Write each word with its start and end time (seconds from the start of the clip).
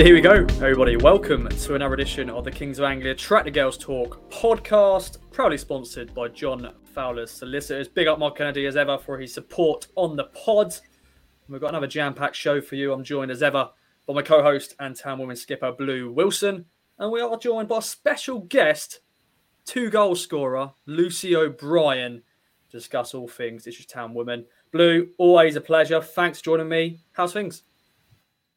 So 0.00 0.06
here 0.06 0.14
we 0.14 0.22
go, 0.22 0.46
everybody. 0.62 0.96
Welcome 0.96 1.46
to 1.46 1.74
another 1.74 1.92
edition 1.92 2.30
of 2.30 2.42
the 2.42 2.50
Kings 2.50 2.78
of 2.78 2.86
Anglia 2.86 3.14
Tractor 3.14 3.50
Girls 3.50 3.76
Talk 3.76 4.30
podcast, 4.30 5.18
proudly 5.30 5.58
sponsored 5.58 6.14
by 6.14 6.28
John 6.28 6.72
Fowler's 6.94 7.30
Solicitors. 7.30 7.86
Big 7.86 8.06
up 8.06 8.18
Mark 8.18 8.38
Kennedy 8.38 8.64
as 8.64 8.78
ever 8.78 8.96
for 8.96 9.18
his 9.18 9.34
support 9.34 9.88
on 9.96 10.16
the 10.16 10.24
pod. 10.24 10.74
We've 11.50 11.60
got 11.60 11.68
another 11.68 11.86
jam-packed 11.86 12.34
show 12.34 12.62
for 12.62 12.76
you. 12.76 12.94
I'm 12.94 13.04
joined 13.04 13.30
as 13.30 13.42
ever 13.42 13.68
by 14.06 14.14
my 14.14 14.22
co-host 14.22 14.74
and 14.80 14.96
town 14.96 15.18
woman 15.18 15.36
skipper 15.36 15.70
Blue 15.70 16.10
Wilson, 16.10 16.64
and 16.98 17.12
we 17.12 17.20
are 17.20 17.36
joined 17.36 17.68
by 17.68 17.76
a 17.76 17.82
special 17.82 18.38
guest, 18.38 19.00
two 19.66 19.90
goal 19.90 20.14
scorer 20.14 20.72
Lucy 20.86 21.36
O'Brien, 21.36 22.22
to 22.70 22.76
discuss 22.78 23.12
all 23.12 23.28
things 23.28 23.64
This 23.64 23.78
is 23.78 23.84
Town 23.84 24.14
woman. 24.14 24.46
Blue, 24.72 25.10
always 25.18 25.56
a 25.56 25.60
pleasure. 25.60 26.00
Thanks 26.00 26.38
for 26.38 26.44
joining 26.46 26.70
me. 26.70 27.00
How's 27.12 27.34
things? 27.34 27.64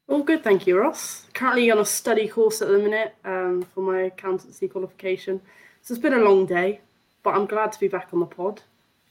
All 0.07 0.23
good, 0.23 0.43
thank 0.43 0.67
you, 0.67 0.77
Ross. 0.79 1.27
Currently 1.33 1.71
on 1.71 1.79
a 1.79 1.85
study 1.85 2.27
course 2.27 2.61
at 2.61 2.67
the 2.67 2.77
minute 2.77 3.15
um, 3.23 3.65
for 3.73 3.81
my 3.81 4.01
accountancy 4.03 4.67
qualification. 4.67 5.41
So 5.81 5.93
it's 5.93 6.01
been 6.01 6.13
a 6.13 6.17
long 6.17 6.45
day, 6.45 6.81
but 7.23 7.35
I'm 7.35 7.45
glad 7.45 7.71
to 7.71 7.79
be 7.79 7.87
back 7.87 8.09
on 8.13 8.19
the 8.19 8.25
pod. 8.25 8.61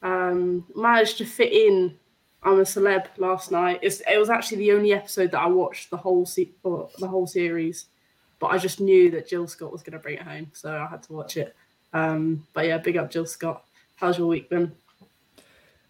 Um, 0.02 0.66
managed 0.74 1.18
to 1.18 1.24
fit 1.24 1.52
in 1.52 1.98
I'm 2.45 2.59
a 2.59 2.62
celeb 2.62 3.06
last 3.18 3.52
night. 3.52 3.78
It's, 3.82 4.01
it 4.01 4.18
was 4.18 4.28
actually 4.28 4.59
the 4.59 4.73
only 4.73 4.92
episode 4.92 5.30
that 5.30 5.41
I 5.41 5.46
watched 5.46 5.91
the 5.91 5.96
whole 5.96 6.27
se- 6.27 6.51
the 6.65 7.06
whole 7.06 7.27
series, 7.27 7.87
but 8.40 8.48
I 8.48 8.59
just 8.59 8.80
knew 8.80 9.10
that 9.12 9.29
Jill 9.29 9.46
Scott 9.46 9.70
was 9.70 9.82
going 9.82 9.93
to 9.93 9.98
bring 10.01 10.16
it 10.16 10.23
home, 10.23 10.51
so 10.52 10.77
I 10.77 10.87
had 10.87 11.04
to 11.04 11.12
watch 11.12 11.37
it. 11.37 11.54
Um, 11.93 12.46
but 12.52 12.66
yeah, 12.66 12.79
big 12.79 12.96
up 12.96 13.10
Jill 13.10 13.27
Scott. 13.27 13.65
How's 13.96 14.18
your 14.18 14.27
week 14.27 14.51
been? 14.51 14.73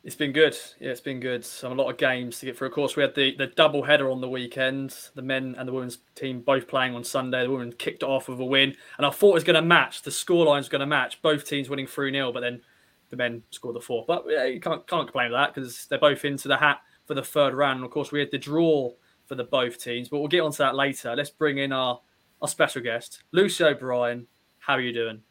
It's 0.04 0.16
been 0.16 0.32
good. 0.32 0.56
Yeah, 0.80 0.90
it's 0.90 1.00
been 1.00 1.20
good. 1.20 1.44
So 1.44 1.72
a 1.72 1.74
lot 1.74 1.88
of 1.88 1.96
games 1.96 2.40
to 2.40 2.46
get 2.46 2.58
through. 2.58 2.68
Of 2.68 2.74
course, 2.74 2.96
we 2.96 3.02
had 3.02 3.14
the, 3.14 3.36
the 3.36 3.46
double 3.46 3.84
header 3.84 4.10
on 4.10 4.20
the 4.20 4.28
weekend. 4.28 4.96
The 5.14 5.22
men 5.22 5.54
and 5.56 5.68
the 5.68 5.72
women's 5.72 5.98
team 6.16 6.40
both 6.40 6.66
playing 6.66 6.96
on 6.96 7.04
Sunday. 7.04 7.44
The 7.44 7.50
women 7.50 7.72
kicked 7.72 8.02
off 8.02 8.28
with 8.28 8.40
a 8.40 8.44
win. 8.44 8.74
And 8.96 9.06
I 9.06 9.10
thought 9.10 9.30
it 9.30 9.34
was 9.34 9.44
going 9.44 9.54
to 9.54 9.62
match. 9.62 10.02
The 10.02 10.10
scoreline 10.10 10.58
was 10.58 10.68
going 10.68 10.80
to 10.80 10.86
match. 10.86 11.22
Both 11.22 11.46
teams 11.46 11.68
winning 11.70 11.86
3 11.86 12.10
0, 12.10 12.32
but 12.32 12.40
then 12.40 12.62
the 13.10 13.16
men 13.16 13.44
scored 13.50 13.76
the 13.76 13.80
fourth. 13.80 14.08
But 14.08 14.24
yeah, 14.28 14.44
you 14.44 14.60
can't, 14.60 14.84
can't 14.88 15.06
complain 15.06 15.30
with 15.30 15.38
that 15.38 15.54
because 15.54 15.86
they're 15.86 16.00
both 16.00 16.24
into 16.24 16.48
the 16.48 16.56
hat 16.56 16.80
for 17.06 17.14
the 17.14 17.22
third 17.22 17.54
round. 17.54 17.76
And 17.76 17.84
of 17.84 17.92
course, 17.92 18.10
we 18.10 18.18
had 18.18 18.32
the 18.32 18.38
draw 18.38 18.90
for 19.26 19.36
the 19.36 19.44
both 19.44 19.78
teams. 19.78 20.08
But 20.08 20.18
we'll 20.18 20.28
get 20.28 20.40
onto 20.40 20.58
that 20.58 20.74
later. 20.74 21.14
Let's 21.14 21.30
bring 21.30 21.58
in 21.58 21.72
our, 21.72 22.00
our 22.40 22.48
special 22.48 22.82
guest, 22.82 23.22
Lucy 23.30 23.62
O'Brien. 23.62 24.26
How 24.58 24.74
are 24.74 24.80
you 24.80 24.92
doing? 24.92 25.22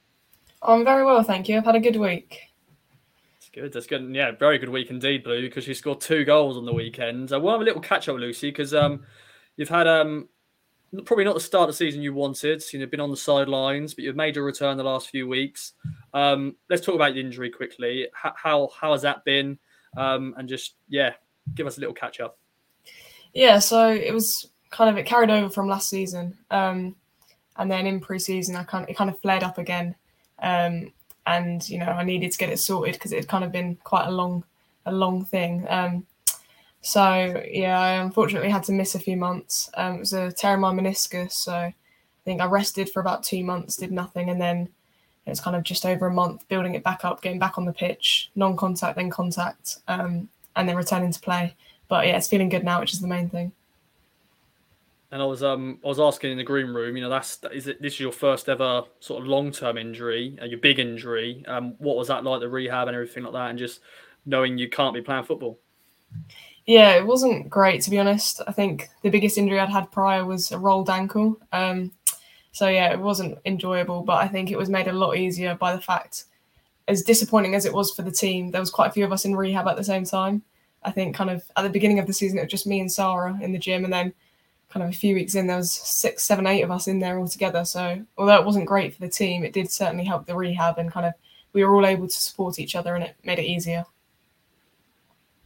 I'm 0.61 0.85
very 0.85 1.03
well, 1.03 1.23
thank 1.23 1.49
you. 1.49 1.57
I've 1.57 1.65
had 1.65 1.75
a 1.75 1.79
good 1.79 1.97
week 1.97 2.50
good. 3.53 3.73
That's 3.73 3.87
good. 3.87 4.13
Yeah, 4.13 4.31
very 4.31 4.57
good 4.57 4.69
week 4.69 4.89
indeed, 4.89 5.23
Blue, 5.23 5.41
because 5.41 5.67
you 5.67 5.73
scored 5.73 6.01
two 6.01 6.25
goals 6.25 6.57
on 6.57 6.65
the 6.65 6.73
weekend. 6.73 7.31
I 7.31 7.37
want 7.37 7.43
we'll 7.43 7.53
have 7.53 7.61
a 7.61 7.65
little 7.65 7.81
catch 7.81 8.09
up, 8.09 8.17
Lucy, 8.17 8.49
because 8.49 8.73
um, 8.73 9.03
you've 9.55 9.69
had 9.69 9.87
um, 9.87 10.29
probably 11.05 11.25
not 11.25 11.33
the 11.33 11.39
start 11.39 11.63
of 11.63 11.69
the 11.69 11.77
season 11.77 12.01
you 12.01 12.13
wanted. 12.13 12.63
You 12.71 12.79
know, 12.79 12.85
been 12.85 12.99
on 12.99 13.11
the 13.11 13.17
sidelines, 13.17 13.93
but 13.93 14.03
you've 14.03 14.15
made 14.15 14.35
your 14.35 14.45
return 14.45 14.77
the 14.77 14.83
last 14.83 15.09
few 15.09 15.27
weeks. 15.27 15.73
Um, 16.13 16.55
let's 16.69 16.85
talk 16.85 16.95
about 16.95 17.13
the 17.13 17.21
injury 17.21 17.49
quickly. 17.49 18.07
How 18.13 18.33
how, 18.35 18.69
how 18.79 18.91
has 18.91 19.01
that 19.03 19.23
been? 19.25 19.57
Um, 19.97 20.33
and 20.37 20.47
just 20.47 20.75
yeah, 20.87 21.13
give 21.55 21.67
us 21.67 21.77
a 21.77 21.79
little 21.79 21.95
catch 21.95 22.19
up. 22.19 22.37
Yeah, 23.33 23.59
so 23.59 23.89
it 23.89 24.13
was 24.13 24.49
kind 24.69 24.89
of 24.89 24.97
it 24.97 25.05
carried 25.05 25.29
over 25.29 25.49
from 25.49 25.67
last 25.67 25.89
season, 25.89 26.37
um, 26.49 26.95
and 27.57 27.71
then 27.71 27.87
in 27.87 27.99
pre-season, 27.99 28.55
I 28.55 28.63
kind 28.63 28.83
of, 28.83 28.89
it 28.89 28.97
kind 28.97 29.09
of 29.09 29.19
flared 29.21 29.43
up 29.43 29.57
again. 29.57 29.95
Um, 30.41 30.91
and 31.25 31.67
you 31.69 31.77
know 31.77 31.85
I 31.85 32.03
needed 32.03 32.31
to 32.31 32.37
get 32.37 32.49
it 32.49 32.59
sorted 32.59 32.95
because 32.95 33.11
it 33.11 33.17
had 33.17 33.27
kind 33.27 33.43
of 33.43 33.51
been 33.51 33.75
quite 33.83 34.07
a 34.07 34.11
long 34.11 34.43
a 34.85 34.91
long 34.91 35.25
thing. 35.25 35.65
Um, 35.69 36.05
so 36.81 37.43
yeah, 37.49 37.79
I 37.79 37.91
unfortunately 37.93 38.49
had 38.49 38.63
to 38.63 38.71
miss 38.71 38.95
a 38.95 38.99
few 38.99 39.17
months. 39.17 39.69
Um, 39.75 39.95
it 39.95 39.99
was 39.99 40.13
a 40.13 40.31
tear 40.31 40.55
in 40.55 40.59
my 40.59 40.73
meniscus, 40.73 41.33
so 41.33 41.53
I 41.53 41.73
think 42.25 42.41
I 42.41 42.45
rested 42.45 42.89
for 42.89 42.99
about 42.99 43.23
two 43.23 43.43
months, 43.43 43.77
did 43.77 43.91
nothing, 43.91 44.29
and 44.29 44.41
then 44.41 44.69
it 45.25 45.29
was 45.29 45.39
kind 45.39 45.55
of 45.55 45.63
just 45.63 45.85
over 45.85 46.07
a 46.07 46.13
month 46.13 46.47
building 46.47 46.73
it 46.73 46.83
back 46.83 47.05
up, 47.05 47.21
getting 47.21 47.39
back 47.39 47.57
on 47.57 47.65
the 47.65 47.73
pitch, 47.73 48.31
non-contact, 48.35 48.95
then 48.95 49.11
contact, 49.11 49.77
um, 49.87 50.27
and 50.55 50.67
then 50.67 50.75
returning 50.75 51.11
to 51.11 51.19
play. 51.19 51.55
But 51.87 52.07
yeah, 52.07 52.17
it's 52.17 52.27
feeling 52.27 52.49
good 52.49 52.63
now, 52.63 52.79
which 52.79 52.93
is 52.93 53.01
the 53.01 53.07
main 53.07 53.29
thing. 53.29 53.51
And 55.11 55.21
I 55.21 55.25
was 55.25 55.43
um 55.43 55.79
I 55.83 55.87
was 55.87 55.99
asking 55.99 56.31
in 56.31 56.37
the 56.37 56.43
green 56.43 56.67
room, 56.67 56.95
you 56.95 57.03
know, 57.03 57.09
that's 57.09 57.39
is 57.53 57.67
it 57.67 57.81
this 57.81 57.93
is 57.93 57.99
your 57.99 58.13
first 58.13 58.47
ever 58.47 58.83
sort 58.99 59.21
of 59.21 59.27
long 59.27 59.51
term 59.51 59.77
injury, 59.77 60.37
uh, 60.41 60.45
your 60.45 60.59
big 60.59 60.79
injury. 60.79 61.43
Um, 61.47 61.75
what 61.79 61.97
was 61.97 62.07
that 62.07 62.23
like, 62.23 62.39
the 62.39 62.49
rehab 62.49 62.87
and 62.87 62.95
everything 62.95 63.23
like 63.23 63.33
that, 63.33 63.49
and 63.49 63.59
just 63.59 63.81
knowing 64.25 64.57
you 64.57 64.69
can't 64.69 64.93
be 64.93 65.01
playing 65.01 65.25
football? 65.25 65.59
Yeah, 66.65 66.91
it 66.91 67.05
wasn't 67.05 67.49
great 67.49 67.81
to 67.81 67.89
be 67.89 67.99
honest. 67.99 68.41
I 68.47 68.53
think 68.53 68.87
the 69.01 69.09
biggest 69.09 69.37
injury 69.37 69.59
I'd 69.59 69.69
had 69.69 69.91
prior 69.91 70.25
was 70.25 70.51
a 70.51 70.57
rolled 70.57 70.89
ankle. 70.89 71.37
Um, 71.51 71.91
so 72.53 72.67
yeah, 72.67 72.91
it 72.91 72.99
wasn't 72.99 73.37
enjoyable, 73.45 74.03
but 74.03 74.23
I 74.23 74.27
think 74.27 74.51
it 74.51 74.57
was 74.57 74.69
made 74.69 74.87
a 74.87 74.93
lot 74.93 75.17
easier 75.17 75.55
by 75.55 75.75
the 75.75 75.81
fact, 75.81 76.25
as 76.87 77.01
disappointing 77.01 77.55
as 77.55 77.65
it 77.65 77.73
was 77.73 77.91
for 77.91 78.01
the 78.01 78.11
team, 78.11 78.51
there 78.51 78.61
was 78.61 78.69
quite 78.69 78.87
a 78.87 78.91
few 78.91 79.05
of 79.05 79.11
us 79.11 79.25
in 79.25 79.35
rehab 79.35 79.67
at 79.67 79.75
the 79.75 79.83
same 79.83 80.05
time. 80.05 80.41
I 80.83 80.91
think 80.91 81.15
kind 81.15 81.29
of 81.29 81.43
at 81.55 81.63
the 81.63 81.69
beginning 81.69 81.99
of 81.99 82.07
the 82.07 82.13
season 82.13 82.37
it 82.37 82.43
was 82.43 82.51
just 82.51 82.67
me 82.67 82.79
and 82.79 82.91
Sarah 82.91 83.37
in 83.41 83.51
the 83.51 83.59
gym, 83.59 83.83
and 83.83 83.93
then 83.93 84.13
kind 84.71 84.83
of 84.83 84.89
a 84.89 84.97
few 84.97 85.15
weeks 85.15 85.35
in, 85.35 85.47
there 85.47 85.57
was 85.57 85.71
six, 85.71 86.23
seven, 86.23 86.47
eight 86.47 86.61
of 86.61 86.71
us 86.71 86.87
in 86.87 86.99
there 86.99 87.19
all 87.19 87.27
together. 87.27 87.65
So 87.65 88.03
although 88.17 88.39
it 88.39 88.45
wasn't 88.45 88.65
great 88.65 88.93
for 88.93 89.01
the 89.01 89.09
team, 89.09 89.43
it 89.43 89.53
did 89.53 89.69
certainly 89.69 90.05
help 90.05 90.25
the 90.25 90.35
rehab 90.35 90.77
and 90.77 90.91
kind 90.91 91.05
of 91.05 91.13
we 91.53 91.63
were 91.63 91.75
all 91.75 91.85
able 91.85 92.07
to 92.07 92.13
support 92.13 92.59
each 92.59 92.75
other 92.75 92.95
and 92.95 93.03
it 93.03 93.15
made 93.23 93.39
it 93.39 93.45
easier. 93.45 93.85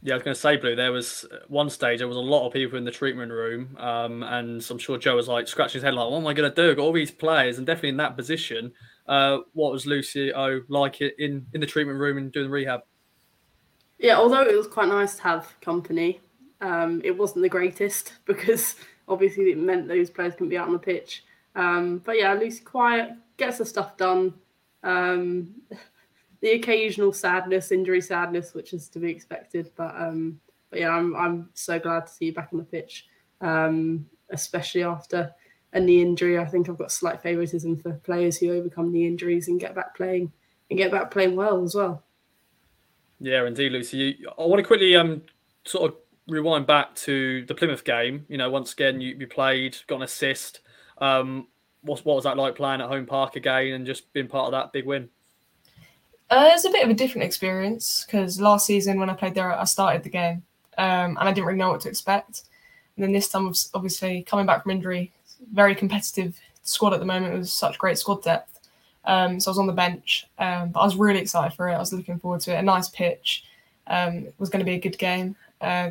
Yeah, 0.02 0.14
I 0.14 0.16
was 0.18 0.22
going 0.22 0.34
to 0.34 0.40
say, 0.40 0.56
Blue. 0.56 0.76
There 0.76 0.92
was 0.92 1.26
one 1.48 1.68
stage. 1.68 1.98
There 1.98 2.06
was 2.06 2.16
a 2.16 2.20
lot 2.20 2.46
of 2.46 2.52
people 2.52 2.78
in 2.78 2.84
the 2.84 2.92
treatment 2.92 3.32
room, 3.32 3.76
um, 3.80 4.22
and 4.22 4.64
I'm 4.70 4.78
sure 4.78 4.98
Joe 4.98 5.16
was 5.16 5.26
like 5.26 5.48
scratching 5.48 5.80
his 5.80 5.82
head, 5.82 5.94
like, 5.94 6.08
"What 6.08 6.18
am 6.18 6.26
I 6.28 6.32
going 6.32 6.48
to 6.48 6.54
do? 6.54 6.70
I've 6.70 6.76
got 6.76 6.82
all 6.82 6.92
these 6.92 7.10
players, 7.10 7.58
and 7.58 7.66
definitely 7.66 7.88
in 7.88 7.96
that 7.96 8.16
position." 8.16 8.72
Uh, 9.08 9.38
what 9.54 9.72
was 9.72 9.84
Lucy 9.84 10.32
O 10.32 10.60
like 10.68 11.00
in 11.00 11.46
in 11.54 11.60
the 11.60 11.66
treatment 11.66 11.98
room 11.98 12.18
and 12.18 12.30
doing 12.30 12.50
rehab? 12.50 12.82
Yeah, 13.98 14.16
although 14.16 14.42
it 14.42 14.56
was 14.56 14.68
quite 14.68 14.88
nice 14.88 15.16
to 15.16 15.22
have 15.22 15.60
company, 15.60 16.20
um, 16.60 17.00
it 17.02 17.16
wasn't 17.16 17.42
the 17.42 17.48
greatest 17.48 18.12
because 18.26 18.76
obviously 19.08 19.50
it 19.50 19.58
meant 19.58 19.88
those 19.88 20.10
players 20.10 20.34
couldn't 20.34 20.48
be 20.48 20.58
out 20.58 20.66
on 20.66 20.72
the 20.72 20.78
pitch. 20.78 21.24
Um, 21.54 21.98
but 22.04 22.18
yeah, 22.18 22.34
Lucy 22.34 22.62
quiet, 22.62 23.12
gets 23.36 23.58
the 23.58 23.64
stuff 23.64 23.96
done. 23.96 24.34
Um, 24.82 25.54
the 26.40 26.52
occasional 26.52 27.12
sadness, 27.12 27.72
injury 27.72 28.00
sadness, 28.00 28.54
which 28.54 28.72
is 28.72 28.88
to 28.90 28.98
be 28.98 29.10
expected. 29.10 29.70
But 29.76 29.94
um, 29.96 30.40
but 30.70 30.80
yeah, 30.80 30.90
I'm 30.90 31.16
I'm 31.16 31.48
so 31.54 31.78
glad 31.78 32.06
to 32.06 32.12
see 32.12 32.26
you 32.26 32.34
back 32.34 32.50
on 32.52 32.58
the 32.58 32.64
pitch, 32.64 33.06
um, 33.40 34.06
especially 34.30 34.82
after 34.82 35.32
a 35.72 35.80
knee 35.80 36.02
injury. 36.02 36.38
I 36.38 36.44
think 36.44 36.68
I've 36.68 36.78
got 36.78 36.92
slight 36.92 37.22
favouritism 37.22 37.76
for 37.76 37.92
players 37.92 38.38
who 38.38 38.52
overcome 38.52 38.92
knee 38.92 39.06
injuries 39.06 39.48
and 39.48 39.60
get 39.60 39.74
back 39.74 39.96
playing 39.96 40.32
and 40.70 40.78
get 40.78 40.90
back 40.90 41.10
playing 41.10 41.36
well 41.36 41.62
as 41.62 41.74
well. 41.74 42.02
Yeah, 43.20 43.46
indeed, 43.46 43.72
Lucy. 43.72 44.18
I 44.38 44.42
want 44.42 44.60
to 44.60 44.66
quickly 44.66 44.94
um 44.96 45.22
sort 45.64 45.90
of 45.90 45.98
rewind 46.28 46.66
back 46.66 46.94
to 46.96 47.44
the 47.46 47.54
Plymouth 47.54 47.84
game, 47.84 48.26
you 48.28 48.36
know, 48.36 48.50
once 48.50 48.72
again 48.72 49.00
you, 49.00 49.16
you 49.18 49.26
played, 49.26 49.76
got 49.86 49.96
an 49.96 50.02
assist. 50.02 50.60
Um, 50.98 51.48
what, 51.82 52.04
what 52.04 52.16
was 52.16 52.24
that 52.24 52.36
like 52.36 52.56
playing 52.56 52.80
at 52.80 52.88
home 52.88 53.06
park 53.06 53.36
again 53.36 53.72
and 53.72 53.86
just 53.86 54.12
being 54.12 54.28
part 54.28 54.46
of 54.46 54.52
that 54.52 54.72
big 54.72 54.86
win? 54.86 55.08
Uh, 56.28 56.48
it 56.50 56.54
was 56.54 56.64
a 56.64 56.70
bit 56.70 56.84
of 56.84 56.90
a 56.90 56.94
different 56.94 57.24
experience 57.24 58.04
because 58.04 58.40
last 58.40 58.66
season 58.66 58.98
when 58.98 59.08
I 59.08 59.14
played 59.14 59.34
there, 59.34 59.52
I 59.52 59.64
started 59.64 60.02
the 60.02 60.08
game 60.08 60.42
um, 60.76 61.16
and 61.16 61.20
I 61.20 61.32
didn't 61.32 61.46
really 61.46 61.58
know 61.58 61.70
what 61.70 61.80
to 61.82 61.88
expect. 61.88 62.42
And 62.96 63.04
then 63.04 63.12
this 63.12 63.28
time, 63.28 63.52
obviously 63.74 64.22
coming 64.22 64.46
back 64.46 64.62
from 64.62 64.72
injury, 64.72 65.12
very 65.52 65.74
competitive 65.74 66.38
squad 66.62 66.94
at 66.94 67.00
the 67.00 67.06
moment. 67.06 67.34
It 67.34 67.38
was 67.38 67.52
such 67.52 67.78
great 67.78 67.98
squad 67.98 68.22
depth. 68.22 68.58
Um, 69.04 69.38
so 69.38 69.50
I 69.50 69.52
was 69.52 69.58
on 69.58 69.68
the 69.68 69.72
bench, 69.72 70.26
um, 70.38 70.70
but 70.70 70.80
I 70.80 70.84
was 70.84 70.96
really 70.96 71.20
excited 71.20 71.54
for 71.56 71.68
it. 71.68 71.74
I 71.74 71.78
was 71.78 71.92
looking 71.92 72.18
forward 72.18 72.40
to 72.40 72.56
it. 72.56 72.58
A 72.58 72.62
nice 72.62 72.88
pitch. 72.88 73.44
Um, 73.88 74.26
was 74.38 74.48
going 74.48 74.58
to 74.58 74.68
be 74.68 74.74
a 74.74 74.80
good 74.80 74.98
game 74.98 75.36
uh, 75.60 75.90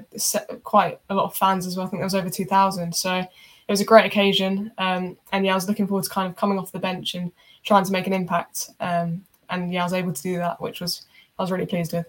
quite 0.63 0.99
a 1.09 1.15
lot 1.15 1.25
of 1.25 1.35
fans 1.35 1.65
as 1.65 1.77
well. 1.77 1.85
I 1.85 1.89
think 1.89 1.99
there 1.99 2.05
was 2.05 2.15
over 2.15 2.29
2,000. 2.29 2.93
So 2.93 3.15
it 3.17 3.27
was 3.71 3.81
a 3.81 3.85
great 3.85 4.05
occasion. 4.05 4.71
Um, 4.77 5.17
and 5.31 5.45
yeah, 5.45 5.53
I 5.53 5.55
was 5.55 5.67
looking 5.67 5.87
forward 5.87 6.03
to 6.03 6.09
kind 6.09 6.29
of 6.29 6.35
coming 6.35 6.59
off 6.59 6.71
the 6.71 6.79
bench 6.79 7.15
and 7.15 7.31
trying 7.63 7.83
to 7.85 7.91
make 7.91 8.07
an 8.07 8.13
impact. 8.13 8.69
Um, 8.79 9.23
and 9.49 9.71
yeah, 9.71 9.81
I 9.81 9.85
was 9.85 9.93
able 9.93 10.13
to 10.13 10.21
do 10.21 10.37
that, 10.37 10.61
which 10.61 10.81
was 10.81 11.05
I 11.37 11.43
was 11.43 11.51
really 11.51 11.65
pleased 11.65 11.93
with. 11.93 12.05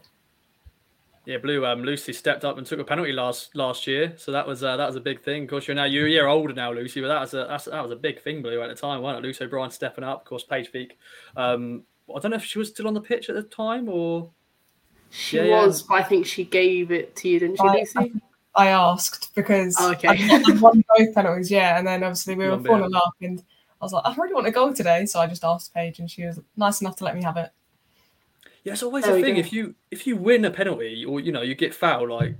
Yeah, 1.25 1.39
Blue. 1.39 1.67
Um, 1.67 1.83
Lucy 1.83 2.13
stepped 2.13 2.45
up 2.45 2.57
and 2.57 2.65
took 2.65 2.79
a 2.79 2.85
penalty 2.85 3.13
last 3.13 3.57
last 3.57 3.87
year, 3.89 4.15
so 4.17 4.31
that 4.31 4.47
was 4.47 4.63
uh, 4.63 4.77
that 4.77 4.87
was 4.87 4.95
a 4.95 5.01
big 5.01 5.21
thing. 5.23 5.43
Of 5.43 5.51
course, 5.51 5.67
you're 5.67 5.75
now 5.75 5.85
you're 5.85 6.07
a 6.07 6.11
year 6.11 6.29
older 6.29 6.55
now, 6.55 6.73
Lucy, 6.73 7.01
but 7.01 7.09
that 7.09 7.21
was 7.21 7.35
a 7.35 7.71
that 7.73 7.83
was 7.83 7.91
a 7.91 7.97
big 7.97 8.23
thing, 8.23 8.43
Blue, 8.43 8.63
at 8.63 8.69
the 8.69 8.77
time, 8.77 9.03
wasn't 9.03 9.25
it? 9.25 9.27
Lucy 9.27 9.45
O'Brien 9.45 9.73
stepping 9.73 10.05
up. 10.05 10.21
Of 10.21 10.25
course, 10.25 10.45
Paige 10.45 10.71
Feek. 10.71 10.93
Um, 11.37 11.83
I 12.15 12.21
don't 12.21 12.31
know 12.31 12.37
if 12.37 12.45
she 12.45 12.61
was 12.61 12.69
still 12.69 12.87
on 12.87 12.95
the 12.95 13.01
pitch 13.01 13.29
at 13.29 13.35
the 13.35 13.43
time 13.43 13.89
or 13.89 14.31
she 15.17 15.39
yeah, 15.39 15.65
was, 15.65 15.81
yeah. 15.81 15.87
but 15.89 15.95
I 15.95 16.03
think 16.03 16.27
she 16.27 16.45
gave 16.45 16.93
it 16.93 17.17
to 17.17 17.29
you, 17.29 17.41
didn't 17.41 17.57
she, 17.57 17.67
I, 17.67 17.73
Lucy? 17.73 18.13
I, 18.55 18.69
asked 18.69 19.35
because 19.35 19.75
oh, 19.81 19.93
okay. 19.93 20.09
I 20.09 20.43
won 20.61 20.85
both 20.97 21.15
penalties, 21.15 21.51
yeah, 21.51 21.79
and 21.79 21.87
then 21.87 22.03
obviously 22.03 22.35
we 22.35 22.47
were 22.47 22.63
falling 22.63 22.95
off, 22.95 23.15
and 23.23 23.43
I 23.81 23.85
was 23.85 23.95
like, 23.95 24.03
I 24.05 24.15
really 24.15 24.35
want 24.35 24.45
to 24.45 24.53
go 24.53 24.75
today, 24.75 25.07
so 25.07 25.19
I 25.19 25.27
just 25.27 25.43
asked 25.43 25.73
Paige, 25.73 26.01
and 26.01 26.11
she 26.11 26.27
was 26.27 26.39
nice 26.57 26.83
enough 26.83 26.97
to 26.97 27.05
let 27.05 27.15
me 27.15 27.23
have 27.23 27.39
it. 27.39 27.51
Yeah, 28.63 28.75
it's 28.75 28.83
always 28.83 29.05
there 29.05 29.17
a 29.17 29.23
thing. 29.23 29.39
If 29.39 29.55
you 29.55 29.75
if 29.91 30.07
you 30.07 30.17
win 30.17 30.45
a 30.45 30.51
penalty 30.51 31.05
or 31.05 31.21
you 31.21 31.33
know 31.33 31.41
you 31.41 31.55
get 31.55 31.75
fouled, 31.75 32.11
like 32.11 32.37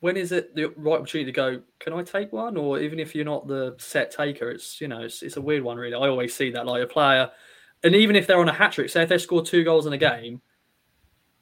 when 0.00 0.16
is 0.16 0.32
it 0.32 0.54
the 0.54 0.72
right 0.76 1.00
opportunity 1.00 1.30
to 1.30 1.32
go? 1.32 1.60
Can 1.80 1.92
I 1.92 2.02
take 2.02 2.32
one? 2.32 2.56
Or 2.56 2.78
even 2.78 2.98
if 2.98 3.14
you're 3.14 3.24
not 3.24 3.46
the 3.46 3.74
set 3.78 4.10
taker, 4.10 4.48
it's 4.50 4.80
you 4.80 4.88
know 4.88 5.02
it's, 5.02 5.22
it's 5.22 5.36
a 5.36 5.40
weird 5.42 5.62
one 5.62 5.76
really. 5.76 5.94
I 5.94 6.08
always 6.08 6.34
see 6.34 6.50
that 6.52 6.66
like 6.66 6.82
a 6.82 6.86
player, 6.86 7.30
and 7.82 7.94
even 7.94 8.16
if 8.16 8.26
they're 8.26 8.38
on 8.38 8.48
a 8.48 8.54
hat 8.54 8.72
trick, 8.72 8.88
say 8.88 9.02
if 9.02 9.08
they 9.10 9.18
score 9.18 9.44
two 9.44 9.64
goals 9.64 9.86
in 9.86 9.92
a 9.92 9.98
game. 9.98 10.40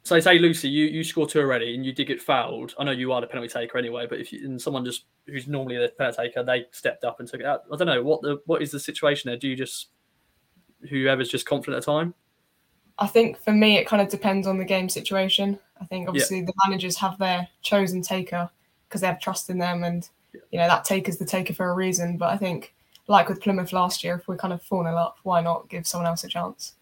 So 0.04 0.20
say 0.20 0.38
Lucy, 0.38 0.68
you 0.68 0.84
you 0.84 1.02
score 1.02 1.26
two 1.26 1.40
already, 1.40 1.74
and 1.74 1.84
you 1.84 1.92
did 1.92 2.06
get 2.06 2.20
fouled. 2.20 2.74
I 2.78 2.84
know 2.84 2.90
you 2.90 3.10
are 3.12 3.22
the 3.22 3.26
penalty 3.26 3.48
taker 3.48 3.78
anyway, 3.78 4.06
but 4.06 4.20
if 4.20 4.34
you, 4.34 4.44
and 4.44 4.60
someone 4.60 4.84
just 4.84 5.04
who's 5.26 5.48
normally 5.48 5.78
the 5.78 5.88
penalty 5.96 6.24
taker, 6.24 6.42
they 6.42 6.66
stepped 6.72 7.04
up 7.04 7.20
and 7.20 7.28
took 7.28 7.40
it 7.40 7.46
out. 7.46 7.62
I 7.72 7.76
don't 7.76 7.86
know 7.86 8.02
what 8.02 8.20
the 8.20 8.38
what 8.44 8.60
is 8.60 8.70
the 8.70 8.78
situation 8.78 9.28
there. 9.28 9.38
Do 9.38 9.48
you 9.48 9.56
just 9.56 9.88
whoever's 10.90 11.30
just 11.30 11.46
confident 11.46 11.78
at 11.78 11.86
the 11.86 11.92
time? 11.92 12.12
I 12.98 13.06
think 13.06 13.38
for 13.42 13.52
me, 13.52 13.78
it 13.78 13.86
kind 13.86 14.02
of 14.02 14.10
depends 14.10 14.46
on 14.46 14.58
the 14.58 14.64
game 14.64 14.90
situation. 14.90 15.58
I 15.80 15.86
think 15.86 16.06
obviously 16.06 16.40
yeah. 16.40 16.44
the 16.44 16.54
managers 16.66 16.96
have 16.98 17.18
their 17.18 17.48
chosen 17.62 18.02
taker 18.02 18.50
because 18.86 19.00
they 19.00 19.06
have 19.06 19.20
trust 19.20 19.48
in 19.48 19.56
them, 19.56 19.84
and 19.84 20.06
yeah. 20.34 20.40
you 20.50 20.58
know 20.58 20.68
that 20.68 20.84
taker's 20.84 21.16
the 21.16 21.24
taker 21.24 21.54
for 21.54 21.70
a 21.70 21.74
reason. 21.74 22.18
But 22.18 22.28
I 22.28 22.36
think, 22.36 22.74
like 23.08 23.30
with 23.30 23.40
Plymouth 23.40 23.72
last 23.72 24.04
year, 24.04 24.16
if 24.16 24.28
we're 24.28 24.36
kind 24.36 24.52
of 24.52 24.62
fallen 24.62 24.94
up, 24.94 25.16
why 25.22 25.40
not 25.40 25.70
give 25.70 25.86
someone 25.86 26.06
else 26.06 26.24
a 26.24 26.28
chance? 26.28 26.74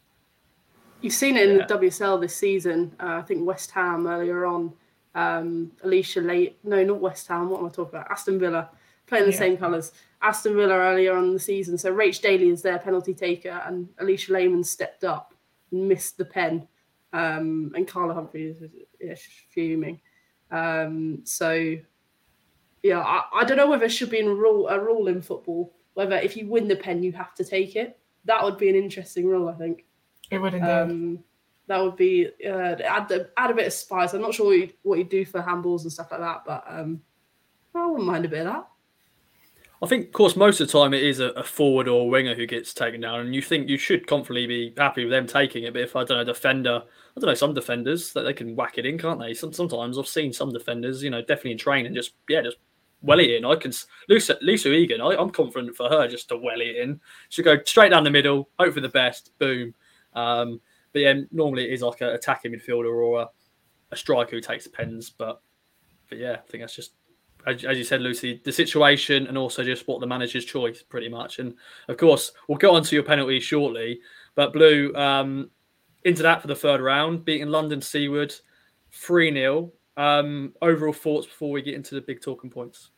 You've 1.02 1.12
seen 1.12 1.36
it 1.36 1.50
in 1.50 1.58
yeah. 1.58 1.66
the 1.66 1.78
WSL 1.78 2.20
this 2.20 2.34
season. 2.34 2.94
Uh, 2.98 3.18
I 3.18 3.22
think 3.22 3.44
West 3.44 3.72
Ham 3.72 4.06
earlier 4.06 4.46
on. 4.46 4.72
Um, 5.14 5.72
Alisha 5.84 6.24
Late, 6.24 6.58
no, 6.64 6.82
not 6.82 7.00
West 7.00 7.26
Ham. 7.26 7.50
What 7.50 7.60
am 7.60 7.66
I 7.66 7.68
talking 7.68 7.98
about? 7.98 8.10
Aston 8.10 8.38
Villa 8.38 8.70
playing 9.06 9.26
the 9.26 9.32
same 9.32 9.56
colours. 9.56 9.92
Aston 10.22 10.54
Villa 10.54 10.74
earlier 10.74 11.16
on 11.16 11.34
the 11.34 11.40
season. 11.40 11.76
So 11.76 11.92
Rach 11.92 12.22
Daly 12.22 12.48
is 12.48 12.62
their 12.62 12.78
penalty 12.78 13.12
taker, 13.12 13.60
and 13.66 13.88
Alisha 14.00 14.30
Lehmann 14.30 14.64
stepped 14.64 15.04
up 15.04 15.34
and 15.72 15.88
missed 15.88 16.16
the 16.16 16.24
pen. 16.24 16.66
Um, 17.12 17.72
and 17.76 17.86
Carla 17.86 18.14
Humphrey 18.14 18.44
is 18.44 18.62
yeah, 19.00 19.14
fuming. 19.50 20.00
Um, 20.50 21.20
so, 21.24 21.76
yeah, 22.82 23.00
I, 23.00 23.24
I, 23.34 23.44
don't 23.44 23.58
know 23.58 23.68
whether 23.68 23.84
it 23.84 23.92
should 23.92 24.08
be 24.08 24.20
a 24.20 24.28
rule, 24.28 24.68
a 24.68 24.78
rule 24.78 25.08
in 25.08 25.20
football, 25.20 25.74
whether 25.94 26.16
if 26.16 26.36
you 26.36 26.46
win 26.46 26.68
the 26.68 26.76
pen, 26.76 27.02
you 27.02 27.12
have 27.12 27.34
to 27.34 27.44
take 27.44 27.76
it. 27.76 27.98
That 28.24 28.42
would 28.42 28.56
be 28.56 28.70
an 28.70 28.76
interesting 28.76 29.26
rule, 29.26 29.48
I 29.48 29.54
think. 29.54 29.84
It 30.32 30.38
would 30.40 30.54
indeed. 30.54 30.68
Um, 30.68 31.24
that 31.68 31.80
would 31.80 31.96
be 31.96 32.28
uh, 32.44 32.76
add, 32.84 33.30
add 33.36 33.50
a 33.50 33.54
bit 33.54 33.66
of 33.66 33.72
spice. 33.72 34.14
I'm 34.14 34.22
not 34.22 34.34
sure 34.34 34.46
what 34.46 34.58
you, 34.58 34.70
what 34.82 34.98
you 34.98 35.04
do 35.04 35.24
for 35.24 35.40
handballs 35.40 35.82
and 35.82 35.92
stuff 35.92 36.10
like 36.10 36.20
that, 36.20 36.42
but 36.44 36.64
um, 36.66 37.00
I 37.74 37.86
wouldn't 37.86 38.06
mind 38.06 38.24
a 38.24 38.28
bit 38.28 38.46
of 38.46 38.52
that. 38.52 38.68
I 39.82 39.86
think, 39.88 40.06
of 40.06 40.12
course, 40.12 40.36
most 40.36 40.60
of 40.60 40.68
the 40.68 40.78
time 40.78 40.94
it 40.94 41.02
is 41.02 41.18
a, 41.18 41.30
a, 41.30 41.42
forward 41.42 41.88
or 41.88 42.02
a 42.02 42.04
winger 42.04 42.34
who 42.34 42.46
gets 42.46 42.72
taken 42.72 43.00
down, 43.00 43.20
and 43.20 43.34
you 43.34 43.42
think 43.42 43.68
you 43.68 43.76
should 43.76 44.06
confidently 44.06 44.46
be 44.46 44.74
happy 44.76 45.04
with 45.04 45.10
them 45.10 45.26
taking 45.26 45.64
it. 45.64 45.72
But 45.72 45.82
if 45.82 45.96
I 45.96 46.04
don't 46.04 46.18
know, 46.18 46.24
defender, 46.24 46.82
I 46.84 47.20
don't 47.20 47.28
know, 47.28 47.34
some 47.34 47.52
defenders 47.52 48.12
that 48.12 48.22
they 48.22 48.32
can 48.32 48.54
whack 48.54 48.78
it 48.78 48.86
in, 48.86 48.96
can't 48.96 49.18
they? 49.18 49.34
Some, 49.34 49.52
sometimes 49.52 49.98
I've 49.98 50.06
seen 50.06 50.32
some 50.32 50.50
defenders, 50.50 51.02
you 51.02 51.10
know, 51.10 51.20
definitely 51.20 51.52
in 51.52 51.58
training, 51.58 51.94
just 51.94 52.12
yeah, 52.28 52.42
just 52.42 52.58
well 53.02 53.18
it 53.18 53.30
in. 53.30 53.44
I 53.44 53.56
can 53.56 53.72
Lisa, 54.08 54.38
Lisa 54.40 54.72
Egan, 54.72 55.00
I, 55.00 55.20
am 55.20 55.30
confident 55.30 55.76
for 55.76 55.88
her 55.88 56.06
just 56.06 56.28
to 56.28 56.36
well 56.36 56.60
it 56.60 56.76
in. 56.76 57.00
She'll 57.28 57.44
go 57.44 57.58
straight 57.64 57.90
down 57.90 58.04
the 58.04 58.10
middle, 58.10 58.48
hope 58.58 58.74
for 58.74 58.80
the 58.80 58.88
best, 58.88 59.36
boom. 59.38 59.74
Um, 60.14 60.60
but 60.92 61.00
yeah, 61.00 61.14
normally 61.30 61.64
it 61.64 61.72
is 61.72 61.82
like 61.82 62.00
an 62.00 62.08
attacking 62.08 62.52
midfielder 62.52 62.92
or 62.92 63.22
a, 63.22 63.28
a 63.90 63.96
striker 63.96 64.32
who 64.32 64.40
takes 64.40 64.64
the 64.64 64.70
pens. 64.70 65.10
But 65.10 65.40
but 66.08 66.18
yeah, 66.18 66.32
I 66.32 66.50
think 66.50 66.62
that's 66.62 66.76
just 66.76 66.92
as, 67.46 67.64
as, 67.64 67.78
you 67.78 67.84
said, 67.84 68.02
Lucy, 68.02 68.40
the 68.44 68.52
situation 68.52 69.26
and 69.26 69.36
also 69.36 69.64
just 69.64 69.88
what 69.88 70.00
the 70.00 70.06
manager's 70.06 70.44
choice, 70.44 70.82
pretty 70.82 71.08
much. 71.08 71.38
And 71.38 71.54
of 71.88 71.96
course, 71.96 72.32
we'll 72.48 72.58
get 72.58 72.70
on 72.70 72.82
to 72.84 72.94
your 72.94 73.04
penalty 73.04 73.40
shortly. 73.40 74.00
But 74.34 74.52
Blue, 74.52 74.94
um, 74.94 75.50
into 76.04 76.22
that 76.22 76.40
for 76.40 76.48
the 76.48 76.54
third 76.54 76.80
round, 76.80 77.24
beating 77.24 77.48
London 77.48 77.80
Seaward 77.80 78.34
3 78.92 79.32
0. 79.32 79.72
Um, 79.96 80.54
overall 80.62 80.92
thoughts 80.92 81.26
before 81.26 81.50
we 81.50 81.60
get 81.60 81.74
into 81.74 81.94
the 81.94 82.00
big 82.00 82.22
talking 82.22 82.50
points? 82.50 82.90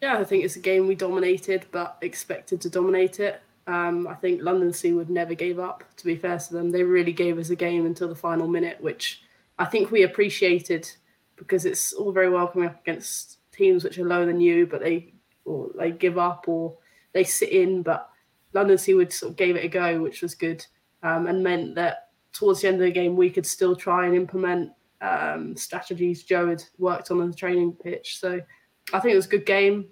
Yeah, 0.00 0.18
I 0.18 0.24
think 0.24 0.44
it's 0.44 0.56
a 0.56 0.60
game 0.60 0.86
we 0.86 0.94
dominated, 0.94 1.66
but 1.70 1.98
expected 2.00 2.60
to 2.62 2.70
dominate 2.70 3.20
it. 3.20 3.42
Um, 3.68 4.08
I 4.08 4.14
think 4.14 4.42
London 4.42 4.72
Seaward 4.72 5.10
never 5.10 5.34
gave 5.34 5.58
up, 5.58 5.84
to 5.98 6.04
be 6.06 6.16
fair 6.16 6.38
to 6.38 6.52
them. 6.54 6.70
They 6.70 6.82
really 6.82 7.12
gave 7.12 7.38
us 7.38 7.50
a 7.50 7.56
game 7.56 7.84
until 7.84 8.08
the 8.08 8.14
final 8.14 8.48
minute, 8.48 8.80
which 8.80 9.22
I 9.58 9.66
think 9.66 9.90
we 9.90 10.04
appreciated 10.04 10.90
because 11.36 11.66
it's 11.66 11.92
all 11.92 12.10
very 12.10 12.30
well 12.30 12.48
coming 12.48 12.68
up 12.68 12.80
against 12.80 13.38
teams 13.52 13.84
which 13.84 13.98
are 13.98 14.06
lower 14.06 14.24
than 14.24 14.40
you, 14.40 14.66
but 14.66 14.80
they 14.80 15.12
or 15.44 15.68
they 15.78 15.90
give 15.90 16.16
up 16.16 16.48
or 16.48 16.78
they 17.12 17.24
sit 17.24 17.50
in. 17.50 17.82
But 17.82 18.08
London 18.54 18.78
Seaward 18.78 19.12
sort 19.12 19.32
of 19.32 19.36
gave 19.36 19.54
it 19.54 19.66
a 19.66 19.68
go, 19.68 20.00
which 20.00 20.22
was 20.22 20.34
good, 20.34 20.64
um, 21.02 21.26
and 21.26 21.42
meant 21.42 21.74
that 21.74 22.08
towards 22.32 22.62
the 22.62 22.68
end 22.68 22.76
of 22.76 22.86
the 22.86 22.90
game 22.90 23.16
we 23.16 23.28
could 23.28 23.46
still 23.46 23.76
try 23.76 24.06
and 24.06 24.14
implement 24.14 24.72
um, 25.02 25.54
strategies 25.56 26.22
Joe 26.22 26.48
had 26.48 26.64
worked 26.78 27.10
on 27.10 27.20
on 27.20 27.30
the 27.30 27.36
training 27.36 27.72
pitch. 27.72 28.18
So 28.18 28.40
I 28.94 29.00
think 29.00 29.12
it 29.12 29.16
was 29.16 29.26
a 29.26 29.30
good 29.30 29.46
game. 29.46 29.88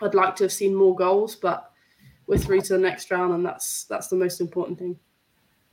I'd 0.00 0.14
like 0.14 0.36
to 0.36 0.44
have 0.44 0.52
seen 0.52 0.72
more 0.72 0.94
goals, 0.94 1.34
but 1.34 1.67
we're 2.28 2.38
through 2.38 2.60
to 2.60 2.74
the 2.74 2.78
next 2.78 3.10
round, 3.10 3.32
and 3.32 3.44
that's 3.44 3.84
that's 3.84 4.06
the 4.08 4.16
most 4.16 4.40
important 4.40 4.78
thing. 4.78 4.96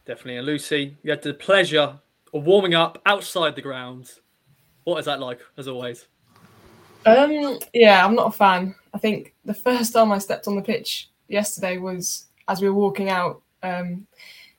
Definitely. 0.05 0.37
And 0.37 0.47
Lucy, 0.47 0.97
you 1.03 1.11
had 1.11 1.21
the 1.21 1.33
pleasure 1.33 1.99
of 2.33 2.43
warming 2.45 2.73
up 2.73 3.01
outside 3.05 3.55
the 3.55 3.61
grounds. 3.61 4.21
What 4.85 4.97
is 4.99 5.05
that 5.05 5.19
like, 5.19 5.39
as 5.57 5.67
always? 5.67 6.07
Um, 7.05 7.59
yeah, 7.73 8.05
I'm 8.05 8.15
not 8.15 8.27
a 8.27 8.31
fan. 8.31 8.73
I 8.93 8.97
think 8.97 9.33
the 9.43 9.53
first 9.53 9.93
time 9.93 10.11
I 10.11 10.17
stepped 10.17 10.47
on 10.47 10.55
the 10.55 10.61
pitch 10.61 11.09
yesterday 11.27 11.77
was 11.77 12.27
as 12.47 12.61
we 12.61 12.69
were 12.69 12.75
walking 12.75 13.09
out. 13.09 13.41
Um, 13.61 14.07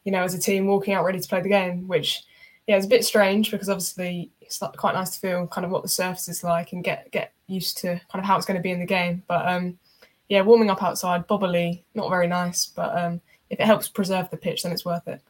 you 0.04 0.12
know, 0.12 0.22
as 0.22 0.34
a 0.34 0.38
team 0.38 0.66
walking 0.66 0.94
out 0.94 1.04
ready 1.04 1.18
to 1.18 1.28
play 1.28 1.40
the 1.40 1.48
game, 1.48 1.88
which 1.88 2.22
yeah, 2.66 2.76
it's 2.76 2.86
a 2.86 2.88
bit 2.88 3.04
strange 3.04 3.50
because 3.50 3.68
obviously 3.68 4.30
it's 4.40 4.60
quite 4.76 4.94
nice 4.94 5.10
to 5.10 5.18
feel 5.18 5.46
kind 5.46 5.64
of 5.64 5.70
what 5.70 5.82
the 5.82 5.88
surface 5.88 6.28
is 6.28 6.44
like 6.44 6.72
and 6.72 6.84
get 6.84 7.10
get 7.10 7.32
used 7.46 7.78
to 7.78 8.00
kind 8.10 8.20
of 8.20 8.24
how 8.24 8.36
it's 8.36 8.46
going 8.46 8.56
to 8.56 8.62
be 8.62 8.70
in 8.70 8.80
the 8.80 8.86
game. 8.86 9.22
But 9.26 9.46
um, 9.48 9.78
yeah, 10.28 10.42
warming 10.42 10.70
up 10.70 10.82
outside, 10.82 11.26
bobbly, 11.26 11.82
not 11.94 12.10
very 12.10 12.26
nice. 12.26 12.66
But 12.66 12.96
um, 12.98 13.20
if 13.50 13.60
it 13.60 13.66
helps 13.66 13.88
preserve 13.88 14.30
the 14.30 14.36
pitch, 14.36 14.62
then 14.62 14.72
it's 14.72 14.84
worth 14.84 15.06
it. 15.08 15.20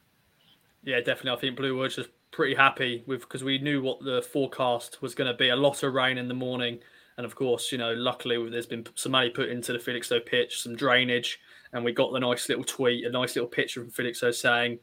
Yeah, 0.83 0.99
definitely. 0.99 1.33
I 1.33 1.37
think 1.37 1.57
Blue 1.57 1.77
was 1.77 1.97
just 1.97 2.11
pretty 2.31 2.55
happy 2.55 3.03
with 3.07 3.21
because 3.21 3.43
we 3.43 3.59
knew 3.59 3.83
what 3.83 4.05
the 4.05 4.23
forecast 4.23 5.03
was 5.03 5.15
going 5.15 5.31
to 5.31 5.37
be. 5.37 5.49
A 5.49 5.57
lot 5.57 5.83
of 5.83 5.95
rain 5.95 6.19
in 6.19 6.29
the 6.29 6.35
morning 6.35 6.79
and 7.17 7.25
of 7.25 7.35
course, 7.35 7.73
you 7.73 7.79
know, 7.79 7.93
luckily 7.95 8.51
there's 8.51 8.67
been 8.67 8.87
some 8.95 9.13
money 9.13 9.31
put 9.31 9.49
into 9.49 9.73
the 9.73 9.79
Felixstowe 9.79 10.21
pitch, 10.25 10.63
some 10.63 10.77
drainage, 10.77 11.41
and 11.73 11.85
we 11.85 11.93
got 11.93 12.13
the 12.13 12.21
nice 12.21 12.49
little 12.49 12.65
tweet, 12.65 13.07
a 13.07 13.11
nice 13.11 13.35
little 13.35 13.49
picture 13.49 13.81
from 13.81 13.91
Felixstowe 13.91 14.33
saying, 14.33 14.79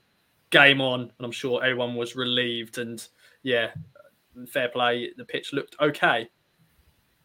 "Game 0.49 0.81
on," 0.81 1.01
and 1.01 1.11
I'm 1.19 1.31
sure 1.31 1.63
everyone 1.63 1.95
was 1.95 2.15
relieved. 2.15 2.79
And 2.79 3.05
yeah, 3.43 3.71
fair 4.47 4.69
play. 4.69 5.11
The 5.15 5.25
pitch 5.25 5.53
looked 5.53 5.75
okay. 5.79 6.29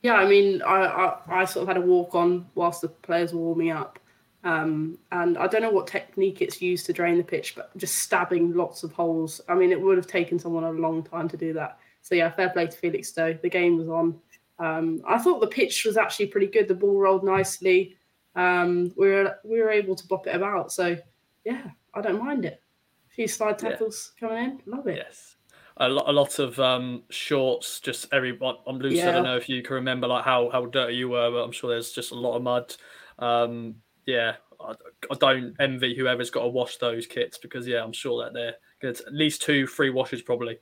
Yeah, 0.03 0.15
I 0.15 0.29
mean, 0.29 0.63
I, 0.63 0.77
I, 0.85 1.41
I 1.41 1.45
sort 1.45 1.63
of 1.63 1.69
had 1.69 1.77
a 1.77 1.87
walk 1.87 2.15
on 2.15 2.47
whilst 2.55 2.83
the 2.83 2.89
players 2.89 3.33
were 3.33 3.41
warming 3.41 3.71
up. 3.71 3.99
Um, 4.45 4.99
and 5.11 5.37
I 5.37 5.49
don't 5.49 5.63
know 5.63 5.71
what 5.71 5.89
technique 5.89 6.41
it's 6.41 6.63
used 6.63 6.87
to 6.87 6.93
drain 6.93 7.19
the 7.19 7.25
pitch, 7.25 7.55
but 7.57 7.77
just 7.77 7.97
stabbing 7.97 8.55
lots 8.55 8.85
of 8.85 8.93
holes. 8.93 9.41
I 9.49 9.55
mean, 9.55 9.73
it 9.73 9.81
would 9.81 9.97
have 9.97 10.07
taken 10.07 10.39
someone 10.39 10.65
a 10.65 10.71
long 10.71 11.03
time 11.03 11.29
to 11.29 11.37
do 11.37 11.53
that. 11.55 11.79
So 12.03 12.15
yeah, 12.15 12.31
fair 12.31 12.51
play 12.51 12.67
to 12.67 12.77
Felixstowe. 12.77 13.41
The 13.43 13.51
game 13.51 13.77
was 13.77 13.89
on. 13.89 14.21
Um, 14.59 15.03
I 15.07 15.19
thought 15.19 15.41
the 15.41 15.47
pitch 15.49 15.85
was 15.85 15.97
actually 15.97 16.27
pretty 16.27 16.47
good. 16.47 16.69
The 16.69 16.75
ball 16.75 16.99
rolled 16.99 17.25
nicely. 17.25 17.97
Um, 18.35 18.93
we 18.97 19.09
were 19.09 19.37
we 19.45 19.61
were 19.61 19.71
able 19.71 19.97
to 19.97 20.07
bop 20.07 20.27
it 20.27 20.35
about. 20.35 20.73
So 20.73 20.97
yeah, 21.45 21.65
I 21.95 22.01
don't 22.01 22.23
mind 22.25 22.45
it. 22.45 22.63
A 23.11 23.15
few 23.15 23.29
slide 23.29 23.59
tackles 23.59 24.13
yeah. 24.21 24.29
coming 24.29 24.45
in, 24.45 24.63
love 24.67 24.87
it. 24.87 24.99
Yes. 24.99 25.37
A 25.81 25.89
lot, 25.89 26.09
a 26.09 26.13
lot 26.13 26.39
of 26.41 26.59
um, 26.59 27.05
shorts. 27.09 27.81
Just 27.81 28.13
everyone. 28.13 28.57
I'm 28.67 28.79
loose. 28.79 28.95
Yeah. 28.95 29.11
I 29.11 29.13
don't 29.13 29.25
know 29.25 29.37
if 29.37 29.49
you 29.49 29.63
can 29.63 29.75
remember 29.75 30.09
like 30.09 30.25
how 30.25 30.51
how 30.51 30.67
dirty 30.67 30.97
you 30.97 31.09
were, 31.11 31.31
but 31.31 31.45
I'm 31.45 31.53
sure 31.53 31.71
there's 31.71 31.93
just 31.93 32.11
a 32.11 32.17
lot 32.17 32.37
of 32.37 32.43
mud. 32.43 32.75
Um, 33.21 33.77
yeah, 34.07 34.35
I, 34.61 34.73
I, 35.11 35.15
don't 35.19 35.55
envy 35.61 35.95
whoever's 35.95 36.31
got 36.31 36.43
to 36.43 36.49
wash 36.49 36.79
those 36.79 37.07
kits 37.07 37.39
because 37.39 37.67
yeah, 37.67 37.83
I'm 37.83 37.93
sure 37.93 38.25
that 38.25 38.33
they're 38.33 38.55
good. 38.81 39.01
At 39.07 39.13
least 39.13 39.43
two, 39.43 39.67
three 39.67 39.91
washes 39.91 40.23
probably. 40.23 40.59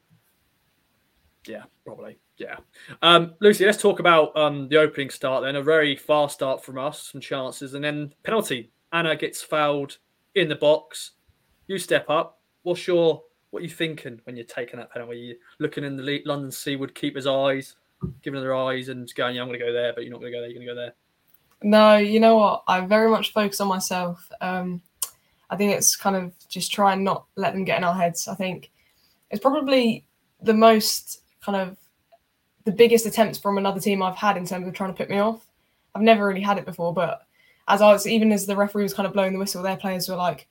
Yeah, 1.46 1.62
probably. 1.84 2.18
Yeah. 2.38 2.56
Um, 3.02 3.34
Lucy, 3.40 3.64
let's 3.64 3.80
talk 3.80 4.00
about 4.00 4.36
um, 4.36 4.68
the 4.68 4.76
opening 4.76 5.10
start 5.10 5.44
then. 5.44 5.56
A 5.56 5.62
very 5.62 5.96
fast 5.96 6.34
start 6.34 6.64
from 6.64 6.78
us, 6.78 7.10
some 7.12 7.20
chances, 7.20 7.74
and 7.74 7.84
then 7.84 8.12
penalty. 8.22 8.72
Anna 8.92 9.16
gets 9.16 9.42
fouled 9.42 9.98
in 10.34 10.48
the 10.48 10.56
box. 10.56 11.12
You 11.66 11.78
step 11.78 12.10
up. 12.10 12.40
What's 12.62 12.86
your 12.86 13.22
what 13.56 13.62
are 13.62 13.64
you 13.64 13.70
thinking 13.70 14.20
when 14.24 14.36
you're 14.36 14.44
taking 14.44 14.78
that 14.78 14.92
penalty? 14.92 15.12
Are 15.12 15.14
you 15.14 15.36
looking 15.60 15.82
in 15.82 15.96
the 15.96 16.22
London 16.26 16.50
Seaward 16.50 16.94
keeper's 16.94 17.26
eyes, 17.26 17.76
giving 18.20 18.38
their 18.38 18.54
eyes 18.54 18.90
and 18.90 19.10
going, 19.14 19.34
yeah, 19.34 19.40
I'm 19.40 19.48
going 19.48 19.58
to 19.58 19.64
go 19.64 19.72
there, 19.72 19.94
but 19.94 20.04
you're 20.04 20.12
not 20.12 20.20
going 20.20 20.30
to 20.30 20.36
go 20.36 20.42
there, 20.42 20.50
you're 20.50 20.62
going 20.62 20.66
to 20.66 20.74
go 20.74 20.78
there? 20.78 20.94
No, 21.62 21.96
you 21.96 22.20
know 22.20 22.36
what? 22.36 22.64
I 22.68 22.82
very 22.82 23.08
much 23.08 23.32
focus 23.32 23.58
on 23.62 23.68
myself. 23.68 24.30
Um, 24.42 24.82
I 25.48 25.56
think 25.56 25.72
it's 25.72 25.96
kind 25.96 26.16
of 26.16 26.34
just 26.50 26.70
try 26.70 26.92
and 26.92 27.02
not 27.02 27.24
let 27.36 27.54
them 27.54 27.64
get 27.64 27.78
in 27.78 27.84
our 27.84 27.94
heads. 27.94 28.28
I 28.28 28.34
think 28.34 28.70
it's 29.30 29.40
probably 29.40 30.06
the 30.42 30.52
most 30.52 31.22
kind 31.40 31.56
of 31.56 31.78
the 32.64 32.72
biggest 32.72 33.06
attempts 33.06 33.38
from 33.38 33.56
another 33.56 33.80
team 33.80 34.02
I've 34.02 34.16
had 34.16 34.36
in 34.36 34.44
terms 34.44 34.68
of 34.68 34.74
trying 34.74 34.92
to 34.92 34.98
put 34.98 35.08
me 35.08 35.18
off. 35.18 35.46
I've 35.94 36.02
never 36.02 36.26
really 36.26 36.42
had 36.42 36.58
it 36.58 36.66
before, 36.66 36.92
but 36.92 37.22
as 37.68 37.80
I 37.80 37.90
was, 37.90 38.06
even 38.06 38.32
as 38.32 38.44
the 38.44 38.54
referee 38.54 38.82
was 38.82 38.92
kind 38.92 39.06
of 39.06 39.14
blowing 39.14 39.32
the 39.32 39.38
whistle, 39.38 39.62
their 39.62 39.78
players 39.78 40.10
were 40.10 40.16
like, 40.16 40.46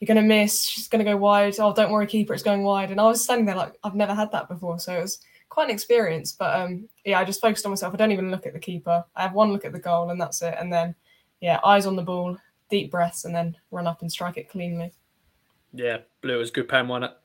"You're 0.00 0.06
going 0.06 0.16
to 0.16 0.22
miss. 0.22 0.64
She's 0.64 0.88
going 0.88 1.04
to 1.04 1.10
go 1.10 1.16
wide. 1.16 1.58
Oh, 1.58 1.72
don't 1.72 1.90
worry, 1.92 2.06
keeper, 2.06 2.34
it's 2.34 2.42
going 2.42 2.62
wide." 2.62 2.90
And 2.90 3.00
I 3.00 3.04
was 3.04 3.22
standing 3.22 3.46
there 3.46 3.56
like, 3.56 3.74
I've 3.84 3.94
never 3.94 4.14
had 4.14 4.32
that 4.32 4.48
before, 4.48 4.78
so 4.78 4.96
it 4.96 5.02
was 5.02 5.20
quite 5.48 5.68
an 5.68 5.74
experience. 5.74 6.32
But 6.32 6.58
um, 6.58 6.88
yeah, 7.04 7.18
I 7.18 7.24
just 7.24 7.40
focused 7.40 7.64
on 7.64 7.70
myself. 7.70 7.94
I 7.94 7.96
don't 7.96 8.12
even 8.12 8.30
look 8.30 8.46
at 8.46 8.52
the 8.52 8.58
keeper. 8.58 9.04
I 9.16 9.22
have 9.22 9.32
one 9.32 9.52
look 9.52 9.64
at 9.64 9.72
the 9.72 9.78
goal, 9.78 10.10
and 10.10 10.20
that's 10.20 10.42
it. 10.42 10.54
And 10.58 10.72
then 10.72 10.94
yeah, 11.40 11.60
eyes 11.64 11.86
on 11.86 11.96
the 11.96 12.02
ball, 12.02 12.36
deep 12.70 12.90
breaths, 12.90 13.24
and 13.24 13.34
then 13.34 13.56
run 13.70 13.86
up 13.86 14.02
and 14.02 14.10
strike 14.10 14.36
it 14.36 14.50
cleanly. 14.50 14.92
Yeah, 15.72 15.98
blue 16.22 16.38
was 16.38 16.50
good 16.50 16.68
pen, 16.68 16.88
wasn't 16.88 17.12
it? 17.12 17.18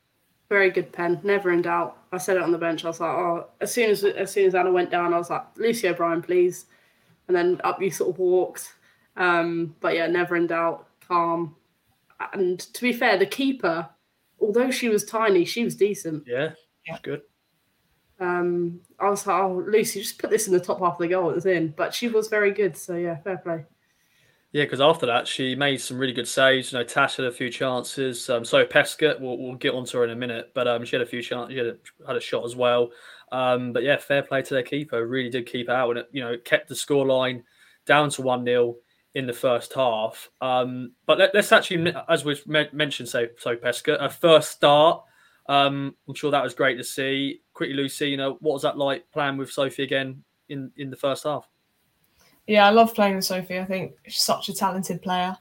Very 0.50 0.72
good 0.72 0.92
pen, 0.92 1.20
never 1.24 1.52
in 1.52 1.62
doubt. 1.62 1.98
I 2.12 2.18
said 2.18 2.38
it 2.38 2.44
on 2.44 2.52
the 2.52 2.58
bench. 2.58 2.84
I 2.84 2.88
was 2.88 3.00
like, 3.00 3.12
oh, 3.12 3.48
as 3.62 3.72
soon 3.72 3.92
as 3.92 4.04
as 4.04 4.32
soon 4.32 4.48
as 4.48 4.56
Anna 4.56 4.72
went 4.72 4.90
down, 4.90 5.14
I 5.14 5.18
was 5.18 5.30
like, 5.30 5.46
Lucy 5.58 5.88
O'Brien, 5.88 6.22
please. 6.22 6.66
And 7.28 7.38
then 7.38 7.62
up 7.64 7.82
you 7.82 7.92
sort 7.92 8.10
of 8.10 8.18
walked. 8.18 8.74
Um, 9.16 9.76
but 9.80 9.96
yeah, 9.96 10.08
never 10.08 10.36
in 10.36 10.48
doubt, 10.48 10.88
calm. 11.08 11.56
And 12.34 12.60
to 12.60 12.82
be 12.82 12.94
fair, 12.94 13.18
the 13.18 13.26
keeper, 13.26 13.90
although 14.40 14.72
she 14.72 14.90
was 14.90 15.06
tiny, 15.06 15.46
she 15.46 15.64
was 15.64 15.76
decent. 15.76 16.24
Yeah, 16.28 16.52
yeah. 16.86 16.98
good. 17.02 17.22
Um, 18.20 18.82
I 19.00 19.10
was 19.10 19.26
like, 19.26 19.42
oh, 19.42 19.64
Lucy, 19.66 20.02
just 20.02 20.20
put 20.20 20.30
this 20.30 20.48
in 20.48 20.54
the 20.54 20.60
top 20.60 20.80
half 20.80 20.94
of 20.94 21.00
the 21.00 21.08
goal 21.08 21.30
it 21.30 21.36
was 21.36 21.46
in. 21.46 21.74
But 21.76 21.94
she 21.94 22.10
was 22.10 22.28
very 22.28 22.52
good. 22.52 22.76
So 22.76 22.96
yeah, 22.96 23.18
fair 23.18 23.38
play. 23.38 23.66
Yeah, 24.52 24.64
because 24.64 24.82
after 24.82 25.06
that, 25.06 25.28
she 25.28 25.54
made 25.56 25.80
some 25.80 26.00
really 26.00 26.14
good 26.14 26.28
saves. 26.28 26.72
You 26.72 26.80
know, 26.80 26.84
Tash 26.84 27.18
had 27.18 27.28
a 27.28 27.32
few 27.32 27.52
chances. 27.52 28.28
Um, 28.30 28.44
so 28.44 28.66
Peskett, 28.66 29.20
we'll, 29.20 29.38
we'll 29.38 29.56
get 29.56 29.76
onto 29.76 30.00
her 30.00 30.04
in 30.04 30.10
a 30.10 30.16
minute, 30.16 30.52
but 30.56 30.68
um, 30.68 30.84
she 30.84 30.96
had 30.96 31.04
a 31.04 31.10
few 31.10 31.22
chances. 31.22 31.54
She 31.54 31.58
had 31.60 31.68
a, 31.68 31.78
had 32.08 32.16
a 32.16 32.20
shot 32.20 32.44
as 32.46 32.56
well. 32.56 32.90
Um, 33.32 33.74
but 33.74 33.84
yeah, 33.84 33.98
fair 33.98 34.24
play 34.24 34.42
to 34.42 34.54
their 34.56 34.64
keeper. 34.64 35.06
Really 35.06 35.30
did 35.30 35.46
keep 35.46 35.70
out, 35.70 35.92
and 35.92 36.00
it 36.00 36.10
you 36.12 36.22
know 36.22 36.36
kept 36.44 36.68
the 36.68 36.76
scoreline 36.76 37.44
down 37.86 38.10
to 38.12 38.24
one 38.24 38.44
0 38.44 38.76
in 39.16 39.26
the 39.26 39.34
first 39.34 39.74
half. 39.74 40.30
Um, 40.42 40.94
but 41.06 41.18
let, 41.18 41.36
us 41.36 41.52
actually, 41.52 41.94
as 42.08 42.26
we've 42.26 42.46
mentioned, 42.48 43.10
so 43.10 43.28
so 43.38 43.56
Peskett, 43.56 44.04
a 44.04 44.10
first 44.10 44.52
start. 44.52 45.04
Um, 45.48 45.96
I'm 46.08 46.14
sure 46.14 46.30
that 46.32 46.44
was 46.44 46.54
great 46.54 46.78
to 46.78 46.84
see. 46.84 47.42
Quickly, 47.54 47.76
Lucy, 47.76 48.10
you 48.10 48.18
know, 48.18 48.38
what 48.40 48.54
was 48.54 48.62
that 48.62 48.78
like 48.78 49.10
playing 49.12 49.38
with 49.38 49.52
Sophie 49.52 49.84
again 49.84 50.24
in 50.50 50.72
in 50.78 50.90
the 50.90 50.96
first 50.96 51.24
half? 51.24 51.48
Yeah, 52.48 52.66
I 52.66 52.72
love 52.72 52.94
playing 52.96 53.16
with 53.16 53.26
Sophie. 53.26 53.60
I 53.60 53.66
think 53.66 53.94
she's 54.08 54.22
such 54.22 54.50
a 54.50 54.54
talented 54.54 55.02
player. 55.02 55.38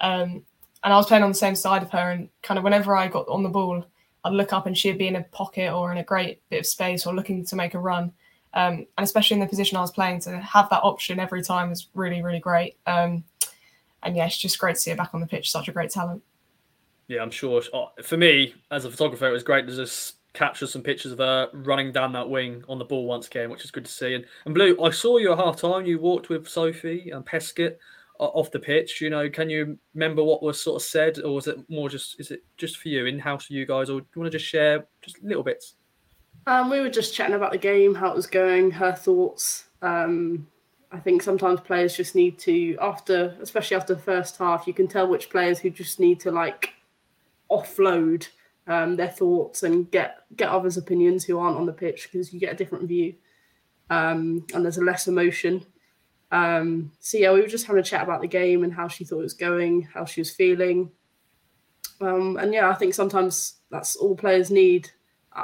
Um, 0.00 0.44
and 0.84 0.92
I 0.92 0.96
was 0.96 1.06
playing 1.06 1.24
on 1.24 1.30
the 1.30 1.34
same 1.34 1.54
side 1.54 1.82
of 1.82 1.90
her, 1.90 2.10
and 2.12 2.28
kind 2.42 2.58
of 2.58 2.64
whenever 2.64 2.96
I 2.96 3.08
got 3.08 3.28
on 3.28 3.42
the 3.42 3.48
ball, 3.48 3.84
I'd 4.24 4.32
look 4.32 4.52
up 4.52 4.66
and 4.66 4.76
she'd 4.76 4.98
be 4.98 5.08
in 5.08 5.16
a 5.16 5.24
pocket 5.24 5.72
or 5.72 5.90
in 5.92 5.98
a 5.98 6.04
great 6.04 6.42
bit 6.50 6.60
of 6.60 6.66
space 6.66 7.06
or 7.06 7.14
looking 7.14 7.44
to 7.46 7.56
make 7.56 7.74
a 7.74 7.78
run. 7.78 8.12
Um, 8.54 8.86
and 8.96 9.04
especially 9.04 9.34
in 9.34 9.40
the 9.40 9.46
position 9.46 9.76
I 9.76 9.82
was 9.82 9.90
playing, 9.90 10.20
to 10.22 10.38
have 10.38 10.70
that 10.70 10.82
option 10.82 11.20
every 11.20 11.42
time 11.42 11.70
was 11.70 11.88
really, 11.94 12.22
really 12.22 12.40
great. 12.40 12.76
Um, 12.86 13.24
and 14.02 14.16
yeah, 14.16 14.26
it's 14.26 14.38
just 14.38 14.58
great 14.58 14.76
to 14.76 14.80
see 14.80 14.90
her 14.90 14.96
back 14.96 15.14
on 15.14 15.20
the 15.20 15.26
pitch. 15.26 15.50
Such 15.50 15.68
a 15.68 15.72
great 15.72 15.90
talent. 15.90 16.22
Yeah, 17.08 17.22
I'm 17.22 17.30
sure. 17.30 17.62
Oh, 17.72 17.88
for 18.02 18.16
me, 18.16 18.54
as 18.70 18.84
a 18.84 18.90
photographer, 18.90 19.28
it 19.28 19.32
was 19.32 19.42
great 19.42 19.66
to 19.66 19.74
just 19.74 20.16
capture 20.34 20.66
some 20.66 20.82
pictures 20.82 21.12
of 21.12 21.18
her 21.18 21.48
running 21.52 21.90
down 21.90 22.12
that 22.12 22.28
wing 22.28 22.62
on 22.68 22.78
the 22.78 22.84
ball 22.84 23.06
once 23.06 23.26
again, 23.26 23.50
which 23.50 23.64
is 23.64 23.70
good 23.70 23.84
to 23.84 23.90
see. 23.90 24.14
And, 24.14 24.24
and 24.44 24.54
Blue, 24.54 24.80
I 24.82 24.90
saw 24.90 25.16
you 25.16 25.32
at 25.32 25.38
half 25.38 25.56
time. 25.56 25.86
You 25.86 25.98
walked 25.98 26.28
with 26.28 26.46
Sophie 26.46 27.10
and 27.10 27.24
Peskett 27.24 27.76
off 28.18 28.50
the 28.50 28.58
pitch. 28.58 29.00
You 29.00 29.10
know, 29.10 29.30
can 29.30 29.48
you 29.48 29.78
remember 29.94 30.22
what 30.22 30.42
was 30.42 30.60
sort 30.60 30.82
of 30.82 30.86
said, 30.86 31.18
or 31.20 31.34
was 31.34 31.46
it 31.46 31.58
more 31.68 31.88
just 31.88 32.20
is 32.20 32.30
it 32.30 32.44
just 32.56 32.76
for 32.76 32.88
you 32.88 33.06
in 33.06 33.18
house 33.18 33.46
for 33.46 33.52
you 33.54 33.64
guys, 33.66 33.90
or 33.90 34.00
do 34.00 34.06
you 34.14 34.20
want 34.20 34.32
to 34.32 34.38
just 34.38 34.50
share 34.50 34.86
just 35.00 35.22
little 35.22 35.42
bits? 35.42 35.74
Um, 36.46 36.70
we 36.70 36.80
were 36.80 36.88
just 36.88 37.14
chatting 37.14 37.34
about 37.34 37.52
the 37.52 37.58
game, 37.58 37.94
how 37.94 38.10
it 38.10 38.16
was 38.16 38.26
going, 38.26 38.70
her 38.70 38.92
thoughts. 38.92 39.66
Um, 39.82 40.46
I 40.90 40.98
think 40.98 41.22
sometimes 41.22 41.60
players 41.60 41.96
just 41.96 42.14
need 42.14 42.38
to, 42.40 42.76
after, 42.80 43.36
especially 43.42 43.76
after 43.76 43.94
the 43.94 44.00
first 44.00 44.38
half, 44.38 44.66
you 44.66 44.72
can 44.72 44.88
tell 44.88 45.06
which 45.06 45.28
players 45.28 45.58
who 45.58 45.68
just 45.70 46.00
need 46.00 46.20
to 46.20 46.30
like 46.30 46.72
offload 47.50 48.28
um, 48.66 48.96
their 48.96 49.08
thoughts 49.08 49.62
and 49.62 49.90
get 49.90 50.18
get 50.36 50.50
others' 50.50 50.76
opinions 50.76 51.24
who 51.24 51.38
aren't 51.38 51.56
on 51.56 51.66
the 51.66 51.72
pitch 51.72 52.08
because 52.10 52.32
you 52.32 52.40
get 52.40 52.52
a 52.52 52.56
different 52.56 52.86
view 52.86 53.14
um, 53.90 54.46
and 54.54 54.64
there's 54.64 54.76
a 54.76 54.84
less 54.84 55.08
emotion. 55.08 55.64
Um, 56.30 56.92
so 57.00 57.16
yeah, 57.16 57.32
we 57.32 57.40
were 57.40 57.46
just 57.46 57.66
having 57.66 57.80
a 57.80 57.84
chat 57.84 58.02
about 58.02 58.20
the 58.20 58.28
game 58.28 58.64
and 58.64 58.72
how 58.72 58.88
she 58.88 59.04
thought 59.04 59.20
it 59.20 59.22
was 59.22 59.34
going, 59.34 59.82
how 59.82 60.04
she 60.04 60.20
was 60.20 60.30
feeling, 60.30 60.90
um, 62.00 62.36
and 62.36 62.52
yeah, 62.52 62.68
I 62.68 62.74
think 62.74 62.94
sometimes 62.94 63.54
that's 63.70 63.96
all 63.96 64.14
players 64.14 64.50
need. 64.50 64.90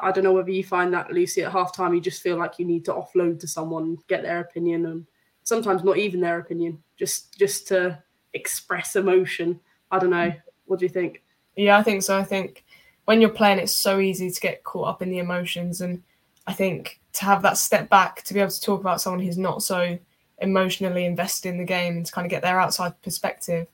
I 0.03 0.13
don't 0.13 0.25
know 0.25 0.33
whether 0.33 0.51
you 0.51 0.65
find 0.65 0.93
that 0.95 1.13
Lucy 1.13 1.43
at 1.43 1.53
halftime, 1.53 1.95
you 1.95 2.01
just 2.01 2.23
feel 2.23 2.37
like 2.37 2.59
you 2.59 2.65
need 2.65 2.85
to 2.87 2.93
offload 2.93 3.41
to 3.41 3.49
someone, 3.49 3.99
get 4.09 4.23
their 4.23 4.41
opinion, 4.41 4.87
and 4.87 5.07
sometimes 5.43 5.85
not 5.85 5.99
even 5.99 6.21
their 6.21 6.39
opinion, 6.39 6.83
just 6.97 7.39
just 7.39 7.69
to 7.69 8.03
express 8.33 8.97
emotion. 8.97 9.61
I 9.91 9.99
don't 9.99 10.11
know. 10.11 10.33
What 10.67 10.81
do 10.81 10.85
you 10.85 10.91
think? 10.91 11.23
Yeah, 11.57 11.79
I 11.79 11.83
think 11.83 12.03
so. 12.03 12.19
I 12.19 12.25
think 12.25 12.65
when 13.05 13.21
you're 13.21 13.31
playing, 13.31 13.59
it's 13.59 13.77
so 13.77 14.01
easy 14.01 14.31
to 14.31 14.41
get 14.41 14.65
caught 14.65 14.89
up 14.89 15.03
in 15.03 15.11
the 15.11 15.19
emotions. 15.19 15.81
And 15.81 16.03
I 16.47 16.53
think 16.53 17.01
to 17.15 17.25
have 17.25 17.43
that 17.43 17.59
step 17.59 17.89
back, 17.89 18.23
to 18.23 18.35
be 18.35 18.41
able 18.41 18.51
to 18.51 18.61
talk 18.61 18.81
about 18.81 19.01
someone 19.01 19.21
who's 19.21 19.39
not 19.39 19.63
so 19.63 19.99
emotionally 20.39 21.05
invested 21.05 21.51
in 21.51 21.59
the 21.59 21.65
game 21.65 21.97
and 21.97 22.07
to 22.07 22.13
kind 22.13 22.27
of 22.27 22.31
get 22.31 22.43
their 22.43 22.59
outside 22.59 23.01
perspective, 23.03 23.67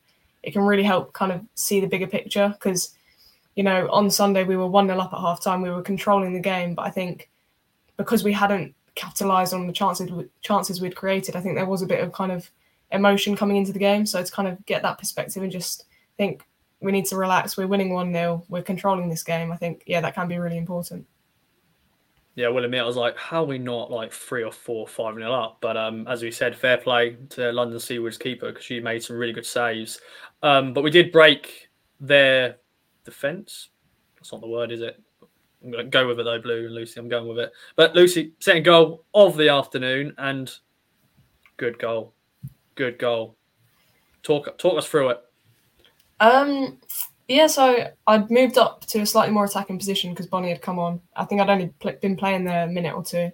it 0.42 0.52
can 0.52 0.62
really 0.62 0.82
help 0.82 1.12
kind 1.12 1.32
of 1.32 1.40
see 1.54 1.80
the 1.80 1.86
bigger 1.86 2.06
picture. 2.06 2.48
Because, 2.48 2.94
you 3.56 3.62
know, 3.62 3.88
on 3.90 4.10
Sunday 4.10 4.44
we 4.44 4.56
were 4.56 4.66
1 4.66 4.86
0 4.86 4.98
up 4.98 5.12
at 5.12 5.20
half 5.20 5.42
time, 5.42 5.62
we 5.62 5.70
were 5.70 5.82
controlling 5.82 6.32
the 6.32 6.40
game. 6.40 6.74
But 6.74 6.86
I 6.86 6.90
think 6.90 7.30
because 7.96 8.24
we 8.24 8.32
hadn't 8.32 8.74
capitalized 8.94 9.54
on 9.54 9.66
the 9.66 9.72
chances 9.72 10.10
chances 10.40 10.80
we'd 10.80 10.96
created, 10.96 11.36
I 11.36 11.40
think 11.40 11.56
there 11.56 11.66
was 11.66 11.82
a 11.82 11.86
bit 11.86 12.02
of 12.02 12.12
kind 12.12 12.32
of 12.32 12.50
emotion 12.92 13.36
coming 13.36 13.56
into 13.56 13.72
the 13.72 13.78
game. 13.78 14.06
So 14.06 14.22
to 14.22 14.32
kind 14.32 14.48
of 14.48 14.64
get 14.66 14.82
that 14.82 14.98
perspective 14.98 15.42
and 15.42 15.52
just 15.52 15.84
think 16.16 16.44
we 16.80 16.92
need 16.92 17.06
to 17.06 17.16
relax. 17.16 17.56
We're 17.56 17.66
winning 17.66 17.92
1 17.92 18.12
0. 18.12 18.44
We're 18.48 18.62
controlling 18.62 19.08
this 19.08 19.22
game. 19.22 19.52
I 19.52 19.56
think, 19.56 19.82
yeah, 19.86 20.00
that 20.00 20.14
can 20.14 20.28
be 20.28 20.38
really 20.38 20.56
important. 20.56 21.06
Yeah, 22.36 22.46
I 22.46 22.50
will 22.50 22.64
admit, 22.64 22.80
I 22.80 22.84
was 22.84 22.96
like, 22.96 23.16
how 23.18 23.42
are 23.42 23.46
we 23.46 23.58
not 23.58 23.90
like 23.90 24.12
three 24.12 24.44
or 24.44 24.52
four, 24.52 24.86
five 24.86 25.16
nil 25.16 25.34
up? 25.34 25.58
But 25.60 25.76
um, 25.76 26.06
as 26.06 26.22
we 26.22 26.30
said, 26.30 26.56
fair 26.56 26.78
play 26.78 27.16
to 27.30 27.52
London 27.52 27.78
Seawards 27.78 28.18
keeper 28.18 28.50
because 28.50 28.64
she 28.64 28.80
made 28.80 29.02
some 29.02 29.16
really 29.16 29.32
good 29.32 29.44
saves. 29.44 30.00
Um, 30.42 30.72
but 30.72 30.82
we 30.82 30.90
did 30.90 31.12
break 31.12 31.68
their 31.98 32.56
defence. 33.04 33.70
That's 34.16 34.32
not 34.32 34.40
the 34.40 34.48
word, 34.48 34.72
is 34.72 34.80
it? 34.80 35.00
I'm 35.62 35.70
going 35.70 35.84
to 35.84 35.90
go 35.90 36.06
with 36.06 36.20
it 36.20 36.24
though, 36.24 36.40
Blue 36.40 36.66
and 36.66 36.74
Lucy. 36.74 36.98
I'm 36.98 37.08
going 37.08 37.28
with 37.28 37.38
it. 37.38 37.52
But 37.76 37.94
Lucy, 37.94 38.32
second 38.40 38.64
goal 38.64 39.04
of 39.14 39.36
the 39.36 39.48
afternoon 39.48 40.14
and 40.18 40.50
good 41.56 41.78
goal. 41.78 42.14
Good 42.74 42.98
goal. 42.98 43.36
Talk 44.22 44.58
talk 44.58 44.78
us 44.78 44.86
through 44.86 45.10
it. 45.10 45.20
Um, 46.20 46.78
yeah, 47.28 47.46
so 47.46 47.88
I'd 48.06 48.30
moved 48.30 48.58
up 48.58 48.84
to 48.86 49.00
a 49.00 49.06
slightly 49.06 49.32
more 49.32 49.44
attacking 49.44 49.78
position 49.78 50.10
because 50.10 50.26
Bonnie 50.26 50.50
had 50.50 50.62
come 50.62 50.78
on. 50.78 51.00
I 51.16 51.24
think 51.24 51.40
I'd 51.40 51.50
only 51.50 51.72
pl- 51.78 51.96
been 52.00 52.16
playing 52.16 52.44
there 52.44 52.64
a 52.64 52.68
minute 52.68 52.94
or 52.94 53.02
two, 53.02 53.30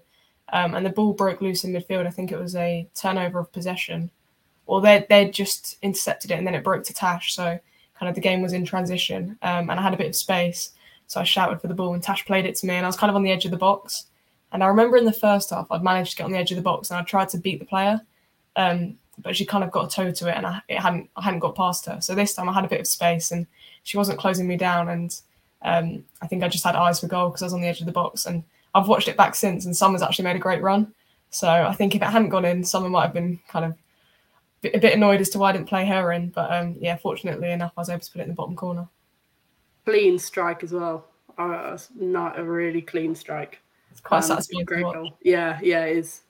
um, 0.53 0.75
and 0.75 0.85
the 0.85 0.91
ball 0.91 1.13
broke 1.13 1.41
loose 1.41 1.65
in 1.65 1.73
midfield. 1.73 2.07
I 2.07 2.11
think 2.11 2.31
it 2.31 2.39
was 2.39 2.55
a 2.57 2.89
turnover 2.95 3.39
of 3.39 3.53
possession, 3.53 4.11
or 4.67 4.81
they 4.81 5.07
they 5.09 5.31
just 5.31 5.77
intercepted 5.83 6.31
it 6.31 6.35
and 6.35 6.47
then 6.47 6.55
it 6.55 6.65
broke 6.65 6.85
to 6.85 6.95
Tash. 6.95 7.35
So 7.35 7.59
kind 7.99 8.09
of 8.09 8.15
the 8.15 8.21
game 8.21 8.43
was 8.43 8.53
in 8.53 8.65
transition, 8.65 9.39
um, 9.43 9.71
and 9.71 9.81
I 9.81 9.83
had 9.83 9.95
a 9.95 9.97
bit 9.97 10.09
of 10.09 10.17
space, 10.17 10.71
so 11.07 11.21
I 11.21 11.25
shouted 11.25 11.61
for 11.61 11.69
the 11.69 11.75
ball 11.75 11.95
and 11.95 12.03
Tash 12.03 12.27
played 12.27 12.47
it 12.47 12.57
to 12.57 12.67
me, 12.67 12.75
and 12.75 12.85
I 12.85 12.89
was 12.89 12.97
kind 12.97 13.11
of 13.11 13.17
on 13.17 13.23
the 13.23 13.33
edge 13.33 13.45
of 13.45 13.51
the 13.51 13.57
box. 13.57 14.07
And 14.53 14.63
I 14.63 14.67
remember 14.69 14.97
in 14.97 15.05
the 15.05 15.13
first 15.13 15.51
half, 15.51 15.67
I'd 15.71 15.83
managed 15.83 16.13
to 16.13 16.17
get 16.17 16.25
on 16.25 16.33
the 16.33 16.39
edge 16.39 16.53
of 16.53 16.57
the 16.57 16.63
box 16.63 16.91
and 16.91 16.99
I 16.99 17.03
tried 17.03 17.29
to 17.31 17.39
beat 17.39 17.59
the 17.59 17.67
player. 17.67 18.01
Um, 18.55 18.97
but 19.19 19.37
she 19.37 19.45
kind 19.45 19.65
of 19.65 19.71
got 19.71 19.87
a 19.87 19.95
toe 19.95 20.11
to 20.11 20.29
it, 20.29 20.37
and 20.37 20.47
I, 20.47 20.61
it 20.69 20.79
hadn't 20.79 21.09
I 21.17 21.23
hadn't 21.23 21.41
got 21.41 21.57
past 21.57 21.87
her. 21.87 22.01
So 22.01 22.15
this 22.15 22.35
time 22.35 22.49
I 22.49 22.53
had 22.53 22.65
a 22.65 22.69
bit 22.69 22.81
of 22.81 22.87
space, 22.87 23.31
and 23.31 23.47
she 23.83 23.97
wasn't 23.97 24.19
closing 24.19 24.47
me 24.47 24.57
down, 24.57 24.89
and 24.89 25.21
um, 25.63 26.05
I 26.21 26.27
think 26.27 26.43
I 26.43 26.49
just 26.49 26.65
had 26.65 26.77
eyes 26.77 27.01
for 27.01 27.07
goal 27.07 27.31
because 27.31 27.43
I 27.43 27.47
was 27.47 27.55
on 27.55 27.61
the 27.61 27.67
edge 27.67 27.81
of 27.81 27.87
the 27.87 27.93
box, 27.93 28.27
and 28.27 28.43
I've 28.75 28.89
watched 28.89 29.09
it 29.09 29.17
back 29.17 29.35
since, 29.35 29.65
and 29.65 29.77
Summer's 29.77 30.03
actually 30.03 30.25
made 30.25 30.37
a 30.37 30.41
great 30.41 30.63
run. 30.63 30.93
So 31.31 31.49
I 31.49 31.73
think 31.75 31.95
if 31.95 32.03
it 32.03 32.07
hadn't 32.07 32.29
gone 32.29 32.45
in, 32.45 32.63
Summer 32.63 32.89
might 32.89 33.05
have 33.05 33.15
been 33.15 33.41
kind 33.49 33.65
of 33.65 33.75
a 34.75 34.79
bit 34.79 34.95
annoyed 34.95 35.21
as 35.21 35.31
to 35.31 35.39
why 35.39 35.51
I 35.51 35.53
didn't 35.53 35.69
play 35.69 35.87
her 35.87 36.13
in, 36.13 36.31
but 36.31 36.53
um, 36.53 36.77
yeah, 36.81 36.97
fortunately 36.97 37.51
enough, 37.51 37.73
I 37.77 37.81
was 37.81 37.89
able 37.89 38.01
to 38.01 38.11
put 38.11 38.21
it 38.21 38.25
in 38.25 38.29
the 38.29 38.35
bottom 38.35 38.57
corner. 38.57 38.89
Clean 39.85 40.19
strike 40.19 40.63
as 40.63 40.73
well. 40.73 41.09
Uh, 41.39 41.77
not 41.95 42.39
a 42.39 42.45
really 42.45 42.83
clean 42.83 43.15
strike. 43.15 43.61
It's 43.91 44.01
quite 44.01 44.19
um, 44.19 44.25
satisfying. 44.25 44.65
Great 44.65 44.83
goal. 44.83 45.19
Yeah, 45.23 45.59
yeah, 45.63 45.85
it 45.85 45.99
is. 45.99 46.23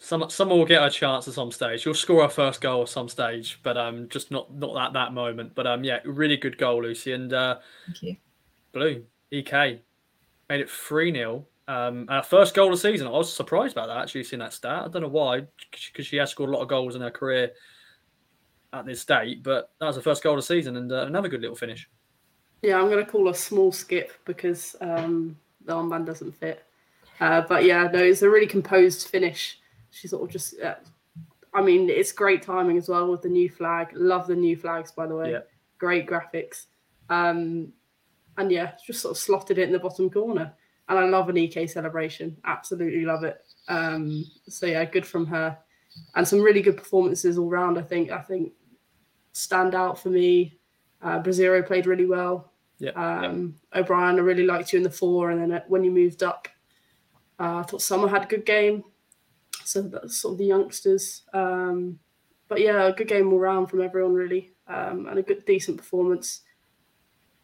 Some 0.00 0.30
someone 0.30 0.58
will 0.58 0.66
get 0.66 0.82
a 0.82 0.90
chance 0.90 1.26
at 1.28 1.34
some 1.34 1.50
stage. 1.50 1.82
She'll 1.82 1.92
score 1.92 2.22
her 2.22 2.28
first 2.28 2.60
goal 2.60 2.82
at 2.82 2.88
some 2.88 3.08
stage, 3.08 3.60
but 3.62 3.76
um, 3.76 4.08
just 4.08 4.30
not 4.30 4.54
not 4.54 4.76
at 4.86 4.92
that 4.94 5.12
moment. 5.12 5.54
But 5.54 5.66
um, 5.66 5.84
yeah, 5.84 5.98
really 6.04 6.36
good 6.36 6.56
goal, 6.56 6.82
Lucy, 6.82 7.12
and 7.12 7.32
uh, 7.32 7.58
thank 7.86 8.02
you. 8.02 8.16
Blue 8.72 9.04
EK 9.30 9.80
made 10.48 10.60
it 10.60 10.70
three 10.70 11.12
0 11.12 11.44
um, 11.68 12.06
our 12.08 12.22
first 12.22 12.54
goal 12.54 12.72
of 12.72 12.80
the 12.80 12.90
season. 12.90 13.06
I 13.06 13.10
was 13.10 13.32
surprised 13.32 13.76
about 13.76 13.86
that 13.86 13.98
actually, 13.98 14.24
seeing 14.24 14.40
that 14.40 14.52
stat. 14.52 14.84
I 14.84 14.88
don't 14.88 15.02
know 15.02 15.08
why, 15.08 15.42
because 15.70 16.06
she 16.06 16.16
has 16.16 16.30
scored 16.30 16.50
a 16.50 16.52
lot 16.52 16.62
of 16.62 16.68
goals 16.68 16.96
in 16.96 17.02
her 17.02 17.10
career 17.10 17.52
at 18.72 18.84
this 18.84 19.04
date, 19.04 19.42
but 19.42 19.70
that 19.78 19.86
was 19.86 19.96
the 19.96 20.02
first 20.02 20.22
goal 20.22 20.34
of 20.34 20.38
the 20.38 20.42
season 20.42 20.76
and 20.76 20.90
uh, 20.90 21.06
another 21.06 21.28
good 21.28 21.40
little 21.40 21.56
finish. 21.56 21.88
Yeah, 22.62 22.80
I'm 22.80 22.90
going 22.90 23.04
to 23.04 23.10
call 23.10 23.28
a 23.28 23.34
small 23.34 23.70
skip 23.70 24.12
because 24.24 24.74
um, 24.80 25.38
the 25.64 25.74
armband 25.74 26.06
doesn't 26.06 26.32
fit. 26.32 26.64
Uh, 27.20 27.42
but 27.42 27.64
yeah, 27.64 27.88
no, 27.92 28.00
it's 28.00 28.22
a 28.22 28.30
really 28.30 28.46
composed 28.46 29.08
finish 29.08 29.60
she 29.90 30.08
sort 30.08 30.22
of 30.22 30.30
just. 30.30 30.60
Uh, 30.60 30.74
I 31.54 31.62
mean, 31.62 31.88
it's 31.88 32.12
great 32.12 32.42
timing 32.42 32.76
as 32.76 32.88
well 32.88 33.10
with 33.10 33.22
the 33.22 33.28
new 33.28 33.48
flag. 33.48 33.88
Love 33.94 34.26
the 34.26 34.36
new 34.36 34.56
flags, 34.56 34.92
by 34.92 35.06
the 35.06 35.16
way. 35.16 35.32
Yeah. 35.32 35.40
Great 35.78 36.06
graphics. 36.06 36.66
Um, 37.08 37.72
and 38.36 38.52
yeah, 38.52 38.72
just 38.86 39.00
sort 39.00 39.12
of 39.12 39.18
slotted 39.18 39.58
it 39.58 39.62
in 39.62 39.72
the 39.72 39.78
bottom 39.78 40.10
corner. 40.10 40.52
And 40.88 40.98
I 40.98 41.04
love 41.04 41.28
an 41.28 41.36
EK 41.36 41.66
celebration. 41.66 42.36
Absolutely 42.44 43.04
love 43.04 43.24
it. 43.24 43.44
Um, 43.68 44.24
so 44.48 44.66
yeah, 44.66 44.84
good 44.84 45.06
from 45.06 45.26
her, 45.26 45.58
and 46.14 46.26
some 46.26 46.40
really 46.40 46.62
good 46.62 46.76
performances 46.76 47.38
all 47.38 47.48
round. 47.50 47.78
I 47.78 47.82
think. 47.82 48.10
I 48.10 48.20
think 48.20 48.52
stand 49.32 49.74
out 49.74 49.98
for 49.98 50.10
me. 50.10 50.58
Uh, 51.00 51.22
Brazero 51.22 51.64
played 51.64 51.86
really 51.86 52.06
well. 52.06 52.52
Yeah. 52.78 52.90
Um, 52.90 53.56
O'Brien, 53.74 54.16
I 54.16 54.20
really 54.20 54.44
liked 54.44 54.72
you 54.72 54.78
in 54.78 54.82
the 54.82 54.90
four, 54.90 55.30
and 55.30 55.40
then 55.40 55.52
uh, 55.52 55.64
when 55.68 55.84
you 55.84 55.90
moved 55.90 56.22
up, 56.22 56.48
uh, 57.38 57.58
I 57.58 57.62
thought 57.62 57.82
Summer 57.82 58.08
had 58.08 58.24
a 58.24 58.28
good 58.28 58.46
game. 58.46 58.84
So 59.64 59.82
that's 59.82 60.20
sort 60.20 60.32
of 60.32 60.38
the 60.38 60.46
youngsters. 60.46 61.22
Um, 61.34 61.98
but 62.48 62.60
yeah, 62.60 62.86
a 62.86 62.92
good 62.92 63.08
game 63.08 63.32
all 63.32 63.38
round 63.38 63.68
from 63.68 63.82
everyone 63.82 64.14
really, 64.14 64.52
um, 64.66 65.06
and 65.06 65.18
a 65.18 65.22
good 65.22 65.44
decent 65.44 65.76
performance. 65.76 66.42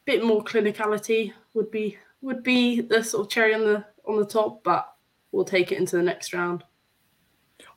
Bit 0.05 0.25
more 0.25 0.43
clinicality 0.43 1.33
would 1.55 1.71
be 1.71 1.99
would 2.25 2.43
be 2.43 2.81
the 2.81 3.03
sort 3.03 3.27
of 3.27 3.31
cherry 3.31 3.55
on 3.55 3.61
the 3.61 3.85
on 4.07 4.17
the 4.17 4.27
top, 4.27 4.65
but 4.65 4.93
we'll 5.33 5.45
take 5.45 5.73
it 5.73 5.79
into 5.79 5.97
the 5.97 6.03
next 6.03 6.33
round. 6.33 6.65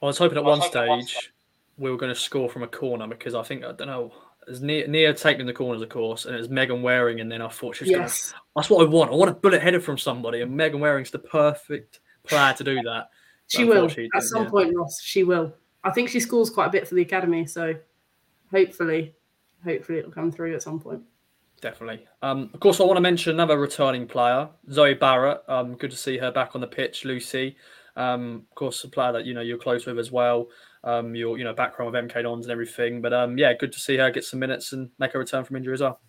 I 0.02 0.06
was 0.06 0.18
hoping 0.18 0.38
at 0.38 0.44
one 0.44 0.62
stage 0.62 1.34
we 1.78 1.92
were 1.92 1.98
going 1.98 2.14
to 2.14 2.20
score 2.20 2.50
from 2.50 2.64
a 2.64 2.68
corner 2.68 3.08
because 3.08 3.36
I 3.36 3.44
think 3.44 3.64
I 3.64 3.72
don't 3.72 3.88
know. 3.88 4.14
There's 4.46 4.62
Nia, 4.62 4.88
Nia 4.88 5.14
taking 5.14 5.46
the 5.46 5.54
corners, 5.54 5.82
of 5.82 5.90
course, 5.90 6.26
and 6.26 6.34
it's 6.34 6.48
Megan 6.48 6.82
Waring, 6.82 7.20
and 7.20 7.30
then 7.30 7.42
I 7.42 7.50
thought 7.50 7.76
she 7.76 7.84
was 7.84 7.92
Yes, 7.92 8.32
going. 8.32 8.42
That's 8.56 8.70
what 8.70 8.86
I 8.86 8.90
want. 8.90 9.12
I 9.12 9.16
want 9.16 9.30
a 9.30 9.34
bullet 9.34 9.62
header 9.62 9.82
from 9.82 9.98
somebody, 9.98 10.42
and 10.42 10.56
Megan 10.56 10.80
Waring's 10.80 11.12
the 11.12 11.20
perfect 11.20 12.00
player 12.24 12.54
to 12.54 12.64
do 12.64 12.76
that. 12.84 13.10
she 13.48 13.66
will 13.66 13.90
at 14.16 14.24
some 14.24 14.44
yeah. 14.44 14.50
point, 14.50 14.74
Ross. 14.74 15.02
She 15.02 15.24
will. 15.24 15.54
I 15.84 15.92
think 15.92 16.10
she 16.10 16.22
scores 16.22 16.50
quite 16.50 16.68
a 16.68 16.70
bit 16.70 16.88
for 16.88 16.96
the 16.96 17.02
academy, 17.02 17.46
so 17.46 17.74
hopefully, 18.50 19.16
hopefully 19.66 20.00
it'll 20.00 20.12
come 20.12 20.32
through 20.32 20.56
at 20.56 20.64
some 20.64 20.80
point. 20.80 21.02
Definitely. 21.62 22.06
Um, 22.22 22.50
of 22.54 22.60
course, 22.60 22.80
I 22.80 22.84
want 22.84 22.98
to 22.98 23.02
mention 23.02 23.34
another 23.34 23.58
returning 23.58 24.08
player, 24.08 24.48
Zoe 24.72 24.94
Barrett. 24.94 25.42
Um, 25.48 25.76
good 25.76 25.92
to 25.92 25.98
see 25.98 26.18
her 26.18 26.32
back 26.32 26.52
on 26.54 26.62
the 26.62 26.68
pitch, 26.68 27.04
Lucy. 27.04 27.56
Um, 27.96 28.46
of 28.50 28.56
course, 28.56 28.84
a 28.84 28.90
player 28.90 29.12
that 29.14 29.26
you 29.26 29.34
know 29.34 29.42
you're 29.42 29.58
close 29.58 29.86
with 29.86 29.98
as 29.98 30.12
well. 30.12 30.48
Um, 30.84 31.16
your 31.16 31.38
you 31.38 31.44
know 31.44 31.54
background 31.54 31.92
with 31.92 32.04
MK 32.06 32.24
Dons 32.24 32.46
and 32.46 32.52
everything. 32.52 33.02
But 33.02 33.14
um, 33.14 33.38
yeah, 33.38 33.54
good 33.54 33.72
to 33.72 33.80
see 33.80 33.98
her 33.98 34.12
get 34.12 34.24
some 34.24 34.40
minutes 34.40 34.74
and 34.74 34.92
make 35.00 35.16
a 35.16 35.18
return 35.18 35.44
from 35.44 35.56
injury 35.56 35.74
as 35.74 35.82
well. 35.82 36.00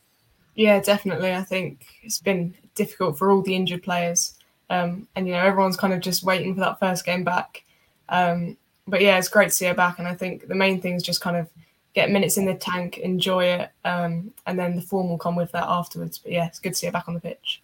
Yeah, 0.55 0.81
definitely. 0.81 1.33
I 1.33 1.43
think 1.43 1.87
it's 2.03 2.21
been 2.21 2.55
difficult 2.75 3.17
for 3.17 3.31
all 3.31 3.43
the 3.43 3.55
injured 3.55 3.83
players. 3.83 4.35
Um, 4.71 5.07
and, 5.15 5.27
you 5.27 5.33
know, 5.33 5.41
everyone's 5.41 5.77
kind 5.77 5.93
of 5.95 6.01
just 6.01 6.25
waiting 6.25 6.53
for 6.55 6.61
that 6.61 6.81
first 6.81 7.07
game 7.07 7.25
back. 7.25 7.63
But 8.09 9.03
yeah, 9.03 9.19
it's 9.19 9.29
great 9.29 9.51
to 9.51 9.55
see 9.55 9.67
her 9.67 9.75
back. 9.75 9.99
And 9.99 10.09
I 10.09 10.15
think 10.15 10.49
the 10.49 10.55
main 10.55 10.81
thing 10.81 10.95
is 10.95 11.03
just 11.03 11.21
kind 11.21 11.37
of 11.37 11.49
get 11.95 12.11
minutes 12.11 12.37
in 12.37 12.47
the 12.47 12.55
tank, 12.55 12.99
enjoy 12.99 13.45
it, 13.45 13.71
um, 13.85 14.33
and 14.47 14.59
then 14.59 14.77
the 14.77 14.83
form 14.83 15.09
will 15.09 15.19
come 15.19 15.37
with 15.37 15.53
that 15.53 15.65
afterwards. 15.65 16.19
But 16.19 16.33
yeah, 16.33 16.47
it's 16.47 16.59
good 16.59 16.71
to 16.71 16.75
see 16.75 16.87
her 16.87 16.93
back 16.93 17.09
on 17.09 17.15
the 17.15 17.21
pitch. 17.21 17.63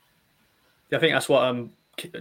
Yeah, 0.91 0.99
I 0.99 1.01
think 1.01 1.15
that's 1.15 1.29
what 1.29 1.45
um, 1.45 1.73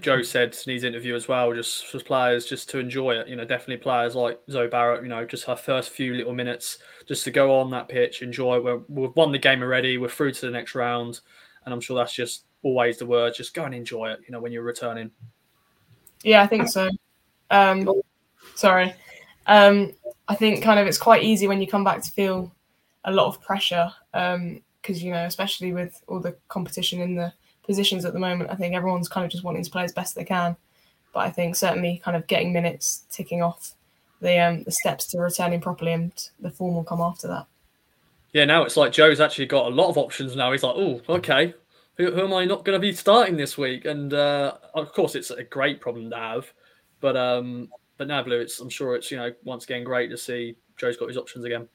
Joe 0.01 0.21
said 0.21 0.55
in 0.65 0.73
his 0.73 0.83
interview 0.83 1.15
as 1.15 1.27
well. 1.27 1.53
Just 1.53 1.87
for 1.87 1.99
players, 1.99 2.45
just 2.45 2.69
to 2.71 2.79
enjoy 2.79 3.11
it. 3.11 3.27
You 3.27 3.35
know, 3.35 3.45
definitely 3.45 3.77
players 3.77 4.15
like 4.15 4.39
Zoe 4.49 4.67
Barrett. 4.67 5.03
You 5.03 5.09
know, 5.09 5.25
just 5.25 5.45
her 5.45 5.55
first 5.55 5.89
few 5.89 6.13
little 6.13 6.33
minutes, 6.33 6.77
just 7.07 7.23
to 7.25 7.31
go 7.31 7.59
on 7.59 7.71
that 7.71 7.87
pitch, 7.89 8.21
enjoy. 8.21 8.57
it. 8.57 8.63
We're, 8.63 8.81
we've 8.87 9.15
won 9.15 9.31
the 9.31 9.39
game 9.39 9.61
already. 9.61 9.97
We're 9.97 10.09
through 10.09 10.33
to 10.33 10.45
the 10.45 10.51
next 10.51 10.75
round, 10.75 11.19
and 11.65 11.73
I'm 11.73 11.81
sure 11.81 11.97
that's 11.97 12.13
just 12.13 12.45
always 12.61 12.97
the 12.97 13.05
word. 13.05 13.33
Just 13.35 13.53
go 13.53 13.63
and 13.63 13.73
enjoy 13.73 14.11
it. 14.11 14.19
You 14.27 14.31
know, 14.31 14.39
when 14.39 14.51
you're 14.51 14.63
returning. 14.63 15.11
Yeah, 16.23 16.41
I 16.43 16.47
think 16.47 16.69
so. 16.69 16.89
Um, 17.49 17.89
sorry. 18.55 18.93
Um, 19.47 19.91
I 20.27 20.35
think 20.35 20.63
kind 20.63 20.79
of 20.79 20.87
it's 20.87 20.97
quite 20.97 21.23
easy 21.23 21.47
when 21.47 21.61
you 21.61 21.67
come 21.67 21.83
back 21.83 22.01
to 22.01 22.11
feel 22.11 22.51
a 23.03 23.11
lot 23.11 23.27
of 23.27 23.41
pressure 23.41 23.91
because, 24.11 25.03
you 25.03 25.11
know, 25.11 25.25
especially 25.25 25.73
with 25.73 26.01
all 26.07 26.19
the 26.19 26.35
competition 26.47 27.01
in 27.01 27.15
the 27.15 27.33
positions 27.63 28.05
at 28.05 28.13
the 28.13 28.19
moment, 28.19 28.49
I 28.49 28.55
think 28.55 28.75
everyone's 28.75 29.09
kind 29.09 29.25
of 29.25 29.31
just 29.31 29.43
wanting 29.43 29.63
to 29.63 29.71
play 29.71 29.83
as 29.83 29.91
best 29.91 30.15
they 30.15 30.23
can. 30.23 30.55
But 31.13 31.21
I 31.21 31.29
think 31.29 31.55
certainly 31.55 32.01
kind 32.03 32.17
of 32.17 32.27
getting 32.27 32.53
minutes, 32.53 33.03
ticking 33.11 33.41
off 33.41 33.73
the 34.21 34.39
um, 34.39 34.63
the 34.63 34.71
steps 34.71 35.05
to 35.07 35.19
returning 35.19 35.61
properly, 35.61 35.93
and 35.93 36.11
the 36.39 36.49
form 36.49 36.75
will 36.75 36.83
come 36.83 37.01
after 37.01 37.27
that. 37.27 37.45
Yeah, 38.31 38.45
now 38.45 38.63
it's 38.63 38.77
like 38.77 38.91
Joe's 38.91 39.19
actually 39.19 39.45
got 39.45 39.67
a 39.67 39.75
lot 39.75 39.89
of 39.89 39.97
options 39.97 40.35
now. 40.35 40.51
He's 40.51 40.63
like, 40.63 40.75
oh, 40.75 41.01
okay, 41.07 41.53
who, 41.97 42.11
who 42.11 42.21
am 42.21 42.33
I 42.33 42.45
not 42.45 42.65
going 42.65 42.75
to 42.75 42.79
be 42.79 42.93
starting 42.93 43.37
this 43.37 43.57
week? 43.57 43.85
And 43.85 44.11
uh, 44.13 44.55
of 44.73 44.91
course, 44.93 45.13
it's 45.13 45.29
a 45.29 45.43
great 45.43 45.79
problem 45.79 46.09
to 46.09 46.15
have. 46.15 46.51
But 46.99 47.15
um, 47.15 47.69
but 47.97 48.07
now, 48.07 48.23
Blue, 48.23 48.39
it's 48.39 48.59
I'm 48.59 48.69
sure 48.69 48.95
it's 48.95 49.11
you 49.11 49.17
know 49.17 49.31
once 49.43 49.63
again 49.65 49.83
great 49.83 50.09
to 50.09 50.17
see 50.17 50.55
Joe's 50.77 50.97
got 50.97 51.07
his 51.07 51.17
options 51.17 51.45
again. 51.45 51.67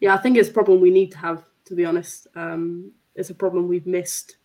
Yeah, 0.00 0.14
I 0.14 0.18
think 0.18 0.36
it's 0.36 0.48
a 0.48 0.52
problem 0.52 0.80
we 0.80 0.90
need 0.90 1.12
to 1.12 1.18
have, 1.18 1.44
to 1.66 1.74
be 1.74 1.84
honest. 1.84 2.26
Um, 2.34 2.92
it's 3.14 3.30
a 3.30 3.34
problem 3.34 3.68
we've 3.68 3.86
missed 3.86 4.36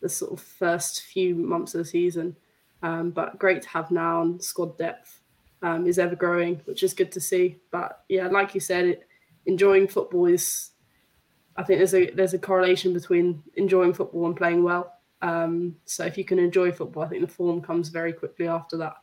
the 0.00 0.08
sort 0.08 0.32
of 0.32 0.40
first 0.40 1.02
few 1.02 1.34
months 1.34 1.74
of 1.74 1.80
the 1.80 1.84
season. 1.84 2.36
Um, 2.82 3.10
but 3.10 3.38
great 3.38 3.62
to 3.62 3.68
have 3.70 3.90
now, 3.90 4.22
and 4.22 4.42
squad 4.42 4.78
depth 4.78 5.20
um, 5.62 5.86
is 5.86 5.98
ever 5.98 6.16
growing, 6.16 6.60
which 6.64 6.82
is 6.82 6.94
good 6.94 7.12
to 7.12 7.20
see. 7.20 7.56
But 7.70 8.04
yeah, 8.08 8.28
like 8.28 8.54
you 8.54 8.60
said, 8.60 9.00
enjoying 9.46 9.88
football 9.88 10.26
is, 10.26 10.70
I 11.56 11.62
think 11.62 11.80
there's 11.80 11.94
a 11.94 12.10
there's 12.10 12.34
a 12.34 12.38
correlation 12.38 12.94
between 12.94 13.42
enjoying 13.56 13.92
football 13.92 14.26
and 14.26 14.36
playing 14.36 14.62
well. 14.62 14.94
Um, 15.22 15.76
so 15.84 16.04
if 16.04 16.16
you 16.16 16.24
can 16.24 16.38
enjoy 16.38 16.72
football, 16.72 17.02
I 17.02 17.08
think 17.08 17.20
the 17.20 17.32
form 17.32 17.60
comes 17.60 17.90
very 17.90 18.12
quickly 18.12 18.46
after 18.48 18.78
that. 18.78 18.94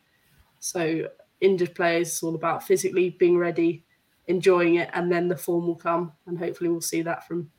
So 0.59 1.07
injured 1.41 1.75
players, 1.75 2.21
all 2.23 2.35
about 2.35 2.63
physically 2.63 3.11
being 3.11 3.37
ready, 3.37 3.85
enjoying 4.27 4.75
it, 4.75 4.89
and 4.93 5.11
then 5.11 5.27
the 5.27 5.37
form 5.37 5.67
will 5.67 5.75
come. 5.75 6.11
And 6.25 6.37
hopefully, 6.37 6.69
we'll 6.69 6.81
see 6.81 7.01
that 7.03 7.27
from 7.27 7.49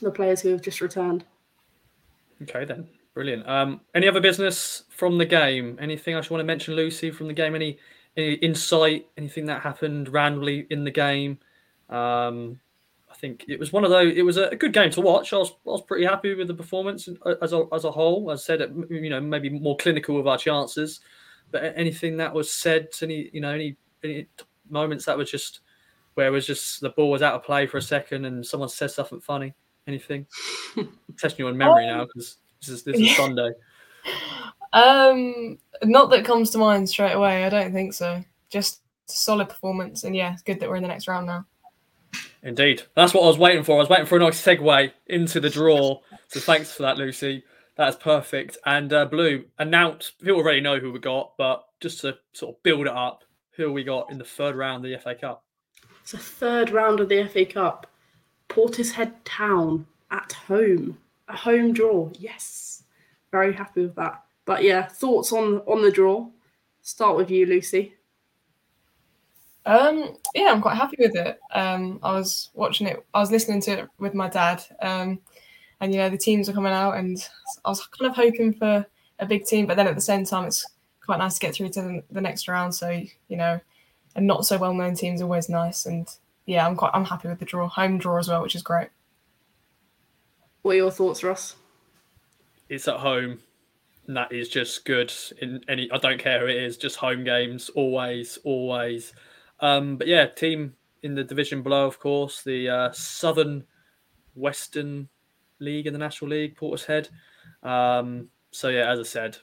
the 0.00 0.10
players 0.10 0.40
who 0.40 0.50
have 0.50 0.62
just 0.62 0.80
returned. 0.80 1.24
Okay, 2.42 2.64
then 2.64 2.88
brilliant. 3.14 3.48
Um, 3.48 3.80
any 3.94 4.08
other 4.08 4.20
business 4.20 4.84
from 4.90 5.18
the 5.18 5.26
game? 5.26 5.78
Anything 5.80 6.14
I 6.14 6.20
should 6.20 6.30
want 6.30 6.40
to 6.40 6.44
mention, 6.44 6.74
Lucy, 6.74 7.10
from 7.10 7.28
the 7.28 7.34
game? 7.34 7.54
Any 7.54 7.78
any 8.16 8.34
insight? 8.34 9.06
Anything 9.16 9.46
that 9.46 9.62
happened 9.62 10.08
randomly 10.08 10.66
in 10.70 10.84
the 10.84 10.90
game? 10.90 11.38
Um, 11.88 12.60
I 13.10 13.14
think 13.14 13.46
it 13.48 13.58
was 13.58 13.72
one 13.72 13.84
of 13.84 13.90
those. 13.90 14.14
It 14.14 14.22
was 14.22 14.36
a 14.36 14.54
good 14.54 14.74
game 14.74 14.90
to 14.90 15.00
watch. 15.00 15.32
I 15.32 15.38
was, 15.38 15.50
I 15.50 15.70
was 15.70 15.82
pretty 15.82 16.04
happy 16.04 16.34
with 16.34 16.48
the 16.48 16.54
performance 16.54 17.08
as 17.40 17.52
a, 17.54 17.64
as 17.72 17.84
a 17.84 17.90
whole. 17.90 18.30
As 18.30 18.42
I 18.42 18.44
said, 18.44 18.86
you 18.90 19.08
know, 19.08 19.20
maybe 19.20 19.48
more 19.48 19.76
clinical 19.76 20.16
with 20.16 20.26
our 20.26 20.36
chances. 20.36 21.00
But 21.50 21.74
anything 21.76 22.16
that 22.18 22.34
was 22.34 22.52
said, 22.52 22.88
any 23.02 23.30
you 23.32 23.40
know, 23.40 23.52
any, 23.52 23.76
any 24.02 24.26
moments 24.68 25.04
that 25.04 25.16
were 25.16 25.24
just 25.24 25.60
where 26.14 26.26
it 26.26 26.30
was 26.30 26.46
just 26.46 26.80
the 26.80 26.90
ball 26.90 27.10
was 27.10 27.22
out 27.22 27.34
of 27.34 27.44
play 27.44 27.66
for 27.66 27.76
a 27.76 27.82
second 27.82 28.24
and 28.24 28.44
someone 28.44 28.68
said 28.68 28.90
something 28.90 29.20
funny. 29.20 29.54
Anything? 29.86 30.26
Testing 31.18 31.44
you 31.44 31.48
on 31.48 31.56
memory 31.56 31.86
now 31.86 32.06
because 32.06 32.38
this 32.60 32.70
is 32.70 32.82
this 32.82 32.98
is 32.98 33.16
Sunday. 33.16 33.52
Um, 34.72 35.58
not 35.84 36.10
that 36.10 36.24
comes 36.24 36.50
to 36.50 36.58
mind 36.58 36.88
straight 36.88 37.12
away. 37.12 37.44
I 37.44 37.48
don't 37.48 37.72
think 37.72 37.92
so. 37.92 38.24
Just 38.48 38.82
solid 39.06 39.48
performance, 39.48 40.04
and 40.04 40.16
yeah, 40.16 40.32
it's 40.32 40.42
good 40.42 40.58
that 40.60 40.68
we're 40.68 40.76
in 40.76 40.82
the 40.82 40.88
next 40.88 41.06
round 41.06 41.26
now. 41.26 41.46
Indeed, 42.42 42.82
that's 42.94 43.12
what 43.12 43.24
I 43.24 43.26
was 43.26 43.38
waiting 43.38 43.62
for. 43.62 43.76
I 43.76 43.78
was 43.78 43.88
waiting 43.88 44.06
for 44.06 44.16
a 44.16 44.20
nice 44.20 44.42
segue 44.42 44.92
into 45.06 45.40
the 45.40 45.50
draw. 45.50 46.00
So 46.28 46.40
thanks 46.40 46.72
for 46.72 46.82
that, 46.82 46.96
Lucy. 46.96 47.44
That's 47.76 47.96
perfect. 47.96 48.56
And 48.64 48.92
uh, 48.92 49.04
Blue, 49.04 49.44
announce. 49.58 50.10
People 50.10 50.40
already 50.40 50.60
know 50.60 50.78
who 50.78 50.92
we 50.92 50.98
got, 50.98 51.32
but 51.36 51.66
just 51.80 52.00
to 52.00 52.16
sort 52.32 52.56
of 52.56 52.62
build 52.62 52.86
it 52.86 52.92
up, 52.92 53.24
who 53.50 53.72
we 53.72 53.84
got 53.84 54.10
in 54.10 54.18
the 54.18 54.24
third 54.24 54.56
round 54.56 54.84
of 54.84 54.90
the 54.90 54.98
FA 54.98 55.14
Cup. 55.14 55.44
It's 56.02 56.14
a 56.14 56.18
third 56.18 56.70
round 56.70 57.00
of 57.00 57.08
the 57.08 57.28
FA 57.28 57.44
Cup. 57.44 57.86
Portishead 58.48 59.12
Town 59.24 59.86
at 60.10 60.32
home, 60.32 60.96
a 61.28 61.36
home 61.36 61.72
draw. 61.72 62.10
Yes, 62.18 62.84
very 63.30 63.52
happy 63.52 63.82
with 63.82 63.96
that. 63.96 64.22
But 64.44 64.62
yeah, 64.62 64.86
thoughts 64.86 65.32
on 65.32 65.58
on 65.66 65.82
the 65.82 65.90
draw. 65.90 66.28
Start 66.80 67.16
with 67.16 67.30
you, 67.30 67.44
Lucy. 67.44 67.94
Um, 69.66 70.16
yeah, 70.32 70.52
I'm 70.52 70.62
quite 70.62 70.76
happy 70.76 70.96
with 71.00 71.16
it. 71.16 71.40
Um, 71.52 71.98
I 72.02 72.12
was 72.12 72.50
watching 72.54 72.86
it. 72.86 73.04
I 73.12 73.18
was 73.18 73.32
listening 73.32 73.60
to 73.62 73.80
it 73.80 73.88
with 73.98 74.14
my 74.14 74.28
dad. 74.28 74.62
Um, 74.80 75.18
and 75.80 75.92
you 75.92 75.98
know 75.98 76.10
the 76.10 76.18
teams 76.18 76.48
are 76.48 76.52
coming 76.52 76.72
out, 76.72 76.92
and 76.92 77.18
I 77.64 77.70
was 77.70 77.86
kind 77.86 78.10
of 78.10 78.16
hoping 78.16 78.54
for 78.54 78.86
a 79.18 79.26
big 79.26 79.44
team, 79.44 79.66
but 79.66 79.76
then 79.76 79.86
at 79.86 79.94
the 79.94 80.00
same 80.00 80.24
time, 80.24 80.46
it's 80.46 80.66
quite 81.04 81.18
nice 81.18 81.34
to 81.34 81.40
get 81.40 81.54
through 81.54 81.70
to 81.70 81.82
the, 81.82 82.02
the 82.10 82.20
next 82.20 82.48
round. 82.48 82.74
So 82.74 83.02
you 83.28 83.36
know, 83.36 83.60
a 84.14 84.20
not 84.20 84.46
so 84.46 84.58
well 84.58 84.74
known 84.74 84.94
team 84.94 85.14
is 85.14 85.22
always 85.22 85.48
nice, 85.48 85.86
and 85.86 86.08
yeah, 86.46 86.66
I'm 86.66 86.76
quite 86.76 86.92
I'm 86.94 87.04
happy 87.04 87.28
with 87.28 87.38
the 87.38 87.44
draw, 87.44 87.68
home 87.68 87.98
draw 87.98 88.18
as 88.18 88.28
well, 88.28 88.42
which 88.42 88.54
is 88.54 88.62
great. 88.62 88.88
What 90.62 90.72
are 90.72 90.78
your 90.78 90.90
thoughts, 90.90 91.22
Ross? 91.22 91.56
It's 92.68 92.88
at 92.88 92.96
home. 92.96 93.38
And 94.08 94.16
that 94.16 94.32
is 94.32 94.48
just 94.48 94.84
good 94.84 95.12
in 95.40 95.60
any. 95.68 95.90
I 95.90 95.98
don't 95.98 96.18
care 96.18 96.40
who 96.40 96.46
it 96.46 96.56
is. 96.56 96.76
Just 96.76 96.96
home 96.96 97.24
games, 97.24 97.70
always, 97.70 98.38
always. 98.44 99.12
Um, 99.60 99.96
but 99.96 100.06
yeah, 100.06 100.26
team 100.26 100.74
in 101.02 101.14
the 101.14 101.24
division 101.24 101.62
below, 101.62 101.86
of 101.86 101.98
course, 101.98 102.42
the 102.42 102.68
uh, 102.68 102.92
Southern 102.92 103.64
Western 104.34 105.08
League 105.58 105.86
in 105.86 105.92
the 105.92 105.98
National 105.98 106.30
League, 106.30 106.56
Portishead. 106.56 107.08
Um, 107.62 108.28
so 108.50 108.68
yeah, 108.68 108.90
as 108.90 108.98
I 108.98 109.02
said, 109.02 109.38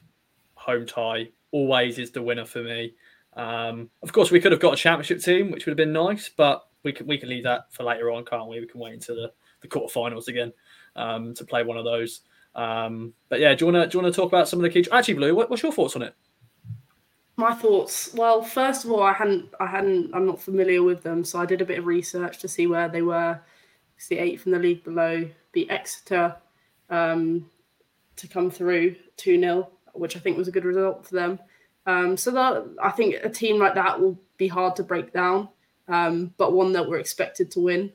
home 0.54 0.86
tie 0.86 1.28
always 1.50 1.98
is 1.98 2.10
the 2.10 2.22
winner 2.22 2.44
for 2.44 2.62
me. 2.62 2.94
Um, 3.34 3.90
of 4.02 4.12
course, 4.12 4.30
we 4.30 4.40
could 4.40 4.52
have 4.52 4.60
got 4.60 4.74
a 4.74 4.76
championship 4.76 5.20
team, 5.20 5.50
which 5.50 5.66
would 5.66 5.72
have 5.72 5.76
been 5.76 5.92
nice, 5.92 6.28
but 6.28 6.68
we 6.82 6.92
can 6.92 7.06
we 7.06 7.18
can 7.18 7.28
leave 7.28 7.44
that 7.44 7.72
for 7.72 7.82
later 7.82 8.10
on, 8.10 8.24
can't 8.24 8.48
we? 8.48 8.60
We 8.60 8.66
can 8.66 8.80
wait 8.80 8.94
until 8.94 9.16
the 9.16 9.32
the 9.62 9.68
quarterfinals 9.68 10.28
again 10.28 10.52
um, 10.96 11.34
to 11.34 11.44
play 11.44 11.64
one 11.64 11.76
of 11.76 11.84
those. 11.84 12.20
Um, 12.54 13.14
but 13.28 13.40
yeah, 13.40 13.54
do 13.54 13.66
you 13.66 13.72
want 13.72 13.84
to 13.84 13.90
do 13.90 13.98
you 13.98 14.02
want 14.02 14.14
to 14.14 14.20
talk 14.20 14.30
about 14.30 14.48
some 14.48 14.60
of 14.60 14.62
the 14.62 14.70
key? 14.70 14.88
Actually, 14.92 15.14
Blue, 15.14 15.34
what, 15.34 15.50
what's 15.50 15.62
your 15.62 15.72
thoughts 15.72 15.96
on 15.96 16.02
it? 16.02 16.14
My 17.36 17.52
thoughts. 17.52 18.14
Well, 18.14 18.42
first 18.42 18.84
of 18.84 18.92
all, 18.92 19.02
I 19.02 19.12
hadn't, 19.12 19.48
I 19.58 19.66
hadn't, 19.66 20.14
I'm 20.14 20.24
not 20.24 20.40
familiar 20.40 20.84
with 20.84 21.02
them, 21.02 21.24
so 21.24 21.40
I 21.40 21.46
did 21.46 21.60
a 21.60 21.64
bit 21.64 21.80
of 21.80 21.86
research 21.86 22.38
to 22.38 22.48
see 22.48 22.68
where 22.68 22.88
they 22.88 23.02
were. 23.02 23.40
It's 23.96 24.06
the 24.06 24.18
eighth 24.18 24.46
in 24.46 24.52
the 24.52 24.58
league 24.60 24.84
below, 24.84 25.28
beat 25.54 25.70
Exeter 25.70 26.36
um, 26.90 27.48
to 28.16 28.28
come 28.28 28.50
through 28.50 28.96
two 29.16 29.40
0 29.40 29.70
which 29.94 30.16
I 30.16 30.20
think 30.20 30.36
was 30.36 30.48
a 30.48 30.52
good 30.52 30.64
result 30.64 31.06
for 31.06 31.14
them. 31.14 31.38
Um, 31.86 32.16
so 32.16 32.30
that 32.32 32.64
I 32.82 32.90
think 32.90 33.16
a 33.22 33.28
team 33.28 33.58
like 33.58 33.74
that 33.74 34.00
will 34.00 34.18
be 34.36 34.48
hard 34.48 34.76
to 34.76 34.82
break 34.82 35.12
down, 35.12 35.48
um, 35.88 36.34
but 36.36 36.52
one 36.52 36.72
that 36.72 36.88
we're 36.88 36.98
expected 36.98 37.50
to 37.52 37.60
win. 37.60 37.92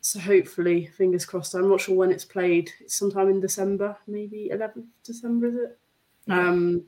So 0.00 0.20
hopefully, 0.20 0.86
fingers 0.86 1.24
crossed. 1.24 1.54
I'm 1.54 1.68
not 1.68 1.80
sure 1.80 1.96
when 1.96 2.10
it's 2.10 2.24
played. 2.24 2.70
It's 2.80 2.96
sometime 2.96 3.28
in 3.28 3.40
December, 3.40 3.96
maybe 4.06 4.50
11th 4.52 4.86
December, 5.02 5.46
is 5.48 5.54
it? 5.54 5.78
Um, 6.28 6.84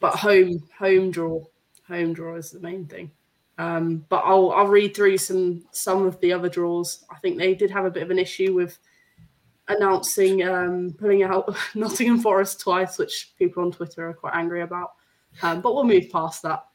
but 0.00 0.14
home, 0.14 0.62
home 0.78 1.10
draw, 1.10 1.44
home 1.86 2.12
draw 2.12 2.36
is 2.36 2.50
the 2.50 2.60
main 2.60 2.86
thing. 2.86 3.10
Um, 3.58 4.04
but 4.08 4.22
I'll 4.24 4.50
I'll 4.52 4.68
read 4.68 4.96
through 4.96 5.18
some 5.18 5.64
some 5.72 6.06
of 6.06 6.18
the 6.20 6.32
other 6.32 6.48
draws. 6.48 7.04
I 7.10 7.18
think 7.18 7.36
they 7.36 7.54
did 7.54 7.70
have 7.70 7.84
a 7.84 7.90
bit 7.90 8.02
of 8.02 8.10
an 8.10 8.18
issue 8.18 8.54
with 8.54 8.78
announcing 9.76 10.42
um, 10.46 10.94
pulling 10.98 11.22
out 11.22 11.54
Nottingham 11.74 12.20
Forest 12.20 12.60
twice, 12.60 12.98
which 12.98 13.32
people 13.38 13.62
on 13.62 13.72
Twitter 13.72 14.08
are 14.08 14.14
quite 14.14 14.34
angry 14.34 14.62
about. 14.62 14.92
Um, 15.42 15.60
but 15.60 15.74
we'll 15.74 15.84
move 15.84 16.10
past 16.10 16.42
that. 16.42 16.66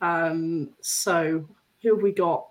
Um, 0.00 0.70
so 0.80 1.46
who 1.82 1.94
have 1.94 2.02
we 2.02 2.12
got? 2.12 2.48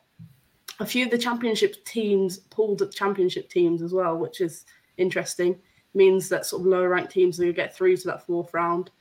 A 0.80 0.86
few 0.86 1.06
of 1.06 1.12
the 1.12 1.18
championship 1.18 1.84
teams 1.86 2.38
pulled 2.38 2.82
at 2.82 2.91
the 2.91 2.98
championship 2.98 3.50
teams 3.50 3.82
as 3.82 3.94
well, 3.94 4.18
which 4.18 4.41
is 4.41 4.65
interesting. 4.98 5.60
Means 5.94 6.28
that 6.30 6.46
sort 6.46 6.62
of 6.62 6.68
lower 6.68 6.89
ranked 6.89 7.12
teams 7.12 7.38
to 7.38 7.54
get 7.54 7.76
through 7.76 7.98
to 7.98 8.08
that 8.08 8.26
fourth 8.26 8.54
round. 8.54 8.91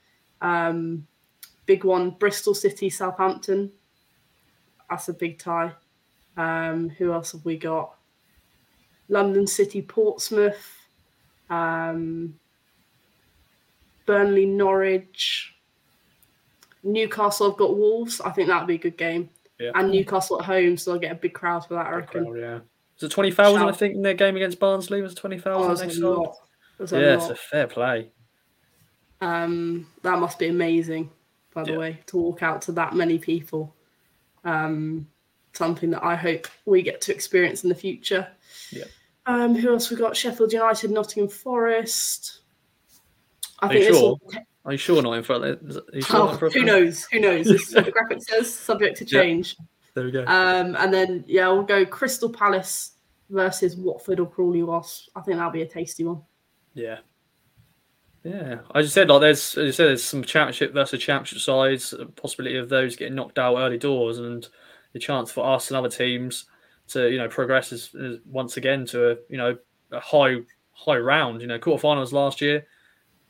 Um, 0.41 1.07
big 1.67 1.85
one, 1.85 2.11
Bristol 2.11 2.55
City, 2.55 2.89
Southampton. 2.89 3.73
That's 4.89 5.09
a 5.09 5.15
big 5.15 5.39
tie. 5.39 5.73
Um, 6.37 6.89
who 6.91 7.13
else 7.13 7.33
have 7.33 7.45
we 7.45 7.57
got? 7.57 7.97
London 9.09 9.47
City, 9.47 9.83
Portsmouth, 9.83 10.84
um, 11.51 12.35
Burnley, 14.07 14.47
Norwich, 14.47 15.55
Newcastle. 16.83 17.51
I've 17.51 17.57
got 17.59 17.77
Wolves. 17.77 18.21
I 18.21 18.31
think 18.31 18.49
that'd 18.49 18.69
be 18.69 18.75
a 18.75 18.79
good 18.79 18.97
game. 18.97 19.31
Yeah. 19.59 19.71
And 19.75 19.91
Newcastle 19.91 20.41
at 20.41 20.47
home, 20.47 20.77
so 20.77 20.91
they'll 20.93 21.01
get 21.01 21.13
a 21.13 21.17
big 21.17 21.33
crowd 21.33 21.67
for 21.67 21.75
that. 21.75 21.87
I 21.87 21.95
reckon. 21.97 22.25
Crowd, 22.25 22.39
yeah. 22.41 22.59
Was 22.95 23.03
it 23.05 23.11
twenty 23.11 23.31
thousand? 23.31 23.63
I 23.69 23.73
think 23.73 23.95
in 23.95 24.03
their 24.03 24.15
game 24.15 24.37
against 24.37 24.59
Barnsley 24.59 25.01
was 25.03 25.15
twenty 25.15 25.37
Oh, 25.37 25.41
thousand. 25.41 25.91
a. 25.91 26.09
A 26.81 27.01
yeah, 27.01 27.15
lot. 27.17 27.17
it's 27.17 27.31
a 27.31 27.35
fair 27.37 27.67
play. 27.69 28.11
Um, 29.21 29.87
that 30.03 30.19
must 30.19 30.39
be 30.39 30.49
amazing, 30.49 31.11
by 31.55 31.63
the 31.65 31.73
Yeah. 31.73 31.79
way, 31.79 32.01
to 32.07 32.17
walk 32.17 32.43
out 32.43 32.63
to 32.63 32.73
that 32.73 32.95
many 32.95 33.19
people. 33.19 33.75
Um, 34.45 35.07
something 35.53 35.91
that 35.91 36.05
I 36.05 36.17
hope 36.17 36.49
we 36.67 36.83
get 36.83 37.01
to 37.03 37.15
experience 37.15 37.63
in 37.63 37.69
the 37.69 37.75
future. 37.77 38.27
Yeah. 38.71 38.85
Um, 39.27 39.55
who 39.55 39.73
else 39.73 39.91
we 39.91 39.97
got? 39.97 40.17
Sheffield 40.17 40.53
United, 40.53 40.91
Nottingham 40.91 41.29
Forest. 41.29 42.41
I 43.61 43.69
Are 43.69 43.75
you 43.75 43.81
this 43.81 43.99
sure? 43.99 44.19
Are 44.67 44.73
you 44.73 44.79
sure 44.79 45.03
not 45.03 45.13
in 45.15 45.23
front? 45.23 45.45
Of, 45.45 46.05
sure 46.05 46.17
Oh, 46.21 46.37
who 46.51 46.65
knows? 46.65 47.05
Who 47.13 47.21
knows? 47.21 47.47
This 47.47 47.69
is 47.69 47.75
what 47.75 47.85
the 47.87 47.91
graphic 47.91 48.23
says, 48.23 48.53
subject 48.53 48.97
to 48.99 49.05
Yeah. 49.05 49.23
change. 49.23 49.57
There 49.95 50.05
we 50.05 50.11
go. 50.11 50.25
Um, 50.27 50.75
and 50.77 50.93
then 50.93 51.25
yeah, 51.27 51.49
we'll 51.49 51.63
go 51.63 51.87
Crystal 51.87 52.29
Palace 52.29 52.93
versus 53.31 53.77
Watford 53.77 54.21
or 54.21 54.29
Crawley 54.29 54.63
Wasps. 54.63 55.09
I 55.15 55.21
think 55.21 55.37
that'll 55.37 55.53
be 55.53 55.63
a 55.63 55.69
tasty 55.69 56.05
one. 56.05 56.23
Yeah. 56.75 56.99
Yeah, 58.25 58.61
I 58.73 58.81
just 58.81 58.95
said 58.95 59.11
like 59.11 59.21
there's 59.21 59.57
as 59.59 59.67
you 59.67 59.73
said 59.73 59.89
there's 59.89 60.03
some 60.03 60.25
championship 60.25 60.73
versus 60.73 61.01
championship 61.01 61.41
sides, 61.41 61.95
possibility 62.17 62.57
of 62.57 62.71
those 62.71 62.97
getting 62.97 63.15
knocked 63.15 63.39
out 63.39 63.59
early 63.59 63.77
doors, 63.77 64.19
and 64.19 64.49
the 64.95 64.99
chance 64.99 65.31
for 65.31 65.45
us 65.45 65.69
and 65.71 65.77
other 65.77 65.91
teams 65.91 66.47
to 66.89 67.11
you 67.11 67.19
know 67.19 67.29
progress 67.29 67.73
is, 67.73 67.95
is 67.95 68.19
once 68.27 68.57
again 68.57 68.85
to 68.87 69.13
a 69.13 69.17
you 69.29 69.37
know 69.39 69.57
a 69.93 70.01
high 70.01 70.37
high 70.73 70.99
round. 70.99 71.41
You 71.41 71.47
know 71.47 71.59
quarterfinals 71.59 72.13
last 72.13 72.41
year, 72.41 72.67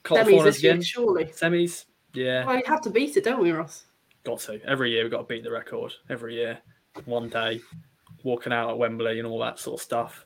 Semis 0.05 0.25
quarterfinals 0.25 0.63
year, 0.63 0.73
again, 0.73 0.83
surely. 0.83 1.25
semis. 1.27 1.85
Yeah, 2.15 2.47
Well, 2.47 2.57
you 2.57 2.63
have 2.67 2.81
to 2.83 2.91
beat 2.91 3.17
it, 3.17 3.25
don't 3.25 3.41
we, 3.43 3.51
Ross? 3.51 3.87
got 4.25 4.39
to 4.41 4.61
every 4.65 4.91
year 4.93 5.03
we've 5.03 5.11
got 5.11 5.19
to 5.19 5.25
beat 5.25 5.43
the 5.45 5.51
record 5.51 5.93
every 6.09 6.35
year. 6.35 6.59
One 7.07 7.29
day, 7.29 7.61
walking 8.23 8.53
out 8.53 8.71
at 8.71 8.79
Wembley 8.79 9.19
and 9.19 9.27
all 9.27 9.39
that 9.41 9.59
sort 9.59 9.81
of 9.81 9.83
stuff. 9.85 10.25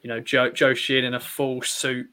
You 0.00 0.08
know, 0.08 0.20
Joe 0.20 0.50
Joe 0.50 0.74
Sheehan 0.74 1.04
in 1.04 1.14
a 1.14 1.20
full 1.20 1.60
suit. 1.62 2.06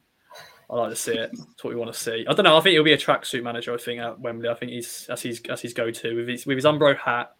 I 0.70 0.76
like 0.76 0.90
to 0.90 0.96
see 0.96 1.12
it. 1.12 1.30
That's 1.36 1.62
what 1.62 1.74
we 1.74 1.76
want 1.78 1.92
to 1.92 1.98
see. 1.98 2.24
I 2.28 2.32
don't 2.32 2.44
know. 2.44 2.56
I 2.56 2.60
think 2.60 2.72
he'll 2.72 2.82
be 2.82 2.94
a 2.94 2.98
tracksuit 2.98 3.42
manager. 3.42 3.74
I 3.74 3.76
think 3.76 4.00
at 4.00 4.18
Wembley. 4.18 4.48
I 4.48 4.54
think 4.54 4.72
he's 4.72 5.04
that's 5.06 5.22
his 5.22 5.40
that's 5.40 5.60
his 5.62 5.74
go 5.74 5.90
to 5.90 6.16
with 6.16 6.28
his 6.28 6.46
with 6.46 6.56
his 6.56 6.64
Umbro 6.64 6.96
hat. 6.96 7.34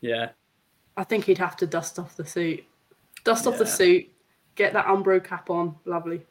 Yeah, 0.00 0.30
I 0.96 1.04
think 1.04 1.24
he'd 1.24 1.38
have 1.38 1.56
to 1.56 1.66
dust 1.66 1.98
off 1.98 2.16
the 2.16 2.24
suit. 2.24 2.64
Dust 3.24 3.46
off 3.46 3.58
the 3.58 3.66
suit, 3.66 4.06
get 4.54 4.72
that 4.74 4.86
Umbro 4.86 5.22
cap 5.22 5.50
on. 5.50 5.74
Lovely. 5.84 6.22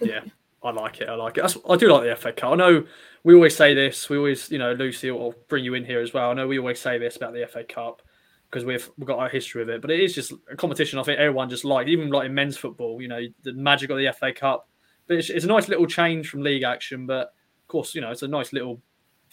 yeah. 0.00 0.20
I 0.62 0.70
like 0.70 1.00
it. 1.00 1.08
I 1.08 1.14
like 1.14 1.38
it. 1.38 1.42
That's, 1.42 1.56
I 1.68 1.76
do 1.76 1.92
like 1.92 2.02
the 2.02 2.16
FA 2.16 2.32
Cup. 2.32 2.52
I 2.52 2.56
know 2.56 2.84
we 3.22 3.34
always 3.34 3.56
say 3.56 3.72
this. 3.72 4.08
We 4.08 4.16
always, 4.16 4.50
you 4.50 4.58
know, 4.58 4.72
Lucy, 4.72 5.10
will 5.10 5.34
bring 5.48 5.64
you 5.64 5.74
in 5.74 5.84
here 5.84 6.00
as 6.00 6.12
well. 6.12 6.30
I 6.30 6.34
know 6.34 6.48
we 6.48 6.58
always 6.58 6.80
say 6.80 6.98
this 6.98 7.16
about 7.16 7.34
the 7.34 7.46
FA 7.46 7.62
Cup 7.62 8.02
because 8.50 8.64
we've 8.64 8.90
we've 8.96 9.06
got 9.06 9.18
our 9.18 9.28
history 9.28 9.64
with 9.64 9.74
it. 9.74 9.80
But 9.80 9.92
it 9.92 10.00
is 10.00 10.14
just 10.14 10.32
a 10.50 10.56
competition. 10.56 10.98
I 10.98 11.04
think 11.04 11.20
everyone 11.20 11.50
just 11.50 11.64
like, 11.64 11.86
even 11.86 12.10
like 12.10 12.26
in 12.26 12.34
men's 12.34 12.56
football, 12.56 13.00
you 13.00 13.06
know, 13.06 13.20
the 13.44 13.52
magic 13.52 13.90
of 13.90 13.98
the 13.98 14.12
FA 14.18 14.32
Cup. 14.32 14.68
But 15.06 15.18
it's, 15.18 15.30
it's 15.30 15.44
a 15.44 15.48
nice 15.48 15.68
little 15.68 15.86
change 15.86 16.28
from 16.28 16.42
league 16.42 16.64
action. 16.64 17.06
But 17.06 17.28
of 17.28 17.68
course, 17.68 17.94
you 17.94 18.00
know, 18.00 18.10
it's 18.10 18.22
a 18.22 18.28
nice 18.28 18.52
little 18.52 18.80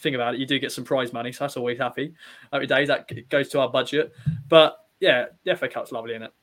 thing 0.04 0.16
about 0.16 0.36
it. 0.36 0.40
You 0.40 0.46
do 0.46 0.60
get 0.60 0.72
some 0.72 0.84
prize 0.84 1.14
money, 1.14 1.32
so 1.32 1.44
that's 1.44 1.58
always 1.58 1.80
happy. 1.80 2.14
Every 2.52 2.68
day. 2.68 2.86
That 2.86 3.10
goes 3.30 3.50
to 3.50 3.60
our 3.62 3.70
budget. 3.70 4.14
But 4.50 4.78
yeah, 5.00 5.26
the 5.44 5.56
FA 5.56 5.68
Cup's 5.68 5.92
lovely, 5.92 6.12
isn't 6.12 6.24
it? 6.24 6.34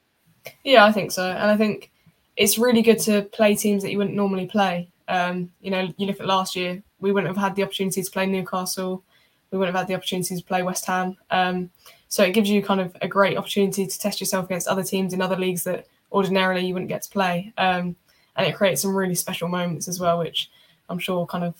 Yeah, 0.64 0.84
I 0.84 0.92
think 0.92 1.12
so. 1.12 1.30
And 1.30 1.50
I 1.50 1.56
think 1.56 1.92
it's 2.36 2.58
really 2.58 2.82
good 2.82 2.98
to 3.00 3.22
play 3.22 3.54
teams 3.54 3.82
that 3.82 3.90
you 3.90 3.98
wouldn't 3.98 4.16
normally 4.16 4.46
play. 4.46 4.90
Um, 5.08 5.50
you 5.60 5.70
know, 5.70 5.92
you 5.96 6.06
look 6.06 6.20
at 6.20 6.26
last 6.26 6.56
year, 6.56 6.82
we 7.00 7.12
wouldn't 7.12 7.34
have 7.34 7.42
had 7.42 7.56
the 7.56 7.62
opportunity 7.62 8.02
to 8.02 8.10
play 8.10 8.26
Newcastle. 8.26 9.02
We 9.50 9.58
wouldn't 9.58 9.74
have 9.74 9.82
had 9.82 9.88
the 9.88 9.94
opportunity 9.94 10.36
to 10.36 10.44
play 10.44 10.62
West 10.62 10.86
Ham. 10.86 11.16
Um, 11.30 11.70
so 12.08 12.22
it 12.24 12.32
gives 12.32 12.48
you 12.48 12.62
kind 12.62 12.80
of 12.80 12.96
a 13.02 13.08
great 13.08 13.36
opportunity 13.36 13.86
to 13.86 13.98
test 13.98 14.20
yourself 14.20 14.46
against 14.46 14.68
other 14.68 14.82
teams 14.82 15.12
in 15.12 15.20
other 15.20 15.36
leagues 15.36 15.64
that 15.64 15.86
ordinarily 16.12 16.66
you 16.66 16.74
wouldn't 16.74 16.88
get 16.88 17.02
to 17.02 17.10
play. 17.10 17.52
Um, 17.58 17.96
and 18.36 18.46
it 18.46 18.56
creates 18.56 18.82
some 18.82 18.94
really 18.94 19.14
special 19.14 19.48
moments 19.48 19.88
as 19.88 20.00
well, 20.00 20.18
which 20.18 20.50
I'm 20.88 20.98
sure 20.98 21.26
kind 21.26 21.44
of 21.44 21.54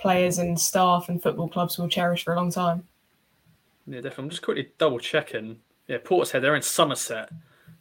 players 0.00 0.38
and 0.38 0.58
staff 0.58 1.08
and 1.08 1.22
football 1.22 1.48
clubs 1.48 1.78
will 1.78 1.88
cherish 1.88 2.24
for 2.24 2.32
a 2.32 2.36
long 2.36 2.50
time. 2.50 2.84
Yeah, 3.86 3.96
definitely. 3.96 4.24
I'm 4.24 4.30
just 4.30 4.42
quickly 4.42 4.72
double 4.78 4.98
checking. 4.98 5.58
Yeah, 5.88 5.98
Portishead, 5.98 6.42
they're 6.42 6.56
in 6.56 6.62
Somerset. 6.62 7.30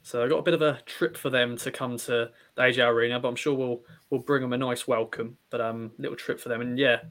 So 0.01 0.23
I 0.23 0.27
got 0.27 0.39
a 0.39 0.43
bit 0.43 0.53
of 0.53 0.62
a 0.62 0.79
trip 0.86 1.17
for 1.17 1.29
them 1.29 1.58
to 1.58 1.71
come 1.71 1.97
to 1.97 2.32
the 2.55 2.62
AJ 2.62 2.88
Arena, 2.88 3.19
but 3.19 3.27
I'm 3.27 3.36
sure 3.36 3.53
we'll 3.53 3.82
we'll 4.10 4.21
bring 4.21 4.41
them 4.41 4.53
a 4.53 4.58
nice 4.58 4.88
welcome. 4.88 5.38
But 5.49 5.62
um, 5.62 5.91
little 5.97 6.15
trip 6.15 6.39
for 6.39 6.49
them, 6.49 6.62
and 6.62 6.77
yeah, 6.77 7.01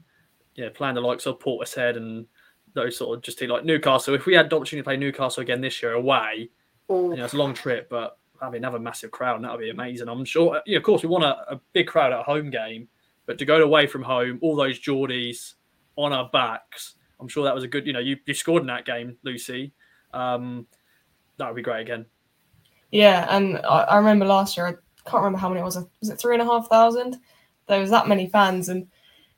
yeah, 0.55 0.69
playing 0.73 0.95
the 0.95 1.01
likes 1.01 1.25
of 1.25 1.39
Portishead 1.39 1.97
and 1.97 2.25
those 2.73 2.97
sort 2.97 3.17
of 3.17 3.23
just 3.23 3.41
like 3.41 3.63
Newcastle. 3.63 4.15
If 4.15 4.25
we 4.25 4.33
had 4.33 4.49
the 4.49 4.55
opportunity 4.55 4.81
to 4.81 4.83
play 4.83 4.97
Newcastle 4.97 5.41
again 5.41 5.61
this 5.61 5.81
year 5.81 5.93
away, 5.93 6.49
you 6.89 7.15
know, 7.15 7.25
it's 7.25 7.33
a 7.33 7.37
long 7.37 7.53
trip, 7.53 7.89
but 7.89 8.17
having 8.41 8.57
another 8.57 8.79
massive 8.79 9.11
crowd, 9.11 9.35
and 9.35 9.45
that 9.45 9.51
would 9.51 9.61
be 9.61 9.69
amazing. 9.69 10.09
I'm 10.09 10.25
sure. 10.25 10.61
Yeah, 10.65 10.77
of 10.77 10.83
course, 10.83 11.03
we 11.03 11.09
want 11.09 11.23
a, 11.23 11.53
a 11.53 11.61
big 11.73 11.87
crowd 11.87 12.11
at 12.11 12.19
a 12.19 12.23
home 12.23 12.49
game, 12.49 12.87
but 13.29 13.37
to 13.37 13.45
go 13.45 13.61
away 13.61 13.85
from 13.85 14.01
home, 14.01 14.39
all 14.41 14.55
those 14.55 14.79
Geordies 14.79 15.53
on 15.95 16.11
our 16.11 16.27
backs, 16.33 16.95
I'm 17.19 17.27
sure 17.27 17.43
that 17.43 17.53
was 17.53 17.63
a 17.63 17.67
good. 17.67 17.85
You 17.85 17.93
know, 17.93 17.99
you, 17.99 18.17
you 18.25 18.33
scored 18.33 18.63
in 18.63 18.67
that 18.69 18.85
game, 18.85 19.17
Lucy. 19.21 19.71
Um, 20.15 20.65
that 21.37 21.45
would 21.45 21.55
be 21.55 21.61
great 21.61 21.81
again. 21.81 22.07
Yeah, 22.91 23.27
and 23.29 23.59
I, 23.59 23.81
I 23.81 23.97
remember 23.97 24.25
last 24.25 24.57
year, 24.57 24.65
I 24.65 24.71
can't 25.07 25.21
remember 25.21 25.37
how 25.37 25.47
many 25.47 25.61
it 25.61 25.63
was. 25.63 25.77
Was 25.99 26.09
it 26.09 26.15
three 26.15 26.33
and 26.33 26.41
a 26.41 26.45
half 26.45 26.69
thousand? 26.69 27.17
There 27.67 27.79
was 27.79 27.91
that 27.91 28.07
many 28.07 28.27
fans, 28.27 28.69
and 28.69 28.87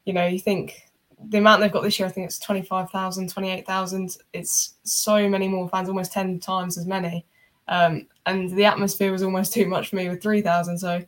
you 0.06 0.14
know, 0.14 0.26
you 0.26 0.40
think 0.40 0.90
the 1.28 1.40
amount 1.40 1.60
they've 1.60 1.70
got 1.70 1.84
this 1.84 2.00
year, 2.00 2.08
I 2.08 2.12
think 2.14 2.28
it's 2.28 2.40
25,000, 2.40 3.28
28,000. 3.28 4.18
It's 4.32 4.76
so 4.84 5.28
many 5.28 5.50
more 5.50 5.68
fans, 5.68 5.90
almost 5.90 6.14
10 6.14 6.40
times 6.40 6.78
as 6.78 6.86
many. 6.86 7.26
Um, 7.68 8.08
and 8.26 8.52
the 8.52 8.64
atmosphere 8.64 9.12
was 9.12 9.22
almost 9.22 9.52
too 9.52 9.68
much 9.68 9.90
for 9.90 9.98
me 9.98 10.08
with 10.08 10.24
3,000. 10.24 10.78
So 10.78 11.04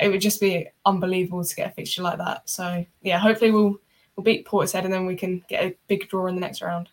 it 0.00 0.08
would 0.08 0.20
just 0.20 0.40
be 0.40 0.68
unbelievable 0.86 1.44
to 1.44 1.56
get 1.56 1.70
a 1.70 1.74
fixture 1.74 2.02
like 2.02 2.18
that. 2.18 2.48
So 2.48 2.84
yeah, 3.02 3.18
hopefully 3.18 3.50
we'll 3.50 3.76
we'll 4.16 4.24
beat 4.24 4.46
Portishead 4.46 4.84
and 4.84 4.92
then 4.92 5.06
we 5.06 5.16
can 5.16 5.42
get 5.48 5.64
a 5.64 5.76
big 5.88 6.08
draw 6.08 6.26
in 6.26 6.34
the 6.34 6.40
next 6.40 6.62
round. 6.62 6.88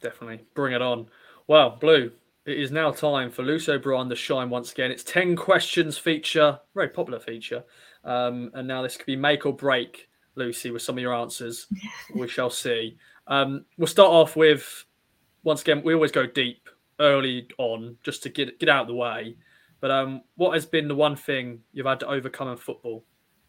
Definitely. 0.00 0.44
Bring 0.54 0.74
it 0.74 0.82
on. 0.82 1.06
Well, 1.46 1.76
Blue, 1.80 2.10
it 2.46 2.58
is 2.58 2.70
now 2.70 2.90
time 2.90 3.30
for 3.30 3.42
Lucy 3.42 3.72
O'Brien 3.72 4.08
to 4.08 4.16
shine 4.16 4.50
once 4.50 4.72
again. 4.72 4.90
It's 4.90 5.04
10 5.04 5.36
questions 5.36 5.98
feature, 5.98 6.58
very 6.74 6.88
popular 6.88 7.20
feature. 7.20 7.64
Um, 8.04 8.50
and 8.54 8.66
now 8.66 8.82
this 8.82 8.96
could 8.96 9.06
be 9.06 9.16
make 9.16 9.44
or 9.46 9.52
break, 9.52 10.08
Lucy, 10.36 10.70
with 10.70 10.82
some 10.82 10.96
of 10.96 11.02
your 11.02 11.14
answers. 11.14 11.66
we 12.14 12.28
shall 12.28 12.50
see. 12.50 12.96
Um, 13.26 13.64
we'll 13.76 13.86
start 13.86 14.10
off 14.10 14.36
with, 14.36 14.84
once 15.44 15.62
again, 15.62 15.82
we 15.84 15.94
always 15.94 16.12
go 16.12 16.26
deep 16.26 16.68
early 16.98 17.48
on 17.58 17.96
just 18.02 18.22
to 18.22 18.28
get 18.28 18.58
get 18.58 18.68
out 18.68 18.82
of 18.82 18.88
the 18.88 18.94
way. 18.94 19.36
But 19.80 19.90
um, 19.90 20.22
what 20.36 20.54
has 20.54 20.66
been 20.66 20.88
the 20.88 20.94
one 20.94 21.16
thing 21.16 21.60
you've 21.72 21.86
had 21.86 22.00
to 22.00 22.08
overcome 22.08 22.48
in 22.48 22.56
football 22.56 23.04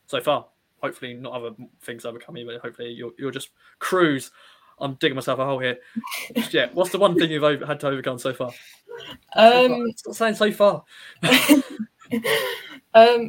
so 0.07 0.21
far? 0.21 0.45
hopefully 0.81 1.13
not 1.13 1.33
other 1.33 1.51
things 1.81 2.05
overcome 2.05 2.37
you, 2.37 2.45
but 2.45 2.61
hopefully 2.61 2.89
you'll 2.89 3.11
you'll 3.17 3.31
just 3.31 3.49
cruise. 3.79 4.31
I'm 4.79 4.95
digging 4.95 5.15
myself 5.15 5.39
a 5.39 5.45
hole 5.45 5.59
here. 5.59 5.77
yeah, 6.49 6.69
what's 6.73 6.91
the 6.91 6.97
one 6.97 7.15
thing 7.15 7.29
you've 7.29 7.43
over, 7.43 7.65
had 7.65 7.79
to 7.81 7.87
overcome 7.87 8.17
so 8.17 8.33
far? 8.33 8.51
Um, 9.35 9.91
Stop 9.95 10.15
saying 10.15 10.35
so 10.35 10.51
far. 10.51 10.83
um, 11.23 11.63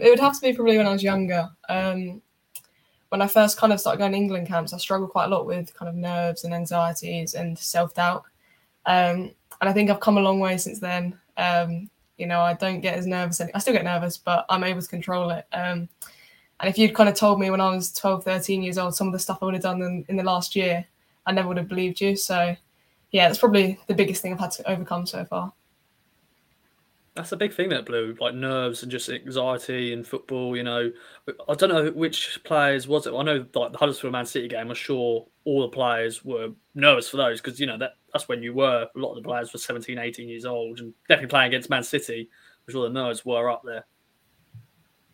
it 0.00 0.08
would 0.08 0.20
have 0.20 0.34
to 0.34 0.40
be 0.40 0.54
probably 0.54 0.78
when 0.78 0.86
I 0.86 0.92
was 0.92 1.02
younger. 1.02 1.50
Um, 1.68 2.22
when 3.10 3.20
I 3.20 3.26
first 3.26 3.58
kind 3.58 3.70
of 3.70 3.80
started 3.80 3.98
going 3.98 4.12
to 4.12 4.18
England 4.18 4.48
camps, 4.48 4.72
I 4.72 4.78
struggled 4.78 5.10
quite 5.10 5.26
a 5.26 5.28
lot 5.28 5.44
with 5.44 5.74
kind 5.74 5.90
of 5.90 5.94
nerves 5.94 6.44
and 6.44 6.54
anxieties 6.54 7.34
and 7.34 7.58
self 7.58 7.92
doubt. 7.92 8.24
Um, 8.86 9.32
and 9.60 9.68
I 9.68 9.74
think 9.74 9.90
I've 9.90 10.00
come 10.00 10.16
a 10.16 10.22
long 10.22 10.40
way 10.40 10.56
since 10.56 10.80
then. 10.80 11.18
Um, 11.36 11.90
you 12.18 12.26
know, 12.26 12.40
I 12.40 12.54
don't 12.54 12.80
get 12.80 12.98
as 12.98 13.06
nervous. 13.06 13.40
Any- 13.40 13.54
I 13.54 13.58
still 13.58 13.72
get 13.74 13.84
nervous, 13.84 14.16
but 14.16 14.46
I'm 14.48 14.64
able 14.64 14.82
to 14.82 14.88
control 14.88 15.30
it. 15.30 15.46
Um, 15.52 15.88
and 16.60 16.68
if 16.68 16.78
you'd 16.78 16.94
kind 16.94 17.08
of 17.08 17.14
told 17.14 17.40
me 17.40 17.50
when 17.50 17.60
I 17.60 17.74
was 17.74 17.92
12, 17.92 18.24
13 18.24 18.62
years 18.62 18.78
old, 18.78 18.94
some 18.94 19.08
of 19.08 19.12
the 19.12 19.18
stuff 19.18 19.38
I 19.42 19.46
would 19.46 19.54
have 19.54 19.62
done 19.62 19.82
in, 19.82 20.04
in 20.08 20.16
the 20.16 20.22
last 20.22 20.54
year, 20.54 20.86
I 21.26 21.32
never 21.32 21.48
would 21.48 21.56
have 21.56 21.68
believed 21.68 22.00
you. 22.00 22.14
So, 22.16 22.54
yeah, 23.10 23.28
that's 23.28 23.40
probably 23.40 23.80
the 23.88 23.94
biggest 23.94 24.22
thing 24.22 24.32
I've 24.32 24.40
had 24.40 24.52
to 24.52 24.70
overcome 24.70 25.06
so 25.06 25.24
far. 25.24 25.52
That's 27.14 27.32
a 27.32 27.36
big 27.36 27.52
thing 27.52 27.68
that 27.70 27.84
blew 27.84 28.16
like 28.20 28.34
nerves 28.34 28.82
and 28.82 28.90
just 28.90 29.10
anxiety 29.10 29.92
in 29.92 30.02
football. 30.02 30.56
You 30.56 30.62
know, 30.62 30.90
I 31.46 31.54
don't 31.54 31.68
know 31.68 31.90
which 31.90 32.40
players 32.42 32.88
was 32.88 33.06
it. 33.06 33.12
I 33.12 33.22
know 33.22 33.44
like 33.54 33.72
the 33.72 33.78
Huddersfield 33.78 34.12
Man 34.12 34.24
City 34.24 34.48
game. 34.48 34.70
I'm 34.70 34.74
sure 34.74 35.26
all 35.44 35.62
the 35.62 35.68
players 35.68 36.24
were 36.24 36.50
nervous 36.74 37.10
for 37.10 37.18
those 37.18 37.40
because 37.42 37.60
you 37.60 37.66
know 37.66 37.76
that 37.76 37.96
that's 38.12 38.28
when 38.28 38.42
you 38.42 38.54
were. 38.54 38.88
A 38.94 38.98
lot 38.98 39.10
of 39.10 39.22
the 39.22 39.28
players 39.28 39.52
were 39.52 39.58
17, 39.58 39.98
18 39.98 40.28
years 40.28 40.46
old, 40.46 40.80
and 40.80 40.94
definitely 41.06 41.28
playing 41.28 41.48
against 41.48 41.68
Man 41.68 41.82
City. 41.82 42.30
I'm 42.66 42.72
sure 42.72 42.88
the 42.88 42.94
nerves 42.94 43.26
were 43.26 43.50
up 43.50 43.62
there. 43.62 43.84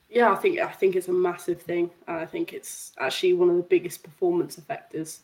Yeah, 0.09 0.33
I 0.33 0.37
think 0.37 0.61
I 0.61 0.71
think 0.71 0.95
it's 0.95 1.09
a 1.09 1.13
massive 1.13 1.61
thing, 1.61 1.91
and 2.07 2.17
I 2.17 2.27
think 2.27 2.53
it's 2.53 2.93
actually 2.99 3.35
one 3.35 3.51
of 3.51 3.57
the 3.57 3.63
biggest 3.63 4.05
performance 4.05 4.57
effectors 4.57 5.21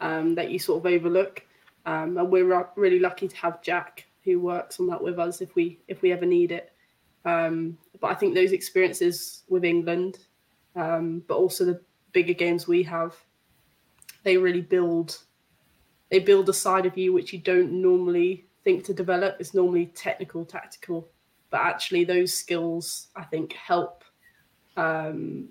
um, 0.00 0.34
that 0.34 0.50
you 0.50 0.58
sort 0.58 0.84
of 0.84 0.92
overlook. 0.92 1.44
Um, 1.86 2.18
and 2.18 2.30
we're 2.30 2.66
really 2.76 2.98
lucky 2.98 3.28
to 3.28 3.36
have 3.36 3.62
Jack 3.62 4.07
who 4.28 4.40
works 4.40 4.78
on 4.78 4.86
that 4.88 5.02
with 5.02 5.18
us 5.18 5.40
if 5.40 5.54
we 5.54 5.80
if 5.88 6.02
we 6.02 6.12
ever 6.12 6.26
need 6.26 6.52
it. 6.52 6.72
Um, 7.24 7.78
but 8.00 8.10
I 8.10 8.14
think 8.14 8.34
those 8.34 8.52
experiences 8.52 9.42
with 9.48 9.64
England, 9.64 10.18
um, 10.76 11.22
but 11.26 11.36
also 11.36 11.64
the 11.64 11.80
bigger 12.12 12.34
games 12.34 12.68
we 12.68 12.82
have, 12.84 13.14
they 14.22 14.36
really 14.36 14.60
build. 14.60 15.18
They 16.10 16.18
build 16.20 16.48
a 16.48 16.54
side 16.54 16.86
of 16.86 16.96
you 16.96 17.12
which 17.12 17.32
you 17.32 17.38
don't 17.38 17.72
normally 17.72 18.46
think 18.64 18.84
to 18.84 18.94
develop. 18.94 19.36
It's 19.40 19.54
normally 19.54 19.86
technical, 19.86 20.44
tactical, 20.44 21.08
but 21.50 21.60
actually 21.60 22.04
those 22.04 22.32
skills 22.32 23.08
I 23.16 23.24
think 23.24 23.52
help 23.52 24.04
um, 24.76 25.48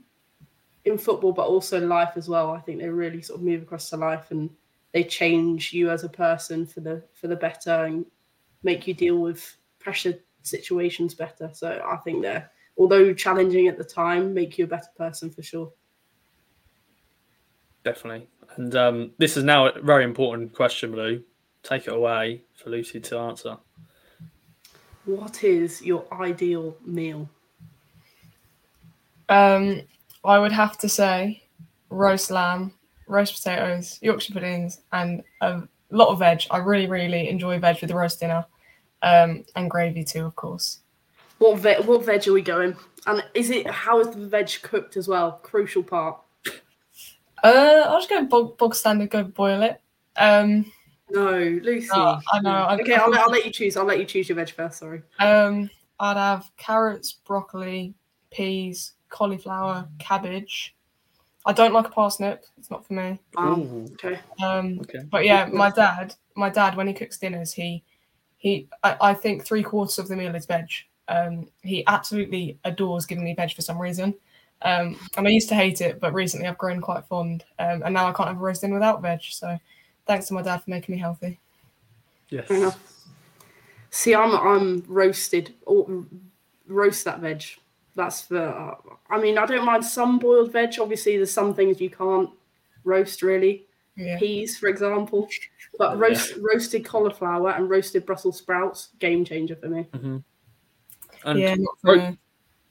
in 0.86 0.98
football, 0.98 1.34
but 1.34 1.48
also 1.48 1.80
life 1.80 2.14
as 2.16 2.30
well. 2.30 2.52
I 2.52 2.60
think 2.60 2.80
they 2.80 2.90
really 2.90 3.22
sort 3.22 3.40
of 3.40 3.46
move 3.46 3.62
across 3.62 3.90
to 3.90 3.98
life 3.98 4.32
and 4.32 4.50
they 4.94 5.04
change 5.04 5.74
you 5.74 5.90
as 5.90 6.04
a 6.04 6.10
person 6.10 6.66
for 6.66 6.80
the 6.80 7.04
for 7.14 7.28
the 7.28 7.36
better 7.36 7.86
and 7.86 8.06
make 8.64 8.88
you 8.88 8.94
deal 8.94 9.18
with 9.18 9.58
pressure 9.80 10.16
situations 10.44 11.14
better. 11.14 11.50
So 11.54 11.82
I 11.86 11.98
think 11.98 12.22
they're 12.22 12.50
although 12.78 13.14
challenging 13.14 13.68
at 13.68 13.78
the 13.78 13.84
time, 13.84 14.34
make 14.34 14.58
you 14.58 14.66
a 14.66 14.68
better 14.68 14.90
person 14.98 15.30
for 15.30 15.42
sure. 15.42 15.72
Definitely. 17.84 18.28
And 18.56 18.76
um, 18.76 19.12
this 19.18 19.38
is 19.38 19.44
now 19.44 19.68
a 19.68 19.80
very 19.82 20.04
important 20.04 20.54
question, 20.54 20.92
Blue. 20.92 21.24
Take 21.64 21.88
it 21.88 21.94
away 21.94 22.44
for 22.56 22.70
Lucy 22.70 23.00
to 23.00 23.18
answer. 23.18 23.58
What 25.06 25.44
is 25.44 25.82
your 25.82 26.06
ideal 26.12 26.76
meal? 26.86 27.30
Um, 29.30 29.82
I 30.24 30.38
would 30.40 30.52
have 30.52 30.78
to 30.80 30.90
say 30.90 31.44
roast 31.90 32.32
lamb, 32.32 32.74
roast 33.08 33.36
potatoes, 33.36 34.00
Yorkshire 34.02 34.34
puddings, 34.34 34.82
and 34.92 35.24
a 35.42 35.64
lot 35.92 36.10
of 36.10 36.20
veg. 36.20 36.44
I 36.52 36.58
really, 36.58 36.88
really 36.88 37.30
enjoy 37.30 37.60
veg 37.60 37.80
with 37.82 37.90
the 37.90 37.96
roast 37.96 38.20
dinner, 38.20 38.46
um, 39.02 39.44
and 39.56 39.70
gravy 39.70 40.04
too, 40.04 40.26
of 40.26 40.36
course. 40.36 40.80
What 41.38 41.60
veg? 41.60 41.86
What 41.86 42.06
veg 42.06 42.28
are 42.28 42.34
we 42.34 42.42
going? 42.42 42.76
And 43.06 43.24
is 43.34 43.50
it 43.50 43.68
how 43.70 44.00
is 44.00 44.10
the 44.10 44.28
veg 44.28 44.50
cooked 44.64 44.98
as 44.98 45.08
well? 45.08 45.34
Crucial 45.44 45.84
part. 45.84 46.20
Uh, 47.44 47.84
I'll 47.88 48.00
just 48.00 48.10
go 48.10 48.26
bog, 48.26 48.58
bog 48.58 48.74
standard, 48.76 49.10
go 49.12 49.24
boil 49.24 49.62
it. 49.62 49.80
Um, 50.18 50.72
No, 51.12 51.30
Lucy. 51.38 51.88
no, 51.94 52.20
I 52.34 52.40
know. 52.42 52.50
I, 52.50 52.76
Okay, 52.80 52.96
I'll, 52.96 53.10
let- 53.12 53.22
I'll 53.22 53.30
let 53.30 53.46
you 53.46 53.52
choose. 53.52 53.78
I'll 53.78 53.86
let 53.86 54.00
you 54.00 54.06
choose 54.06 54.28
your 54.28 54.36
veg 54.36 54.50
first. 54.50 54.80
Sorry. 54.80 55.04
Um, 55.20 55.70
I'd 56.00 56.18
have 56.18 56.50
carrots, 56.58 57.14
broccoli, 57.14 57.94
peas, 58.32 58.94
cauliflower, 59.10 59.88
cabbage. 60.00 60.76
I 61.48 61.54
don't 61.54 61.74
like 61.74 61.88
a 61.88 61.92
parsnip. 61.92 62.44
It's 62.58 62.70
not 62.70 62.86
for 62.86 62.94
me. 62.94 63.20
Wow. 63.36 63.86
Okay. 63.94 64.20
Um, 64.44 64.80
okay. 64.82 65.00
but 65.10 65.24
yeah, 65.24 65.46
my 65.46 65.72
dad, 65.72 66.14
my 66.36 66.50
dad, 66.50 66.76
when 66.76 66.88
he 66.88 66.94
cooks 66.94 67.18
dinners, 67.18 67.54
he, 67.54 67.84
he, 68.38 68.68
I, 68.84 68.98
I 69.00 69.14
think 69.14 69.46
three 69.46 69.64
quarters 69.64 69.98
of 69.98 70.10
the 70.10 70.16
meal 70.18 70.36
is 70.36 70.46
veg. 70.46 70.70
Um, 71.08 71.48
he 71.64 71.86
absolutely 71.88 72.60
adores 72.66 73.06
giving 73.06 73.24
me 73.24 73.34
veg 73.34 73.54
for 73.54 73.62
some 73.62 73.80
reason. 73.80 74.14
Um, 74.62 75.00
and 75.16 75.26
I 75.26 75.32
used 75.32 75.48
to 75.50 75.56
hate 75.56 75.80
it, 75.80 76.02
but 76.02 76.14
recently 76.14 76.48
I've 76.48 76.58
grown 76.58 76.82
quite 76.82 77.06
fond. 77.06 77.46
Um, 77.60 77.82
and 77.84 77.94
now 77.94 78.10
I 78.10 78.12
can't 78.12 78.28
have 78.28 78.38
a 78.38 78.42
roast 78.42 78.60
dinner 78.60 78.74
without 78.74 79.02
veg. 79.02 79.22
So, 79.24 79.58
thanks 80.06 80.28
to 80.28 80.34
my 80.34 80.42
dad 80.42 80.58
for 80.58 80.70
making 80.70 80.96
me 80.96 81.00
healthy. 81.00 81.40
Yes. 82.30 82.76
See, 83.90 84.14
I'm 84.14 84.36
I'm 84.36 84.84
roasted 84.86 85.54
or 85.66 86.06
roast 86.68 87.06
that 87.06 87.22
veg. 87.22 87.46
That's 87.98 88.22
for. 88.22 88.78
I 89.10 89.20
mean, 89.20 89.38
I 89.40 89.46
don't 89.48 89.66
mind 89.66 89.84
some 89.84 90.20
boiled 90.20 90.54
veg. 90.54 90.76
Obviously, 90.80 91.18
there's 91.18 91.32
some 91.32 91.54
things 91.54 91.82
you 91.82 91.90
can't 91.90 92.30
roast 92.86 93.22
really. 93.24 93.66
Yeah. 93.96 94.20
Peas, 94.20 94.56
for 94.60 94.68
example, 94.70 95.28
but 95.80 95.94
Yeah. 95.94 96.00
roast 96.04 96.36
roasted 96.40 96.86
cauliflower 96.86 97.50
and 97.50 97.68
roasted 97.68 98.06
Brussels 98.06 98.38
sprouts 98.38 98.90
game 99.00 99.26
changer 99.26 99.56
for 99.56 99.68
me. 99.68 99.88
And 101.26 101.40
yeah, 101.40 101.56
not 101.56 101.78
for 101.82 101.96
ro- 101.98 102.10
me. 102.12 102.18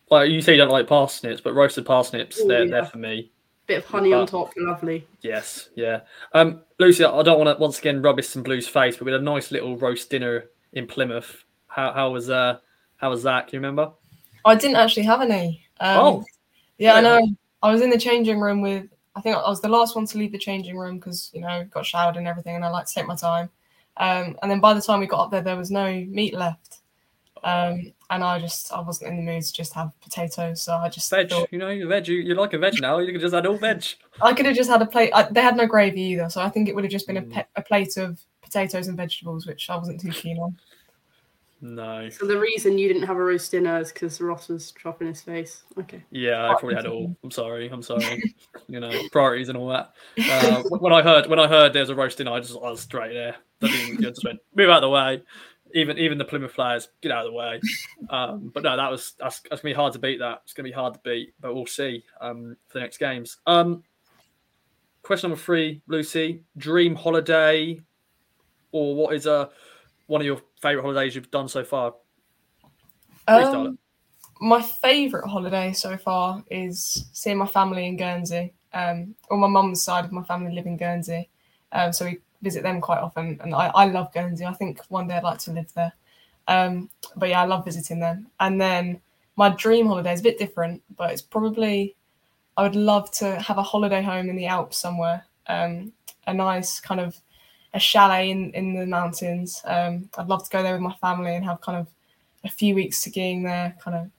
like 0.08 0.30
you 0.30 0.40
say, 0.40 0.52
you 0.52 0.58
don't 0.58 0.70
like 0.70 0.86
parsnips, 0.86 1.40
but 1.40 1.52
roasted 1.54 1.84
parsnips, 1.84 2.40
Ooh, 2.40 2.46
they're, 2.46 2.64
yeah. 2.64 2.70
they're 2.70 2.84
for 2.86 2.98
me. 2.98 3.32
Bit 3.66 3.78
of 3.78 3.86
honey 3.86 4.12
on 4.12 4.28
top, 4.28 4.52
lovely. 4.56 5.04
Yes, 5.22 5.70
yeah. 5.74 6.02
Um, 6.32 6.62
Lucy, 6.78 7.04
I 7.04 7.22
don't 7.24 7.40
want 7.44 7.56
to 7.58 7.60
once 7.60 7.80
again 7.80 8.00
rub 8.00 8.16
this 8.16 8.36
in 8.36 8.44
Blue's 8.44 8.68
face, 8.68 8.96
but 8.96 9.04
we 9.06 9.10
had 9.10 9.20
a 9.20 9.24
nice 9.24 9.50
little 9.50 9.76
roast 9.76 10.08
dinner 10.08 10.44
in 10.74 10.86
Plymouth. 10.86 11.44
How 11.66 11.92
how 11.92 12.10
was 12.10 12.30
uh 12.30 12.58
how 12.98 13.10
was 13.10 13.24
that? 13.24 13.48
Can 13.48 13.56
you 13.56 13.58
remember? 13.60 13.90
I 14.46 14.54
didn't 14.54 14.76
actually 14.76 15.02
have 15.04 15.20
any. 15.20 15.62
Um, 15.80 15.98
Oh. 15.98 16.24
yeah, 16.78 16.94
I 16.94 17.00
know. 17.00 17.20
I 17.62 17.72
was 17.72 17.82
in 17.82 17.90
the 17.90 17.98
changing 17.98 18.40
room 18.40 18.62
with. 18.62 18.86
I 19.14 19.20
think 19.20 19.36
I 19.36 19.48
was 19.48 19.60
the 19.62 19.68
last 19.68 19.96
one 19.96 20.06
to 20.06 20.18
leave 20.18 20.32
the 20.32 20.38
changing 20.38 20.76
room 20.76 20.98
because 20.98 21.30
you 21.34 21.40
know 21.40 21.64
got 21.70 21.84
showered 21.86 22.16
and 22.16 22.28
everything, 22.28 22.54
and 22.54 22.64
I 22.64 22.68
like 22.70 22.86
to 22.86 22.94
take 22.94 23.06
my 23.06 23.16
time. 23.16 23.48
Um, 23.96 24.36
and 24.42 24.50
then 24.50 24.60
by 24.60 24.74
the 24.74 24.80
time 24.82 25.00
we 25.00 25.06
got 25.06 25.24
up 25.24 25.30
there, 25.30 25.40
there 25.40 25.56
was 25.56 25.70
no 25.70 25.86
meat 25.90 26.34
left, 26.34 26.80
um, 27.42 27.92
and 28.10 28.22
I 28.22 28.38
just 28.38 28.70
I 28.72 28.80
wasn't 28.80 29.10
in 29.10 29.16
the 29.16 29.22
mood 29.32 29.42
to 29.42 29.52
just 29.52 29.72
have 29.72 29.90
potatoes, 30.02 30.60
so 30.62 30.74
I 30.74 30.90
just 30.90 31.08
Veg, 31.10 31.30
thought 31.30 31.48
you 31.50 31.58
know, 31.58 31.70
you 31.70 31.88
veg. 31.88 32.06
You, 32.08 32.16
you 32.16 32.34
like 32.34 32.52
a 32.52 32.58
veg 32.58 32.80
now. 32.80 32.98
You 32.98 33.10
can 33.10 33.20
just 33.20 33.34
add 33.34 33.46
all 33.46 33.56
veg. 33.56 33.84
I 34.20 34.34
could 34.34 34.44
have 34.46 34.54
just 34.54 34.68
had 34.68 34.82
a 34.82 34.86
plate. 34.86 35.12
I, 35.14 35.22
they 35.30 35.40
had 35.40 35.56
no 35.56 35.66
gravy 35.66 36.02
either, 36.02 36.28
so 36.28 36.42
I 36.42 36.50
think 36.50 36.68
it 36.68 36.74
would 36.74 36.84
have 36.84 36.90
just 36.92 37.06
been 37.06 37.16
a, 37.16 37.22
Mm. 37.22 37.32
pe- 37.32 37.44
a 37.56 37.62
plate 37.62 37.96
of 37.96 38.20
potatoes 38.42 38.86
and 38.88 38.96
vegetables, 38.98 39.46
which 39.46 39.68
I 39.70 39.76
wasn't 39.76 40.00
too 40.00 40.10
keen 40.10 40.38
on. 40.38 40.56
No. 41.60 42.08
So 42.10 42.26
the 42.26 42.38
reason 42.38 42.76
you 42.76 42.86
didn't 42.86 43.04
have 43.04 43.16
a 43.16 43.24
roast 43.24 43.50
dinner 43.50 43.78
is 43.80 43.90
because 43.90 44.20
Ross 44.20 44.48
was 44.48 44.72
chopping 44.72 45.08
his 45.08 45.22
face. 45.22 45.62
Okay. 45.78 46.02
Yeah, 46.10 46.44
I 46.44 46.50
probably 46.50 46.74
had 46.74 46.84
it 46.84 46.90
all. 46.90 47.16
I'm 47.24 47.30
sorry. 47.30 47.68
I'm 47.70 47.82
sorry. 47.82 48.34
you 48.68 48.78
know, 48.78 48.90
priorities 49.10 49.48
and 49.48 49.56
all 49.56 49.68
that. 49.68 49.92
Uh, 50.18 50.62
when 50.78 50.92
I 50.92 51.02
heard 51.02 51.28
when 51.28 51.38
I 51.38 51.48
heard 51.48 51.72
there's 51.72 51.88
a 51.88 51.94
roast 51.94 52.18
dinner, 52.18 52.32
I 52.32 52.40
just 52.40 52.56
I 52.56 52.70
was 52.70 52.80
straight 52.80 53.14
there. 53.14 53.36
I, 53.62 53.96
I 53.98 54.00
just 54.00 54.22
went 54.24 54.40
move 54.54 54.68
out 54.68 54.76
of 54.76 54.82
the 54.82 54.90
way. 54.90 55.22
Even 55.74 55.98
even 55.98 56.18
the 56.18 56.24
Plymouth 56.24 56.52
Flyers, 56.52 56.88
get 57.00 57.10
out 57.10 57.26
of 57.26 57.32
the 57.32 57.36
way. 57.36 57.60
Um, 58.10 58.50
but 58.52 58.62
no, 58.62 58.76
that 58.76 58.90
was 58.90 59.14
that's, 59.18 59.40
that's 59.40 59.62
gonna 59.62 59.72
be 59.72 59.76
hard 59.76 59.94
to 59.94 59.98
beat. 59.98 60.18
That 60.18 60.42
it's 60.44 60.52
gonna 60.52 60.68
be 60.68 60.72
hard 60.72 60.94
to 60.94 61.00
beat, 61.02 61.32
but 61.40 61.54
we'll 61.54 61.66
see 61.66 62.04
um, 62.20 62.56
for 62.68 62.78
the 62.78 62.82
next 62.82 62.98
games. 62.98 63.38
Um, 63.46 63.82
question 65.02 65.30
number 65.30 65.42
three, 65.42 65.80
Lucy: 65.86 66.42
dream 66.56 66.94
holiday, 66.94 67.80
or 68.72 68.94
what 68.94 69.14
is 69.14 69.26
a 69.26 69.50
one 70.06 70.20
of 70.20 70.26
your 70.26 70.40
favorite 70.60 70.82
holidays 70.82 71.14
you've 71.14 71.30
done 71.30 71.48
so 71.48 71.64
far? 71.64 71.94
Um, 73.28 73.78
my 74.40 74.62
favourite 74.62 75.28
holiday 75.28 75.72
so 75.72 75.96
far 75.96 76.44
is 76.50 77.06
seeing 77.12 77.38
my 77.38 77.46
family 77.46 77.86
in 77.86 77.96
Guernsey. 77.96 78.52
Um, 78.72 79.14
on 79.30 79.40
my 79.40 79.48
mum's 79.48 79.82
side 79.82 80.04
of 80.04 80.12
my 80.12 80.22
family 80.22 80.54
live 80.54 80.66
in 80.66 80.76
Guernsey, 80.76 81.30
um, 81.72 81.92
so 81.92 82.04
we 82.04 82.18
visit 82.42 82.62
them 82.62 82.80
quite 82.80 82.98
often, 82.98 83.38
and 83.42 83.54
I, 83.54 83.70
I 83.74 83.86
love 83.86 84.12
Guernsey. 84.12 84.44
I 84.44 84.52
think 84.52 84.80
one 84.88 85.08
day 85.08 85.16
I'd 85.16 85.22
like 85.22 85.38
to 85.40 85.52
live 85.52 85.72
there. 85.74 85.92
Um, 86.48 86.90
but 87.16 87.28
yeah, 87.30 87.42
I 87.42 87.46
love 87.46 87.64
visiting 87.64 88.00
them. 88.00 88.28
And 88.38 88.60
then 88.60 89.00
my 89.36 89.48
dream 89.50 89.86
holiday 89.86 90.12
is 90.12 90.20
a 90.20 90.24
bit 90.24 90.38
different, 90.38 90.82
but 90.96 91.10
it's 91.10 91.22
probably 91.22 91.96
I 92.56 92.62
would 92.62 92.76
love 92.76 93.10
to 93.12 93.40
have 93.40 93.58
a 93.58 93.62
holiday 93.62 94.02
home 94.02 94.30
in 94.30 94.36
the 94.36 94.46
Alps 94.46 94.78
somewhere, 94.78 95.26
um, 95.46 95.92
a 96.26 96.32
nice 96.32 96.80
kind 96.80 97.00
of 97.00 97.16
a 97.74 97.80
chalet 97.80 98.30
in 98.30 98.52
in 98.52 98.74
the 98.74 98.86
mountains. 98.86 99.62
Um, 99.64 100.08
I'd 100.16 100.28
love 100.28 100.44
to 100.44 100.50
go 100.50 100.62
there 100.62 100.72
with 100.72 100.82
my 100.82 100.94
family 100.94 101.34
and 101.34 101.44
have 101.44 101.60
kind 101.60 101.78
of 101.78 101.88
a 102.44 102.50
few 102.50 102.74
weeks 102.74 102.98
skiing 102.98 103.42
there, 103.42 103.76
kind 103.80 103.96
of 103.96 104.10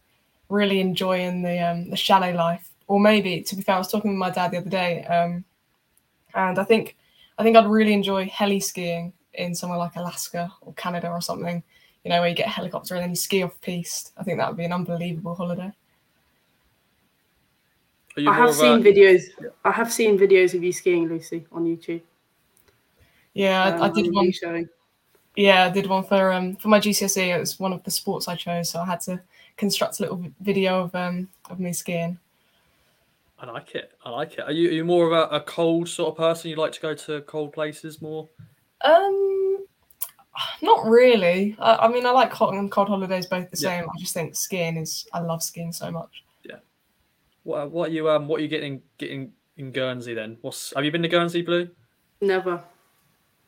really 0.49 0.79
enjoying 0.79 1.41
the 1.41 1.59
um, 1.59 1.89
the 1.89 1.95
chalet 1.95 2.33
life. 2.33 2.69
or 2.87 2.99
maybe 2.99 3.41
to 3.41 3.55
be 3.55 3.61
fair, 3.61 3.75
I 3.75 3.79
was 3.79 3.91
talking 3.91 4.11
with 4.11 4.17
my 4.17 4.29
dad 4.29 4.51
the 4.51 4.57
other 4.57 4.69
day, 4.69 5.03
um, 5.05 5.43
and 6.33 6.57
I 6.57 6.63
think 6.63 6.95
I 7.37 7.43
think 7.43 7.55
I'd 7.55 7.67
really 7.67 7.93
enjoy 7.93 8.27
heli 8.27 8.59
skiing 8.59 9.13
in 9.33 9.53
somewhere 9.53 9.77
like 9.77 9.95
Alaska 9.95 10.51
or 10.61 10.73
Canada 10.73 11.09
or 11.09 11.21
something. 11.21 11.63
You 12.03 12.09
know, 12.11 12.21
where 12.21 12.29
you 12.29 12.35
get 12.35 12.47
a 12.47 12.51
helicopter 12.51 12.95
and 12.95 13.03
then 13.03 13.09
you 13.09 13.15
ski 13.17 13.43
off 13.43 13.59
piste. 13.59 14.13
I 14.17 14.23
think 14.23 14.37
that 14.37 14.47
would 14.47 14.57
be 14.57 14.63
an 14.63 14.71
unbelievable 14.71 15.35
holiday. 15.35 15.71
I 18.25 18.33
have 18.33 18.55
seen 18.55 18.79
a... 18.79 18.81
videos. 18.81 19.23
I 19.65 19.71
have 19.71 19.91
seen 19.91 20.17
videos 20.17 20.53
of 20.53 20.63
you 20.63 20.71
skiing, 20.71 21.07
Lucy, 21.07 21.45
on 21.51 21.65
YouTube. 21.65 22.01
Yeah, 23.37 23.65
um, 23.65 23.83
I, 23.83 23.89
did 23.89 24.13
one. 24.13 24.31
Showing. 24.31 24.67
Yeah, 25.35 25.65
I 25.65 25.69
did 25.69 25.85
one 25.85 26.03
for 26.03 26.31
um 26.33 26.55
for 26.55 26.69
my 26.69 26.79
GCSE. 26.79 27.35
It 27.35 27.39
was 27.39 27.59
one 27.59 27.71
of 27.71 27.83
the 27.83 27.91
sports 27.91 28.27
I 28.27 28.35
chose, 28.35 28.71
so 28.71 28.79
I 28.79 28.85
had 28.85 29.01
to 29.01 29.21
construct 29.57 29.99
a 29.99 30.03
little 30.03 30.25
video 30.39 30.83
of 30.83 30.95
um 30.95 31.29
of 31.51 31.59
me 31.59 31.71
skiing. 31.71 32.17
I 33.39 33.45
like 33.51 33.75
it. 33.75 33.91
I 34.03 34.09
like 34.09 34.33
it. 34.33 34.39
Are 34.39 34.51
you, 34.51 34.69
are 34.69 34.73
you 34.73 34.83
more 34.83 35.05
of 35.05 35.11
a, 35.11 35.35
a, 35.35 35.39
cold 35.41 35.87
sort 35.87 36.09
of 36.09 36.17
person? 36.17 36.49
You 36.49 36.55
like 36.55 36.71
to 36.71 36.81
go 36.81 36.95
to 36.95 37.21
cold 37.21 37.53
places 37.53 38.01
more? 38.01 38.27
Um, 38.81 39.63
not 40.63 40.87
really. 40.87 41.55
I, 41.59 41.75
I 41.75 41.87
mean, 41.87 42.07
I 42.07 42.09
like 42.09 42.33
hot 42.33 42.55
and 42.55 42.71
cold 42.71 42.87
holidays 42.87 43.27
both 43.27 43.51
the 43.51 43.57
same. 43.57 43.83
Yeah. 43.83 43.89
I 43.95 43.99
just 43.99 44.15
think 44.15 44.35
skiing 44.35 44.77
is. 44.77 45.05
I 45.13 45.19
love 45.19 45.43
skiing 45.43 45.71
so 45.71 45.91
much. 45.91 46.23
Yeah. 46.43 46.55
What 47.43 47.69
what 47.69 47.89
are 47.89 47.93
you 47.93 48.09
um 48.09 48.27
what 48.27 48.39
are 48.39 48.43
you 48.43 48.49
getting 48.49 48.81
getting 48.97 49.33
in 49.57 49.71
Guernsey 49.71 50.15
then? 50.15 50.37
What's 50.41 50.73
have 50.75 50.83
you 50.83 50.91
been 50.91 51.03
to 51.03 51.07
Guernsey, 51.07 51.43
Blue? 51.43 51.69
Never. 52.21 52.63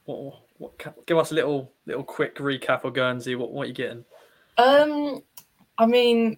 What 0.09 0.39
what? 0.57 1.05
Give 1.05 1.19
us 1.19 1.31
a 1.31 1.35
little 1.35 1.71
little 1.85 2.03
quick 2.03 2.37
recap 2.37 2.83
of 2.83 2.93
Guernsey. 2.93 3.35
What 3.35 3.51
what 3.51 3.65
are 3.65 3.67
you 3.67 3.73
getting? 3.73 4.03
Um, 4.57 5.21
I 5.77 5.85
mean, 5.85 6.37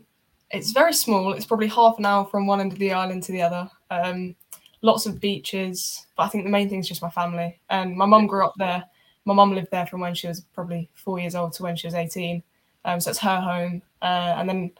it's 0.49 0.71
very 0.71 0.93
small. 0.93 1.31
It's 1.31 1.45
probably 1.45 1.67
half 1.67 1.97
an 1.97 2.05
hour 2.05 2.25
from 2.25 2.47
one 2.47 2.59
end 2.59 2.73
of 2.73 2.79
the 2.79 2.91
island 2.91 3.23
to 3.23 3.31
the 3.31 3.41
other. 3.41 3.69
Um, 3.89 4.35
lots 4.81 5.05
of 5.05 5.21
beaches, 5.21 6.05
but 6.17 6.23
I 6.23 6.27
think 6.27 6.43
the 6.43 6.49
main 6.49 6.67
thing 6.67 6.79
is 6.79 6.87
just 6.87 7.01
my 7.01 7.09
family. 7.09 7.61
And 7.69 7.95
my 7.95 8.05
mum 8.05 8.27
grew 8.27 8.45
up 8.45 8.55
there. 8.57 8.83
My 9.23 9.33
mum 9.33 9.55
lived 9.55 9.71
there 9.71 9.87
from 9.87 10.01
when 10.01 10.15
she 10.15 10.27
was 10.27 10.41
probably 10.53 10.89
four 10.93 11.19
years 11.19 11.35
old 11.35 11.53
to 11.53 11.63
when 11.63 11.77
she 11.77 11.87
was 11.87 11.93
18. 11.93 12.43
Um, 12.83 12.99
so 12.99 13.11
it's 13.11 13.19
her 13.19 13.39
home. 13.39 13.81
Uh, 14.01 14.35
and 14.35 14.49
then 14.49 14.71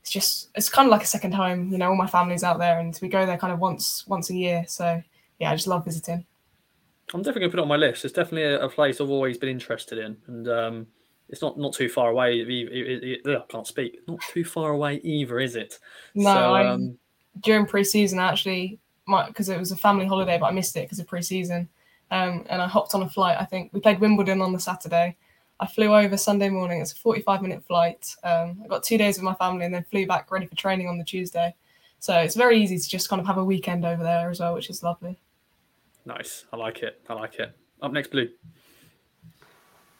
it's 0.00 0.12
just, 0.12 0.50
it's 0.54 0.68
kind 0.68 0.86
of 0.86 0.92
like 0.92 1.02
a 1.02 1.06
second 1.06 1.32
home. 1.32 1.72
You 1.72 1.78
know, 1.78 1.88
all 1.88 1.96
my 1.96 2.06
family's 2.06 2.44
out 2.44 2.58
there 2.58 2.78
and 2.78 2.96
we 3.02 3.08
go 3.08 3.26
there 3.26 3.38
kind 3.38 3.52
of 3.52 3.58
once, 3.58 4.06
once 4.06 4.30
a 4.30 4.34
year. 4.34 4.64
So 4.68 5.02
yeah, 5.40 5.50
I 5.50 5.56
just 5.56 5.66
love 5.66 5.84
visiting. 5.84 6.24
I'm 7.14 7.20
definitely 7.20 7.40
going 7.40 7.50
to 7.50 7.56
put 7.56 7.60
it 7.60 7.62
on 7.62 7.68
my 7.68 7.76
list. 7.76 8.04
It's 8.04 8.14
definitely 8.14 8.44
a, 8.44 8.64
a 8.64 8.68
place 8.68 9.00
I've 9.00 9.10
always 9.10 9.38
been 9.38 9.48
interested 9.48 9.98
in. 9.98 10.16
And, 10.26 10.48
um, 10.48 10.86
it's 11.32 11.40
not 11.40 11.58
not 11.58 11.72
too 11.72 11.88
far 11.88 12.10
away. 12.10 12.40
It, 12.40 12.48
it, 12.48 13.20
it, 13.24 13.26
I 13.26 13.42
can't 13.48 13.66
speak. 13.66 14.00
Not 14.06 14.20
too 14.32 14.44
far 14.44 14.70
away 14.70 15.00
either, 15.02 15.40
is 15.40 15.56
it? 15.56 15.78
No. 16.14 16.34
So, 16.34 16.54
um, 16.56 16.98
during 17.40 17.64
pre-season, 17.66 18.18
actually, 18.18 18.78
because 19.06 19.48
it 19.48 19.58
was 19.58 19.72
a 19.72 19.76
family 19.76 20.06
holiday, 20.06 20.38
but 20.38 20.46
I 20.46 20.50
missed 20.50 20.76
it 20.76 20.82
because 20.82 20.98
of 20.98 21.06
pre-season. 21.06 21.68
Um, 22.10 22.44
and 22.50 22.60
I 22.60 22.68
hopped 22.68 22.94
on 22.94 23.02
a 23.02 23.08
flight. 23.08 23.38
I 23.40 23.46
think 23.46 23.72
we 23.72 23.80
played 23.80 23.98
Wimbledon 23.98 24.42
on 24.42 24.52
the 24.52 24.60
Saturday. 24.60 25.16
I 25.58 25.66
flew 25.66 25.94
over 25.94 26.18
Sunday 26.18 26.50
morning. 26.50 26.82
It's 26.82 26.92
a 26.92 26.96
45 26.96 27.40
minute 27.40 27.64
flight. 27.66 28.14
Um, 28.22 28.60
I 28.62 28.68
got 28.68 28.82
two 28.82 28.98
days 28.98 29.16
with 29.16 29.24
my 29.24 29.34
family 29.34 29.64
and 29.64 29.74
then 29.74 29.86
flew 29.90 30.06
back 30.06 30.30
ready 30.30 30.46
for 30.46 30.56
training 30.56 30.88
on 30.88 30.98
the 30.98 31.04
Tuesday. 31.04 31.54
So 32.00 32.14
it's 32.18 32.36
very 32.36 32.60
easy 32.60 32.78
to 32.78 32.88
just 32.88 33.08
kind 33.08 33.20
of 33.20 33.26
have 33.26 33.38
a 33.38 33.44
weekend 33.44 33.86
over 33.86 34.02
there 34.02 34.28
as 34.28 34.40
well, 34.40 34.54
which 34.54 34.68
is 34.68 34.82
lovely. 34.82 35.18
Nice. 36.04 36.44
I 36.52 36.56
like 36.56 36.82
it. 36.82 37.00
I 37.08 37.14
like 37.14 37.38
it. 37.38 37.56
Up 37.80 37.92
next, 37.92 38.10
Blue. 38.10 38.28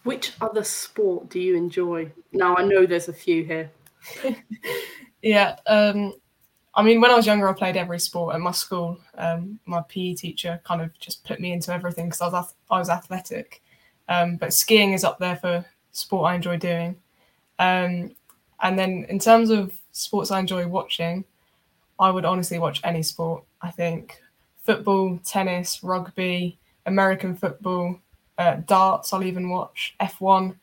Which 0.05 0.33
other 0.41 0.65
sport 0.65 1.29
do 1.29 1.39
you 1.39 1.57
enjoy? 1.57 2.11
Now 2.33 2.57
I 2.57 2.65
know 2.65 2.87
there's 2.87 3.09
a 3.09 3.13
few 3.13 3.45
here. 3.45 3.71
yeah, 5.23 5.57
um, 5.69 6.15
I 6.75 6.83
mean, 6.83 7.01
when 7.01 7.11
I 7.11 7.15
was 7.15 7.27
younger, 7.27 7.49
I 7.49 7.53
played 7.53 7.77
every 7.77 8.01
sport 8.01 8.35
at 8.35 8.41
my 8.41 8.51
school. 8.51 8.99
Um, 9.17 9.61
my 9.65 9.83
PE 9.89 10.15
teacher 10.15 10.61
kind 10.65 10.81
of 10.81 10.99
just 10.99 11.25
put 11.25 11.39
me 11.39 11.53
into 11.53 11.73
everything 11.73 12.07
because 12.07 12.21
I 12.21 12.29
was 12.29 12.55
I 12.71 12.79
was 12.79 12.89
athletic. 12.89 13.63
Um, 14.09 14.37
but 14.37 14.53
skiing 14.53 14.93
is 14.93 15.05
up 15.05 15.19
there 15.19 15.37
for 15.37 15.65
sport 15.93 16.31
I 16.31 16.35
enjoy 16.35 16.57
doing. 16.57 16.97
Um, 17.59 18.17
and 18.63 18.79
then 18.79 19.07
in 19.09 19.19
terms 19.19 19.51
of 19.51 19.73
sports 19.93 20.31
I 20.31 20.41
enjoy 20.41 20.67
watching, 20.67 21.25
I 21.99 22.11
would 22.11 22.25
honestly 22.25 22.59
watch 22.59 22.81
any 22.83 23.03
sport. 23.03 23.45
I 23.61 23.71
think 23.71 24.21
football, 24.63 25.19
tennis, 25.25 25.81
rugby, 25.83 26.59
American 26.87 27.37
football, 27.37 27.99
uh, 28.39 28.57
darts. 28.67 29.13
I'll 29.13 29.25
even 29.25 29.49
watch 29.49 29.95
F1. 30.01 30.57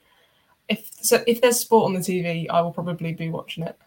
If 0.68 0.90
so, 1.02 1.24
if 1.26 1.42
there's 1.42 1.60
sport 1.60 1.86
on 1.86 1.94
the 1.94 2.00
TV, 2.00 2.48
I 2.50 2.62
will 2.62 2.72
probably 2.72 3.14
be 3.14 3.30
watching 3.30 3.64
it. 3.64 3.78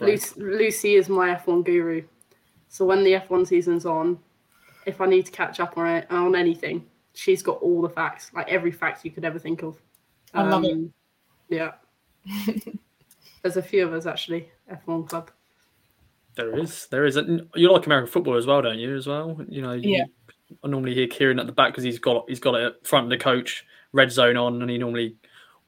Lucy, 0.00 0.40
Lucy 0.40 0.94
is 0.94 1.08
my 1.08 1.34
F1 1.34 1.64
guru. 1.64 2.04
So 2.68 2.84
when 2.84 3.02
the 3.04 3.14
F1 3.14 3.46
season's 3.46 3.86
on, 3.86 4.18
if 4.86 5.00
I 5.00 5.06
need 5.06 5.26
to 5.26 5.32
catch 5.32 5.60
up 5.60 5.76
on 5.76 5.86
it, 5.88 6.10
on 6.10 6.36
anything, 6.36 6.86
she's 7.14 7.42
got 7.42 7.60
all 7.60 7.82
the 7.82 7.88
facts, 7.88 8.30
like 8.34 8.48
every 8.48 8.70
fact 8.70 9.04
you 9.04 9.10
could 9.10 9.24
ever 9.24 9.38
think 9.38 9.62
of. 9.62 9.76
Um, 10.34 10.46
I 10.46 10.50
love 10.50 10.64
it. 10.64 10.72
Um, 10.72 10.92
yeah. 11.48 11.72
There's 13.42 13.56
a 13.56 13.62
few 13.62 13.86
of 13.86 13.92
us 13.92 14.06
actually, 14.06 14.48
F1 14.70 15.08
club. 15.08 15.30
There 16.36 16.58
is, 16.58 16.86
there 16.86 17.04
is. 17.04 17.16
A, 17.16 17.46
you 17.54 17.72
like 17.72 17.86
American 17.86 18.10
football 18.10 18.36
as 18.36 18.46
well, 18.46 18.62
don't 18.62 18.78
you? 18.78 18.96
As 18.96 19.06
well, 19.06 19.40
you 19.48 19.62
know. 19.62 19.72
You, 19.72 19.98
yeah. 19.98 20.04
I 20.62 20.68
normally 20.68 20.94
hear 20.94 21.06
Kieran 21.06 21.38
at 21.38 21.46
the 21.46 21.52
back 21.52 21.72
because 21.72 21.84
he's 21.84 21.98
got 21.98 22.24
he's 22.28 22.40
got 22.40 22.54
it 22.54 22.62
at 22.64 22.86
front 22.86 23.04
of 23.04 23.10
the 23.10 23.22
coach, 23.22 23.64
red 23.92 24.10
zone 24.10 24.36
on, 24.36 24.60
and 24.60 24.70
he 24.70 24.78
normally, 24.78 25.16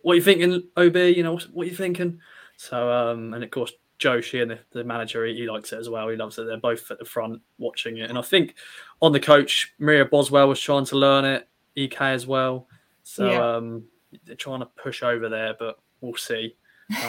what 0.03 0.13
are 0.13 0.17
you 0.17 0.23
thinking, 0.23 0.63
Ob? 0.77 0.97
You 0.97 1.23
know, 1.23 1.39
what 1.53 1.67
are 1.67 1.71
you 1.71 1.77
thinking? 1.77 2.21
So, 2.57 2.91
um, 2.91 3.35
and 3.35 3.45
of 3.45 3.51
course, 3.51 3.73
Joe 3.99 4.21
Sheehan, 4.21 4.49
the, 4.49 4.59
the 4.73 4.85
manager, 4.85 5.25
he, 5.27 5.35
he, 5.35 5.49
likes 5.49 5.73
it 5.73 5.79
as 5.79 5.89
well. 5.89 6.09
He 6.09 6.17
loves 6.17 6.39
it. 6.39 6.45
They're 6.45 6.59
both 6.59 6.91
at 6.91 6.99
the 6.99 7.05
front 7.05 7.41
watching 7.59 7.99
it. 7.99 8.09
And 8.11 8.19
I 8.19 8.23
think 8.23 8.55
on 9.01 9.13
the 9.13 9.21
coach, 9.21 9.73
Maria 9.79 10.05
Boswell 10.05 10.49
was 10.49 10.61
trying 10.61 10.85
to 10.87 10.97
learn 10.97 11.25
it, 11.25 11.49
EK 11.77 12.01
as 12.01 12.27
well. 12.27 12.67
So 13.05 13.31
yeah. 13.31 13.57
um, 13.57 13.85
they're 14.25 14.37
trying 14.37 14.61
to 14.61 14.67
push 14.67 15.03
over 15.03 15.29
there, 15.29 15.55
but 15.59 15.79
we'll 16.01 16.17
see. 16.17 16.57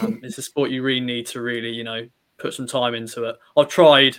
Um, 0.01 0.21
it's 0.23 0.37
a 0.37 0.41
sport 0.41 0.71
you 0.71 0.81
really 0.81 1.01
need 1.01 1.27
to 1.27 1.41
really, 1.41 1.69
you 1.69 1.83
know, 1.83 2.07
put 2.37 2.53
some 2.53 2.67
time 2.67 2.95
into 2.95 3.23
it. 3.25 3.35
I've 3.55 3.67
tried, 3.67 4.17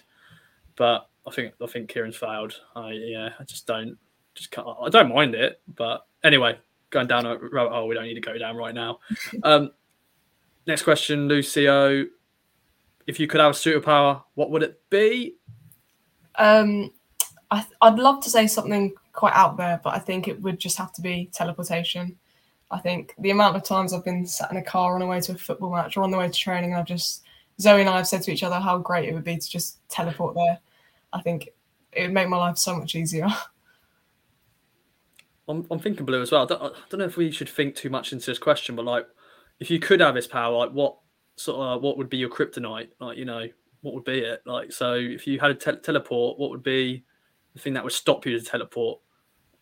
but 0.77 1.09
I 1.27 1.31
think 1.31 1.55
I 1.63 1.67
think 1.67 1.91
Kieran's 1.91 2.17
failed. 2.17 2.61
I 2.75 2.93
yeah, 2.93 3.31
I 3.39 3.45
just 3.45 3.67
don't 3.67 3.97
just 4.35 4.51
can't. 4.51 4.67
I 4.81 4.89
don't 4.89 5.15
mind 5.15 5.35
it, 5.35 5.61
but 5.75 6.07
anyway, 6.25 6.59
going 6.91 7.07
down 7.07 7.27
a 7.27 7.37
rabbit 7.39 7.73
hole 7.73 7.89
we 7.89 7.95
don't 7.95 8.05
need 8.05 8.15
to 8.15 8.21
go 8.21 8.39
down 8.39 8.57
right 8.57 8.75
now. 8.75 8.99
Um, 9.43 9.71
next 10.67 10.83
question, 10.83 11.29
Lucio 11.29 12.07
if 13.09 13.19
you 13.19 13.27
could 13.27 13.41
have 13.41 13.53
a 13.53 13.55
superpower, 13.55 14.23
what 14.35 14.51
would 14.51 14.63
it 14.63 14.81
be? 14.91 15.35
Um, 16.37 16.93
I, 17.51 17.65
would 17.83 17.99
love 17.99 18.23
to 18.23 18.31
say 18.31 18.47
something 18.47 18.93
quite 19.15 19.33
out 19.33 19.57
there, 19.57 19.81
but 19.83 19.95
I 19.95 19.99
think 19.99 20.29
it 20.29 20.41
would 20.43 20.61
just 20.61 20.77
have 20.77 20.93
to 20.93 21.01
be 21.01 21.31
teleportation. 21.33 22.17
I 22.71 22.79
think 22.79 23.15
the 23.19 23.31
amount 23.31 23.57
of 23.57 23.65
times 23.65 23.95
I've 23.95 24.05
been 24.05 24.27
sat 24.27 24.51
in 24.51 24.59
a 24.59 24.63
car 24.63 24.93
on 24.93 25.01
the 25.01 25.07
way 25.07 25.23
to 25.23 25.33
a 25.33 25.37
football 25.37 25.73
match 25.73 25.97
or 25.97 26.03
on 26.03 26.11
the 26.11 26.19
way 26.19 26.29
to 26.29 26.33
training, 26.33 26.73
and 26.73 26.81
I've 26.81 26.87
just 26.87 27.25
Zoe 27.61 27.81
and 27.81 27.91
I 27.91 27.97
have 27.97 28.07
said 28.07 28.23
to 28.23 28.33
each 28.33 28.43
other 28.43 28.57
how 28.57 28.79
great 28.79 29.09
it 29.09 29.15
would 29.15 29.25
be 29.25 29.37
to 29.37 29.49
just 29.49 29.79
teleport 29.89 30.35
there. 30.35 30.59
I 31.13 31.21
think 31.21 31.51
it 31.93 32.03
would 32.03 32.13
make 32.13 32.29
my 32.29 32.37
life 32.37 32.59
so 32.59 32.77
much 32.77 32.95
easier. 32.95 33.29
I'm, 35.49 35.67
I'm 35.71 35.79
thinking 35.79 36.05
blue 36.05 36.21
as 36.21 36.31
well. 36.31 36.43
I 36.43 36.47
don't, 36.47 36.63
I 36.63 36.71
don't 36.91 37.01
know 37.01 37.07
if 37.07 37.17
we 37.17 37.31
should 37.31 37.49
think 37.49 37.75
too 37.75 37.89
much 37.89 38.13
into 38.13 38.27
this 38.27 38.39
question, 38.39 38.77
but 38.77 38.85
like, 38.85 39.07
if 39.61 39.71
you 39.71 39.81
could 39.81 40.01
have 40.01 40.15
this 40.15 40.27
power, 40.27 40.55
like, 40.55 40.71
what 40.71 40.99
sort 41.37 41.59
of 41.59 41.83
what 41.83 41.97
would 41.97 42.11
be 42.11 42.19
your 42.19 42.29
kryptonite? 42.29 42.89
Like, 43.01 43.17
you 43.17 43.25
know, 43.25 43.47
what 43.81 43.95
would 43.95 44.05
be 44.05 44.19
it? 44.19 44.43
Like, 44.45 44.73
so 44.73 44.95
if 44.95 45.27
you 45.27 45.41
had 45.41 45.51
a 45.51 45.55
te- 45.55 45.81
teleport, 45.81 46.39
what 46.39 46.51
would 46.51 46.63
be 46.63 47.05
the 47.55 47.61
thing 47.61 47.75
that 47.75 47.83
would 47.83 47.93
stop 47.93 48.27
you 48.27 48.39
to 48.39 48.45
teleport? 48.45 49.01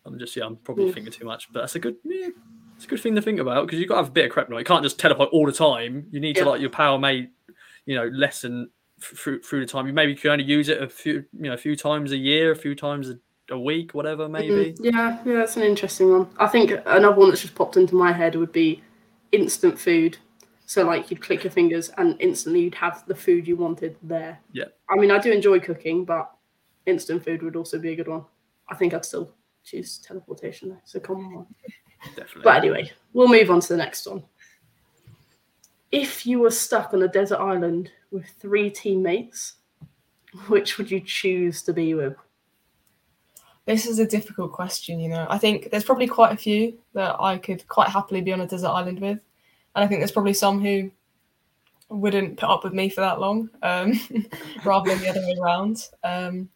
I'm 0.04 0.18
just, 0.18 0.36
yeah, 0.36 0.44
I'm 0.44 0.56
probably 0.56 0.92
thinking 0.92 1.12
too 1.12 1.24
much, 1.24 1.52
but 1.52 1.60
that's 1.60 1.76
a 1.76 1.78
good, 1.78 1.96
yeah, 2.04 2.28
it's 2.76 2.84
a 2.84 2.88
good 2.88 3.00
thing 3.00 3.14
to 3.14 3.22
think 3.22 3.40
about 3.40 3.66
because 3.66 3.80
you've 3.80 3.88
got 3.88 3.96
to 3.96 4.02
have 4.02 4.08
a 4.08 4.12
bit 4.12 4.26
of 4.26 4.32
kryptonite. 4.32 4.58
You 4.58 4.64
can't 4.64 4.82
just 4.82 4.98
teleport 4.98 5.30
all 5.32 5.46
the 5.46 5.52
time. 5.52 6.06
You 6.10 6.20
need 6.20 6.36
yeah. 6.36 6.44
to 6.44 6.50
like 6.50 6.60
your 6.60 6.70
power 6.70 6.98
may, 6.98 7.30
you 7.86 7.94
know, 7.94 8.08
lessen 8.12 8.70
through 9.00 9.42
through 9.42 9.60
the 9.60 9.66
time. 9.66 9.86
You 9.86 9.92
maybe 9.92 10.14
can 10.14 10.32
only 10.32 10.44
use 10.44 10.68
it 10.68 10.82
a 10.82 10.88
few, 10.88 11.24
you 11.32 11.44
know, 11.44 11.54
a 11.54 11.58
few 11.58 11.76
times 11.76 12.12
a 12.12 12.16
year, 12.16 12.50
a 12.50 12.56
few 12.56 12.74
times 12.74 13.10
a, 13.10 13.18
a 13.50 13.58
week, 13.58 13.94
whatever, 13.94 14.24
mm-hmm. 14.24 14.32
maybe. 14.32 14.72
Mm-hmm. 14.72 14.84
Yeah, 14.84 15.22
yeah, 15.24 15.34
that's 15.34 15.56
an 15.56 15.62
interesting 15.62 16.10
one. 16.10 16.28
I 16.38 16.46
think 16.46 16.72
another 16.86 17.16
one 17.16 17.30
that's 17.30 17.42
just 17.42 17.54
popped 17.54 17.76
into 17.76 17.94
my 17.94 18.12
head 18.12 18.34
would 18.34 18.52
be 18.52 18.82
instant 19.32 19.78
food. 19.78 20.18
So 20.66 20.84
like 20.84 21.10
you'd 21.10 21.22
click 21.22 21.44
your 21.44 21.52
fingers 21.52 21.90
and 21.96 22.16
instantly 22.20 22.62
you'd 22.62 22.74
have 22.74 23.04
the 23.06 23.14
food 23.14 23.46
you 23.46 23.56
wanted 23.56 23.96
there. 24.02 24.40
Yeah. 24.52 24.64
I 24.90 24.96
mean, 24.96 25.12
I 25.12 25.18
do 25.18 25.30
enjoy 25.30 25.60
cooking, 25.60 26.04
but 26.04 26.30
instant 26.86 27.24
food 27.24 27.42
would 27.42 27.54
also 27.54 27.78
be 27.78 27.92
a 27.92 27.96
good 27.96 28.08
one. 28.08 28.24
I 28.68 28.74
think 28.74 28.92
I'd 28.92 29.04
still 29.04 29.32
choose 29.62 29.98
teleportation 29.98 30.70
though. 30.70 30.78
It's 30.82 30.94
a 30.96 31.00
common 31.00 31.34
one. 31.34 31.46
Definitely. 32.16 32.42
But 32.42 32.56
anyway, 32.56 32.90
we'll 33.12 33.28
move 33.28 33.50
on 33.50 33.60
to 33.60 33.68
the 33.68 33.76
next 33.76 34.06
one. 34.06 34.24
If 35.92 36.26
you 36.26 36.40
were 36.40 36.50
stuck 36.50 36.92
on 36.92 37.02
a 37.02 37.08
desert 37.08 37.38
island 37.38 37.90
with 38.10 38.26
three 38.40 38.70
teammates, 38.70 39.54
which 40.48 40.78
would 40.78 40.90
you 40.90 41.00
choose 41.00 41.62
to 41.62 41.72
be 41.72 41.94
with? 41.94 42.16
This 43.66 43.86
is 43.86 43.98
a 43.98 44.06
difficult 44.06 44.52
question, 44.52 45.00
you 45.00 45.08
know. 45.08 45.26
I 45.28 45.38
think 45.38 45.70
there's 45.70 45.84
probably 45.84 46.06
quite 46.06 46.32
a 46.32 46.36
few 46.36 46.78
that 46.94 47.20
I 47.20 47.38
could 47.38 47.66
quite 47.68 47.88
happily 47.88 48.20
be 48.20 48.32
on 48.32 48.40
a 48.40 48.46
desert 48.46 48.68
island 48.68 49.00
with. 49.00 49.20
And 49.74 49.84
I 49.84 49.86
think 49.86 50.00
there's 50.00 50.12
probably 50.12 50.34
some 50.34 50.60
who 50.60 50.90
wouldn't 51.88 52.38
put 52.38 52.48
up 52.48 52.64
with 52.64 52.72
me 52.72 52.88
for 52.88 53.00
that 53.00 53.20
long, 53.20 53.50
um, 53.62 53.92
rather 54.64 54.90
than 54.90 55.00
the 55.00 55.08
other 55.08 55.20
way 55.20 55.36
around. 55.40 55.88
Um, 56.04 56.48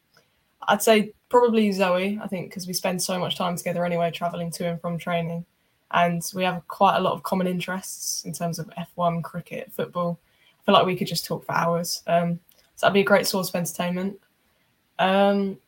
I'd 0.69 0.83
say 0.83 1.13
probably 1.29 1.73
Zoe. 1.73 2.19
I 2.23 2.29
think 2.29 2.51
because 2.51 2.67
we 2.67 2.73
spend 2.73 3.03
so 3.03 3.19
much 3.19 3.37
time 3.37 3.57
together 3.57 3.85
anyway, 3.85 4.11
traveling 4.11 4.51
to 4.53 4.69
and 4.69 4.81
from 4.81 4.99
training, 4.99 5.45
and 5.93 6.23
we 6.35 6.45
have 6.45 6.67
quite 6.69 6.97
a 6.97 7.01
lot 7.01 7.13
of 7.13 7.23
common 7.23 7.47
interests 7.47 8.25
in 8.25 8.33
terms 8.33 8.59
of 8.59 8.71
F1, 8.97 9.23
cricket, 9.23 9.73
football. 9.73 10.21
I 10.61 10.65
feel 10.65 10.75
like 10.75 10.87
we 10.87 10.97
could 10.97 11.07
just 11.07 11.25
talk 11.25 11.45
for 11.45 11.53
hours. 11.53 12.03
Um, 12.07 12.41
so 12.77 12.87
that'd 12.87 12.95
be 12.95 13.01
a 13.01 13.05
great 13.05 13.27
source 13.27 13.49
of 13.49 13.57
entertainment. 13.57 14.19
Um, 14.99 15.59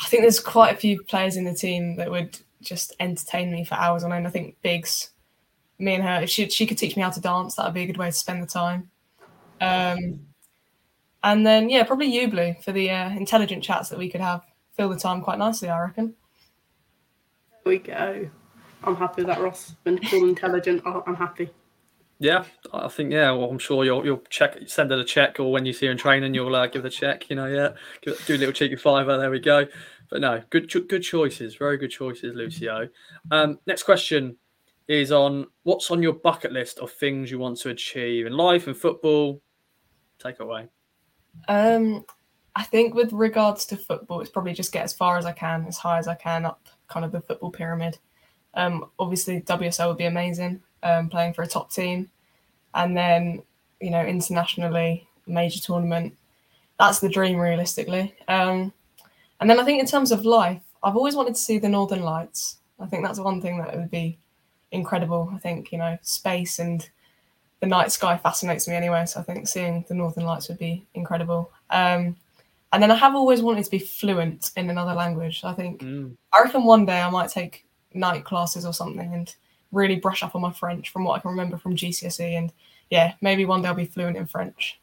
I 0.00 0.06
think 0.06 0.22
there's 0.22 0.40
quite 0.40 0.74
a 0.74 0.78
few 0.78 1.02
players 1.02 1.36
in 1.36 1.44
the 1.44 1.54
team 1.54 1.96
that 1.96 2.10
would 2.10 2.38
just 2.62 2.94
entertain 3.00 3.50
me 3.52 3.64
for 3.64 3.74
hours 3.74 4.04
on 4.04 4.12
end. 4.12 4.26
I 4.26 4.30
think 4.30 4.56
Biggs, 4.62 5.10
me 5.78 5.94
and 5.94 6.04
her, 6.04 6.22
if 6.22 6.30
she 6.30 6.48
she 6.48 6.66
could 6.66 6.78
teach 6.78 6.96
me 6.96 7.02
how 7.02 7.10
to 7.10 7.20
dance, 7.20 7.54
that 7.54 7.64
would 7.64 7.74
be 7.74 7.82
a 7.82 7.86
good 7.86 7.96
way 7.96 8.06
to 8.06 8.12
spend 8.12 8.42
the 8.42 8.46
time. 8.46 8.90
Um, 9.60 10.20
and 11.22 11.46
then 11.46 11.68
yeah, 11.68 11.84
probably 11.84 12.06
you, 12.06 12.28
Blue, 12.28 12.54
for 12.62 12.72
the 12.72 12.90
uh, 12.90 13.10
intelligent 13.10 13.62
chats 13.62 13.88
that 13.90 13.98
we 13.98 14.08
could 14.08 14.20
have. 14.20 14.42
Fill 14.72 14.88
the 14.88 14.96
time 14.96 15.20
quite 15.20 15.38
nicely, 15.38 15.68
I 15.68 15.80
reckon. 15.80 16.14
There 17.70 17.78
we 17.78 17.84
go. 17.84 18.30
I'm 18.82 18.96
happy 18.96 19.22
with 19.22 19.28
that, 19.28 19.40
Ross. 19.40 19.76
Been 19.84 19.96
called 19.98 20.24
intelligent. 20.24 20.82
I'm 20.84 21.14
happy. 21.14 21.50
Yeah, 22.18 22.44
I 22.72 22.88
think 22.88 23.12
yeah. 23.12 23.30
Well, 23.30 23.48
I'm 23.48 23.60
sure 23.60 23.84
you'll 23.84 24.04
you'll 24.04 24.24
check, 24.28 24.58
send 24.66 24.90
her 24.90 24.98
a 24.98 25.04
check, 25.04 25.38
or 25.38 25.52
when 25.52 25.64
you 25.64 25.72
see 25.72 25.86
her 25.86 25.92
in 25.92 25.96
training, 25.96 26.34
you'll 26.34 26.56
uh, 26.56 26.66
give 26.66 26.82
her 26.82 26.88
a 26.88 26.90
check. 26.90 27.30
You 27.30 27.36
know, 27.36 27.46
yeah, 27.46 27.68
do 28.02 28.34
a 28.34 28.36
little 28.36 28.52
cheeky 28.52 28.74
fiver. 28.74 29.16
There 29.16 29.30
we 29.30 29.38
go. 29.38 29.68
But 30.10 30.20
no, 30.20 30.42
good 30.50 30.68
good 30.88 31.02
choices, 31.02 31.54
very 31.54 31.76
good 31.76 31.92
choices, 31.92 32.34
Lucio. 32.34 32.88
Um, 33.30 33.60
next 33.68 33.84
question 33.84 34.36
is 34.88 35.12
on 35.12 35.46
what's 35.62 35.92
on 35.92 36.02
your 36.02 36.14
bucket 36.14 36.50
list 36.50 36.80
of 36.80 36.90
things 36.90 37.30
you 37.30 37.38
want 37.38 37.58
to 37.58 37.68
achieve 37.68 38.26
in 38.26 38.32
life 38.32 38.66
and 38.66 38.76
football. 38.76 39.40
Take 40.18 40.40
it 40.40 40.42
away. 40.42 40.66
Um, 41.46 42.04
I 42.56 42.64
think 42.64 42.94
with 42.96 43.12
regards 43.12 43.64
to 43.66 43.76
football, 43.76 44.22
it's 44.22 44.30
probably 44.30 44.54
just 44.54 44.72
get 44.72 44.82
as 44.82 44.92
far 44.92 45.18
as 45.18 45.24
I 45.24 45.30
can, 45.30 45.66
as 45.68 45.78
high 45.78 45.98
as 45.98 46.08
I 46.08 46.16
can 46.16 46.44
up 46.44 46.66
kind 46.90 47.04
of 47.04 47.12
the 47.12 47.20
football 47.20 47.50
pyramid. 47.50 47.98
Um, 48.54 48.90
obviously 48.98 49.40
WSL 49.42 49.88
would 49.88 49.96
be 49.96 50.04
amazing, 50.04 50.60
um, 50.82 51.08
playing 51.08 51.34
for 51.34 51.42
a 51.42 51.46
top 51.46 51.70
team, 51.72 52.10
and 52.74 52.96
then 52.96 53.42
you 53.80 53.90
know 53.90 54.04
internationally, 54.04 55.08
major 55.26 55.60
tournament. 55.60 56.14
That's 56.78 57.00
the 57.00 57.08
dream, 57.08 57.38
realistically. 57.38 58.14
Um, 58.26 58.72
and 59.40 59.48
then 59.48 59.60
I 59.60 59.64
think 59.64 59.80
in 59.80 59.86
terms 59.86 60.12
of 60.12 60.24
life, 60.24 60.62
I've 60.82 60.96
always 60.96 61.14
wanted 61.14 61.34
to 61.34 61.40
see 61.40 61.58
the 61.58 61.68
Northern 61.68 62.02
Lights. 62.02 62.58
I 62.78 62.86
think 62.86 63.04
that's 63.04 63.18
one 63.18 63.40
thing 63.40 63.58
that 63.58 63.76
would 63.76 63.90
be 63.90 64.18
incredible. 64.72 65.30
I 65.34 65.38
think 65.38 65.72
you 65.72 65.78
know 65.78 65.98
space 66.02 66.58
and 66.58 66.88
the 67.60 67.66
night 67.66 67.92
sky 67.92 68.16
fascinates 68.16 68.66
me 68.66 68.74
anyway. 68.74 69.06
So 69.06 69.20
I 69.20 69.22
think 69.22 69.46
seeing 69.46 69.84
the 69.88 69.94
Northern 69.94 70.24
Lights 70.24 70.48
would 70.48 70.58
be 70.58 70.86
incredible. 70.94 71.50
Um, 71.70 72.16
and 72.72 72.82
then 72.82 72.90
I 72.90 72.94
have 72.96 73.14
always 73.14 73.42
wanted 73.42 73.64
to 73.64 73.70
be 73.70 73.78
fluent 73.78 74.52
in 74.56 74.70
another 74.70 74.94
language. 74.94 75.42
I 75.44 75.52
think 75.54 75.80
mm. 75.80 76.16
I 76.32 76.42
reckon 76.42 76.64
one 76.64 76.86
day 76.86 77.00
I 77.00 77.10
might 77.10 77.30
take 77.30 77.66
night 77.94 78.24
classes 78.24 78.64
or 78.64 78.72
something 78.72 79.12
and 79.12 79.34
really 79.72 79.96
brush 79.96 80.22
up 80.22 80.34
on 80.34 80.42
my 80.42 80.52
French 80.52 80.90
from 80.90 81.04
what 81.04 81.16
I 81.16 81.20
can 81.20 81.30
remember 81.30 81.56
from 81.58 81.74
GCSE. 81.74 82.38
And 82.38 82.52
yeah, 82.90 83.14
maybe 83.20 83.44
one 83.44 83.62
day 83.62 83.68
I'll 83.68 83.74
be 83.74 83.86
fluent 83.86 84.16
in 84.16 84.26
French. 84.26 84.80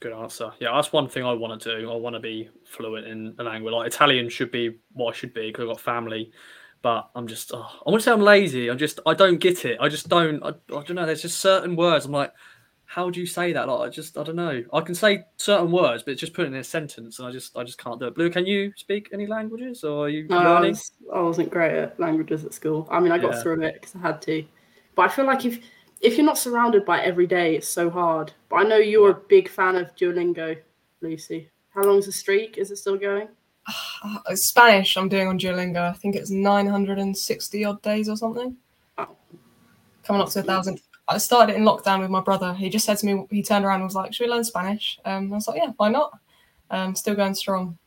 Good 0.00 0.12
answer. 0.12 0.52
Yeah, 0.60 0.72
that's 0.74 0.92
one 0.92 1.08
thing 1.08 1.24
I 1.24 1.32
want 1.32 1.60
to 1.60 1.80
do. 1.80 1.90
I 1.90 1.96
want 1.96 2.14
to 2.14 2.20
be 2.20 2.48
fluent 2.64 3.06
in 3.06 3.34
a 3.38 3.42
language. 3.42 3.72
Like 3.72 3.88
Italian 3.88 4.28
should 4.28 4.50
be 4.50 4.78
what 4.92 5.14
I 5.14 5.16
should 5.16 5.34
be 5.34 5.48
because 5.48 5.62
I've 5.62 5.68
got 5.68 5.80
family. 5.80 6.30
But 6.82 7.10
I'm 7.16 7.26
just, 7.26 7.52
oh, 7.52 7.66
I 7.86 7.90
want 7.90 8.02
to 8.02 8.04
say 8.04 8.12
I'm 8.12 8.20
lazy. 8.20 8.68
I'm 8.68 8.78
just, 8.78 9.00
I 9.04 9.14
don't 9.14 9.38
get 9.38 9.64
it. 9.64 9.78
I 9.80 9.88
just 9.88 10.08
don't, 10.08 10.40
I, 10.44 10.50
I 10.50 10.82
don't 10.82 10.94
know. 10.94 11.06
There's 11.06 11.22
just 11.22 11.40
certain 11.40 11.74
words. 11.74 12.04
I'm 12.06 12.12
like, 12.12 12.32
how 12.88 13.10
do 13.10 13.20
you 13.20 13.26
say 13.26 13.52
that? 13.52 13.68
Like, 13.68 13.86
I 13.86 13.90
just, 13.90 14.16
I 14.16 14.22
don't 14.22 14.34
know. 14.34 14.64
I 14.72 14.80
can 14.80 14.94
say 14.94 15.24
certain 15.36 15.70
words, 15.70 16.02
but 16.02 16.12
it's 16.12 16.20
just 16.20 16.32
put 16.32 16.46
in 16.46 16.54
a 16.54 16.64
sentence, 16.64 17.18
and 17.18 17.28
I 17.28 17.30
just, 17.30 17.54
I 17.54 17.62
just 17.62 17.76
can't 17.76 18.00
do 18.00 18.06
it. 18.06 18.14
Blue, 18.14 18.30
can 18.30 18.46
you 18.46 18.72
speak 18.76 19.10
any 19.12 19.26
languages, 19.26 19.84
or 19.84 20.06
are 20.06 20.08
you 20.08 20.26
no, 20.26 20.38
learning? 20.38 20.74
I, 21.12 21.20
was, 21.20 21.36
not 21.36 21.50
great 21.50 21.76
at 21.76 22.00
languages 22.00 22.46
at 22.46 22.54
school. 22.54 22.88
I 22.90 22.98
mean, 22.98 23.12
I 23.12 23.18
got 23.18 23.34
yeah. 23.34 23.42
through 23.42 23.62
it 23.62 23.74
because 23.74 23.94
I 23.94 23.98
had 23.98 24.22
to, 24.22 24.42
but 24.94 25.02
I 25.02 25.08
feel 25.08 25.26
like 25.26 25.44
if 25.44 25.60
if 26.00 26.16
you're 26.16 26.24
not 26.24 26.38
surrounded 26.38 26.86
by 26.86 27.02
every 27.02 27.26
day, 27.26 27.56
it's 27.56 27.68
so 27.68 27.90
hard. 27.90 28.32
But 28.48 28.56
I 28.56 28.62
know 28.62 28.76
you're 28.76 29.10
a 29.10 29.20
big 29.28 29.50
fan 29.50 29.76
of 29.76 29.94
Duolingo, 29.94 30.56
Lucy. 31.02 31.50
How 31.74 31.82
long's 31.82 32.06
the 32.06 32.12
streak? 32.12 32.56
Is 32.56 32.70
it 32.70 32.76
still 32.76 32.96
going? 32.96 33.28
Uh, 34.02 34.34
Spanish, 34.34 34.96
I'm 34.96 35.10
doing 35.10 35.28
on 35.28 35.38
Duolingo. 35.38 35.90
I 35.90 35.92
think 35.92 36.16
it's 36.16 36.30
960 36.30 37.64
odd 37.64 37.82
days 37.82 38.08
or 38.08 38.16
something. 38.16 38.56
Oh. 38.96 39.08
Coming 40.04 40.22
up 40.22 40.30
to 40.30 40.40
a 40.40 40.42
thousand. 40.42 40.80
I 41.08 41.18
started 41.18 41.54
it 41.54 41.56
in 41.56 41.64
lockdown 41.64 42.00
with 42.00 42.10
my 42.10 42.20
brother. 42.20 42.52
He 42.54 42.68
just 42.68 42.84
said 42.84 42.98
to 42.98 43.06
me, 43.06 43.26
he 43.30 43.42
turned 43.42 43.64
around 43.64 43.76
and 43.76 43.84
was 43.84 43.94
like, 43.94 44.12
Should 44.12 44.26
we 44.26 44.32
learn 44.32 44.44
Spanish? 44.44 44.98
Um, 45.04 45.32
I 45.32 45.36
was 45.36 45.48
like, 45.48 45.56
Yeah, 45.56 45.72
why 45.76 45.88
not? 45.88 46.18
Um, 46.70 46.94
still 46.94 47.14
going 47.14 47.34
strong. 47.34 47.78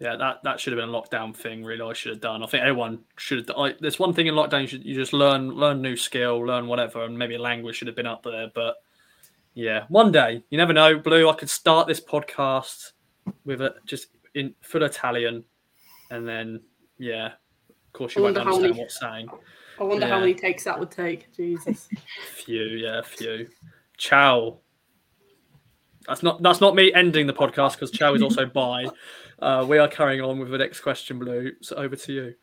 Yeah, 0.00 0.14
that, 0.16 0.42
that 0.44 0.60
should 0.60 0.72
have 0.72 0.80
been 0.80 0.88
a 0.88 0.92
lockdown 0.92 1.36
thing. 1.36 1.64
Really, 1.64 1.82
I 1.82 1.92
should 1.92 2.12
have 2.12 2.20
done. 2.20 2.42
I 2.42 2.46
think 2.46 2.62
everyone 2.62 3.00
should. 3.16 3.48
Have. 3.48 3.56
I, 3.58 3.74
there's 3.80 3.98
one 3.98 4.14
thing 4.14 4.28
in 4.28 4.34
lockdown 4.34 4.62
you, 4.62 4.66
should, 4.68 4.84
you 4.84 4.94
just 4.94 5.12
learn 5.12 5.50
learn 5.50 5.82
new 5.82 5.96
skill, 5.96 6.38
learn 6.38 6.68
whatever, 6.68 7.04
and 7.04 7.18
maybe 7.18 7.34
a 7.34 7.40
language 7.40 7.76
should 7.76 7.88
have 7.88 7.96
been 7.96 8.06
up 8.06 8.22
there. 8.22 8.48
But 8.54 8.76
yeah, 9.54 9.86
one 9.88 10.12
day 10.12 10.44
you 10.50 10.56
never 10.56 10.72
know. 10.72 10.98
Blue, 10.98 11.28
I 11.28 11.34
could 11.34 11.50
start 11.50 11.88
this 11.88 12.00
podcast 12.00 12.92
with 13.44 13.60
a 13.60 13.74
just 13.86 14.06
in 14.34 14.54
full 14.60 14.84
Italian, 14.84 15.42
and 16.12 16.26
then 16.28 16.60
yeah, 16.98 17.26
of 17.26 17.92
course 17.92 18.14
you 18.14 18.22
won't 18.22 18.38
understand 18.38 18.70
many, 18.70 18.80
what's 18.80 19.00
saying. 19.00 19.28
I 19.80 19.84
wonder 19.84 20.06
yeah. 20.06 20.12
how 20.12 20.20
many 20.20 20.34
takes 20.34 20.64
that 20.64 20.78
would 20.78 20.90
take. 20.90 21.32
Jesus, 21.34 21.88
few, 22.34 22.62
yeah, 22.62 23.02
few. 23.02 23.48
Ciao. 23.96 24.58
That's 26.06 26.22
not 26.22 26.42
that's 26.42 26.60
not 26.60 26.74
me 26.74 26.92
ending 26.94 27.26
the 27.26 27.34
podcast 27.34 27.72
because 27.72 27.90
Ciao 27.90 28.14
is 28.14 28.22
also 28.22 28.46
bye. 28.46 28.86
Uh, 29.40 29.64
we 29.68 29.78
are 29.78 29.88
carrying 29.88 30.20
on 30.20 30.38
with 30.38 30.50
the 30.50 30.58
next 30.58 30.80
question, 30.80 31.18
Blue. 31.18 31.52
So 31.60 31.76
over 31.76 31.96
to 31.96 32.12
you. 32.12 32.34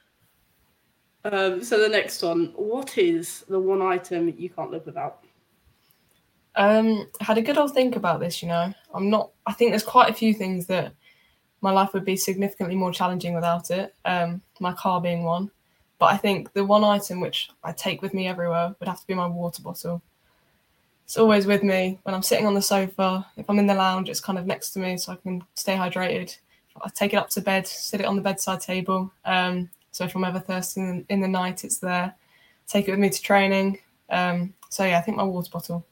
Um, 1.25 1.63
so 1.63 1.79
the 1.79 1.89
next 1.89 2.21
one, 2.21 2.53
what 2.55 2.97
is 2.99 3.43
the 3.49 3.59
one 3.59 3.81
item 3.81 4.33
you 4.37 4.49
can't 4.49 4.69
live 4.69 4.85
without? 4.85 5.23
Um, 6.55 7.09
I 7.19 7.23
had 7.23 7.37
a 7.37 7.41
good 7.41 7.57
old 7.57 7.73
think 7.73 7.95
about 7.95 8.19
this. 8.19 8.41
You 8.41 8.49
know, 8.49 8.73
I'm 8.93 9.09
not. 9.09 9.31
I 9.47 9.53
think 9.53 9.71
there's 9.71 9.83
quite 9.83 10.09
a 10.09 10.13
few 10.13 10.33
things 10.33 10.67
that 10.67 10.93
my 11.61 11.71
life 11.71 11.93
would 11.93 12.05
be 12.05 12.15
significantly 12.15 12.75
more 12.75 12.91
challenging 12.91 13.33
without 13.33 13.71
it. 13.71 13.95
Um, 14.05 14.41
my 14.59 14.71
car 14.73 15.01
being 15.01 15.23
one, 15.23 15.49
but 15.97 16.07
I 16.07 16.17
think 16.17 16.53
the 16.53 16.65
one 16.65 16.83
item 16.83 17.19
which 17.19 17.49
I 17.63 17.71
take 17.71 18.01
with 18.01 18.13
me 18.13 18.27
everywhere 18.27 18.75
would 18.79 18.87
have 18.87 18.99
to 18.99 19.07
be 19.07 19.13
my 19.13 19.27
water 19.27 19.61
bottle. 19.61 20.01
It's 21.05 21.17
always 21.17 21.45
with 21.45 21.63
me 21.63 21.99
when 22.03 22.15
I'm 22.15 22.23
sitting 22.23 22.47
on 22.47 22.55
the 22.55 22.61
sofa. 22.61 23.25
If 23.37 23.49
I'm 23.49 23.59
in 23.59 23.67
the 23.67 23.75
lounge, 23.75 24.09
it's 24.09 24.19
kind 24.19 24.39
of 24.39 24.45
next 24.45 24.71
to 24.71 24.79
me 24.79 24.97
so 24.97 25.13
I 25.13 25.17
can 25.17 25.43
stay 25.53 25.75
hydrated. 25.75 26.35
I 26.83 26.89
take 26.89 27.13
it 27.13 27.17
up 27.17 27.29
to 27.29 27.41
bed, 27.41 27.67
sit 27.67 28.01
it 28.01 28.05
on 28.05 28.15
the 28.15 28.21
bedside 28.21 28.59
table. 28.59 29.11
Um, 29.23 29.69
so 29.91 30.03
if 30.03 30.15
I'm 30.15 30.25
ever 30.25 30.39
thirsty 30.39 30.81
in, 30.81 31.05
in, 31.09 31.21
the 31.21 31.27
night, 31.27 31.63
it's 31.63 31.77
there. 31.77 32.13
Take 32.67 32.87
it 32.87 32.91
with 32.91 32.99
me 32.99 33.09
to 33.09 33.21
training. 33.21 33.79
Um, 34.09 34.53
so 34.69 34.83
yeah, 34.83 34.97
I 34.97 35.01
think 35.01 35.15
my 35.15 35.23
water 35.23 35.49
bottle. 35.49 35.85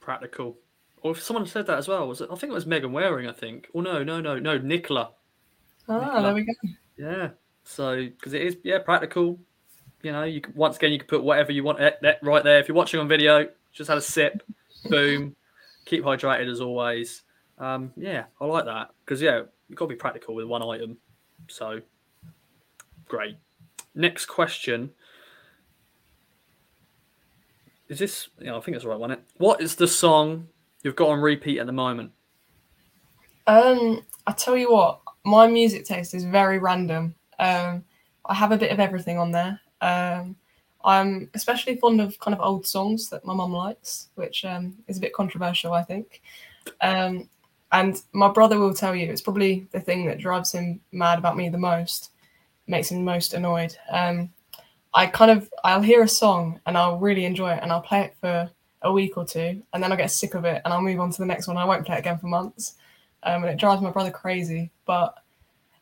Practical. 0.00 0.56
Or 1.02 1.12
if 1.12 1.22
someone 1.22 1.46
said 1.46 1.66
that 1.66 1.78
as 1.78 1.88
well, 1.88 2.06
was 2.06 2.20
it? 2.20 2.28
I 2.30 2.36
think 2.36 2.50
it 2.50 2.54
was 2.54 2.66
Megan 2.66 2.92
Wearing. 2.92 3.26
I 3.26 3.32
think. 3.32 3.68
Oh 3.74 3.80
no, 3.80 4.04
no, 4.04 4.20
no, 4.20 4.38
no, 4.38 4.58
Nicola. 4.58 5.10
Ah, 5.88 5.98
Nicola. 5.98 6.22
there 6.22 6.34
we 6.34 6.42
go. 6.42 6.52
Yeah. 6.96 7.28
So 7.68 7.96
because 8.06 8.32
it 8.32 8.40
is, 8.42 8.56
yeah, 8.64 8.78
practical. 8.78 9.38
You 10.02 10.12
know, 10.12 10.24
you 10.24 10.40
can, 10.40 10.54
once 10.54 10.76
again 10.76 10.90
you 10.90 10.98
can 10.98 11.06
put 11.06 11.22
whatever 11.22 11.52
you 11.52 11.62
want 11.62 11.78
right 11.78 12.42
there. 12.44 12.58
If 12.58 12.66
you're 12.66 12.74
watching 12.74 12.98
on 12.98 13.08
video, 13.08 13.46
just 13.72 13.88
had 13.88 13.98
a 13.98 14.02
sip, 14.02 14.42
boom. 14.88 15.36
Keep 15.84 16.02
hydrated 16.02 16.50
as 16.50 16.62
always. 16.62 17.22
Um, 17.58 17.92
yeah, 17.96 18.24
I 18.40 18.46
like 18.46 18.64
that 18.64 18.90
because 19.04 19.20
yeah, 19.20 19.42
you've 19.68 19.76
got 19.76 19.84
to 19.84 19.90
be 19.90 19.96
practical 19.96 20.34
with 20.34 20.46
one 20.46 20.62
item. 20.62 20.96
So 21.48 21.82
great. 23.06 23.36
Next 23.94 24.26
question. 24.26 24.90
Is 27.88 27.98
this? 27.98 28.28
Yeah, 28.40 28.56
I 28.56 28.60
think 28.60 28.76
it's 28.76 28.84
the 28.84 28.90
right 28.90 28.98
one. 28.98 29.10
It. 29.10 29.20
What 29.36 29.60
is 29.60 29.76
the 29.76 29.88
song 29.88 30.48
you've 30.82 30.96
got 30.96 31.10
on 31.10 31.20
repeat 31.20 31.58
at 31.58 31.66
the 31.66 31.72
moment? 31.72 32.12
Um, 33.46 34.04
I 34.26 34.32
tell 34.32 34.56
you 34.56 34.72
what, 34.72 35.00
my 35.24 35.46
music 35.46 35.84
taste 35.84 36.14
is 36.14 36.24
very 36.24 36.58
random. 36.58 37.14
Um, 37.38 37.84
I 38.24 38.34
have 38.34 38.52
a 38.52 38.58
bit 38.58 38.72
of 38.72 38.80
everything 38.80 39.18
on 39.18 39.32
there. 39.32 39.60
Um, 39.80 40.36
I'm 40.84 41.30
especially 41.34 41.76
fond 41.76 42.00
of 42.00 42.18
kind 42.20 42.34
of 42.34 42.40
old 42.40 42.66
songs 42.66 43.08
that 43.10 43.24
my 43.24 43.34
mum 43.34 43.52
likes, 43.52 44.08
which 44.14 44.44
um, 44.44 44.76
is 44.86 44.98
a 44.98 45.00
bit 45.00 45.12
controversial, 45.12 45.72
I 45.72 45.82
think. 45.82 46.22
Um, 46.80 47.28
and 47.72 48.00
my 48.12 48.28
brother 48.28 48.58
will 48.58 48.74
tell 48.74 48.94
you 48.94 49.10
it's 49.10 49.20
probably 49.20 49.66
the 49.72 49.80
thing 49.80 50.06
that 50.06 50.18
drives 50.18 50.52
him 50.52 50.80
mad 50.92 51.18
about 51.18 51.36
me 51.36 51.48
the 51.48 51.58
most, 51.58 52.12
makes 52.66 52.90
him 52.90 53.04
most 53.04 53.34
annoyed. 53.34 53.76
Um, 53.90 54.30
I 54.94 55.06
kind 55.06 55.30
of 55.30 55.50
I'll 55.64 55.82
hear 55.82 56.02
a 56.02 56.08
song 56.08 56.60
and 56.66 56.78
I'll 56.78 56.98
really 56.98 57.24
enjoy 57.24 57.52
it 57.52 57.60
and 57.62 57.70
I'll 57.70 57.82
play 57.82 58.02
it 58.02 58.16
for 58.20 58.50
a 58.82 58.92
week 58.92 59.16
or 59.18 59.24
two 59.26 59.62
and 59.72 59.82
then 59.82 59.92
I'll 59.92 59.98
get 59.98 60.10
sick 60.10 60.34
of 60.34 60.44
it 60.44 60.62
and 60.64 60.72
I'll 60.72 60.80
move 60.80 61.00
on 61.00 61.10
to 61.10 61.18
the 61.18 61.26
next 61.26 61.46
one. 61.46 61.56
I 61.56 61.64
won't 61.64 61.84
play 61.84 61.96
it 61.96 62.00
again 62.00 62.18
for 62.18 62.26
months. 62.26 62.74
Um, 63.24 63.42
and 63.42 63.52
it 63.52 63.58
drives 63.58 63.82
my 63.82 63.90
brother 63.90 64.10
crazy. 64.10 64.70
But 64.86 65.14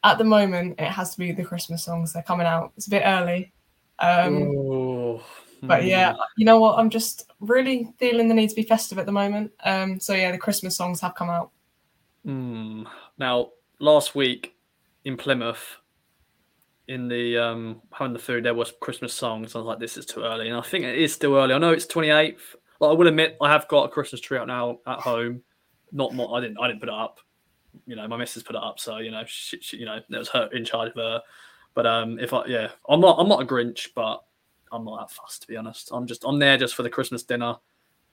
at 0.07 0.19
the 0.19 0.25
moment, 0.25 0.81
it 0.81 0.89
has 0.91 1.11
to 1.13 1.19
be 1.19 1.33
the 1.33 1.45
Christmas 1.45 1.85
songs. 1.85 2.13
They're 2.13 2.23
coming 2.23 2.47
out. 2.47 2.73
It's 2.77 2.87
a 2.87 2.91
bit 2.91 3.03
early. 3.05 3.53
Um, 3.99 5.21
But 5.63 5.83
Hmm. 5.83 5.89
yeah, 5.89 6.15
you 6.37 6.45
know 6.45 6.61
what? 6.61 6.79
I'm 6.79 6.91
just 6.91 7.33
really 7.41 7.93
feeling 7.99 8.29
the 8.29 8.35
need 8.35 8.51
to 8.51 8.55
be 8.55 8.63
festive 8.63 8.99
at 8.99 9.07
the 9.07 9.13
moment. 9.13 9.53
Um, 9.65 9.99
so 9.99 10.13
yeah, 10.13 10.31
the 10.31 10.39
Christmas 10.39 10.77
songs 10.77 11.01
have 11.01 11.15
come 11.15 11.31
out. 11.31 11.51
Hmm. 12.25 12.85
Now, 13.19 13.53
last 13.81 14.15
week 14.15 14.55
in 15.05 15.17
Plymouth, 15.17 15.79
in 16.89 17.09
the 17.09 17.37
um 17.39 17.83
having 17.91 18.13
the 18.13 18.19
food, 18.19 18.45
there 18.45 18.55
was 18.55 18.73
Christmas 18.81 19.15
songs. 19.15 19.55
I 19.55 19.59
was 19.59 19.67
like, 19.67 19.81
this 19.81 19.97
is 19.97 20.07
too 20.07 20.23
early, 20.23 20.49
and 20.49 20.57
I 20.57 20.61
think 20.63 20.85
it 20.85 20.99
is 20.99 21.13
still 21.13 21.35
early. 21.35 21.55
I 21.55 21.59
know 21.59 21.73
it's 21.73 21.87
twenty 21.87 22.11
eighth. 22.11 22.55
Like, 22.79 22.91
I 22.91 22.95
will 22.95 23.09
admit, 23.09 23.39
I 23.41 23.51
have 23.51 23.67
got 23.69 23.85
a 23.85 23.89
Christmas 23.89 24.21
tree 24.21 24.39
out 24.39 24.47
now 24.47 24.81
at 24.87 25.01
home. 25.01 25.43
Not 25.91 26.15
more. 26.15 26.37
I 26.37 26.41
didn't. 26.43 26.59
I 26.61 26.69
didn't 26.69 26.81
put 26.81 26.91
it 26.91 26.95
up. 26.95 27.19
You 27.87 27.97
know, 27.97 28.07
my 28.09 28.17
missus 28.17 28.43
put 28.43 28.57
it 28.57 28.63
up, 28.63 28.79
so 28.79 28.99
you 28.99 29.11
know, 29.11 29.23
she, 29.27 29.59
she, 29.61 29.77
you 29.79 29.85
know, 29.85 29.97
it 29.97 30.19
was 30.19 30.29
her 30.31 30.49
in 30.53 30.65
charge 30.65 30.91
of 30.91 30.97
her. 30.97 31.23
But 31.75 31.87
um, 31.87 32.19
if 32.19 32.33
I, 32.33 32.47
yeah, 32.47 32.71
I'm 32.89 33.01
not. 33.01 33.19
I'm 33.19 33.29
not 33.29 33.43
a 33.43 33.47
Grinch, 33.47 33.89
but 33.95 34.23
I'm 34.73 34.85
not 34.85 35.01
that 35.01 35.15
fussed 35.15 35.43
to 35.43 35.49
be 35.49 35.57
honest. 35.57 35.91
I'm 35.93 36.07
just. 36.07 36.25
I'm 36.25 36.39
there 36.39 36.57
just 36.57 36.75
for 36.75 36.83
the 36.83 36.91
Christmas 36.91 37.23
dinner, 37.23 37.57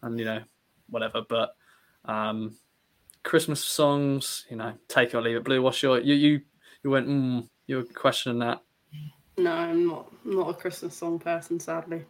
and 0.02 0.20
you 0.20 0.26
know, 0.26 0.42
whatever. 0.90 1.22
But 1.28 1.56
um, 2.06 2.58
Christmas 3.24 3.64
songs, 3.64 4.46
you 4.50 4.58
know, 4.58 4.74
take 4.88 5.10
it 5.10 5.16
or 5.16 5.22
leave 5.22 5.38
it. 5.38 5.44
Blue, 5.44 5.62
what's 5.62 5.82
your 5.82 6.00
you 6.00 6.14
you 6.14 6.42
you 6.84 6.90
went 6.90 7.08
mm, 7.08 7.48
you 7.68 7.78
were 7.78 7.84
questioning 7.84 8.40
that. 8.40 8.62
No, 9.38 9.52
I'm 9.52 9.88
not. 9.88 10.12
I'm 10.26 10.36
not 10.36 10.50
a 10.50 10.54
Christmas 10.54 10.96
song 10.96 11.18
person, 11.20 11.60
sadly. 11.60 12.04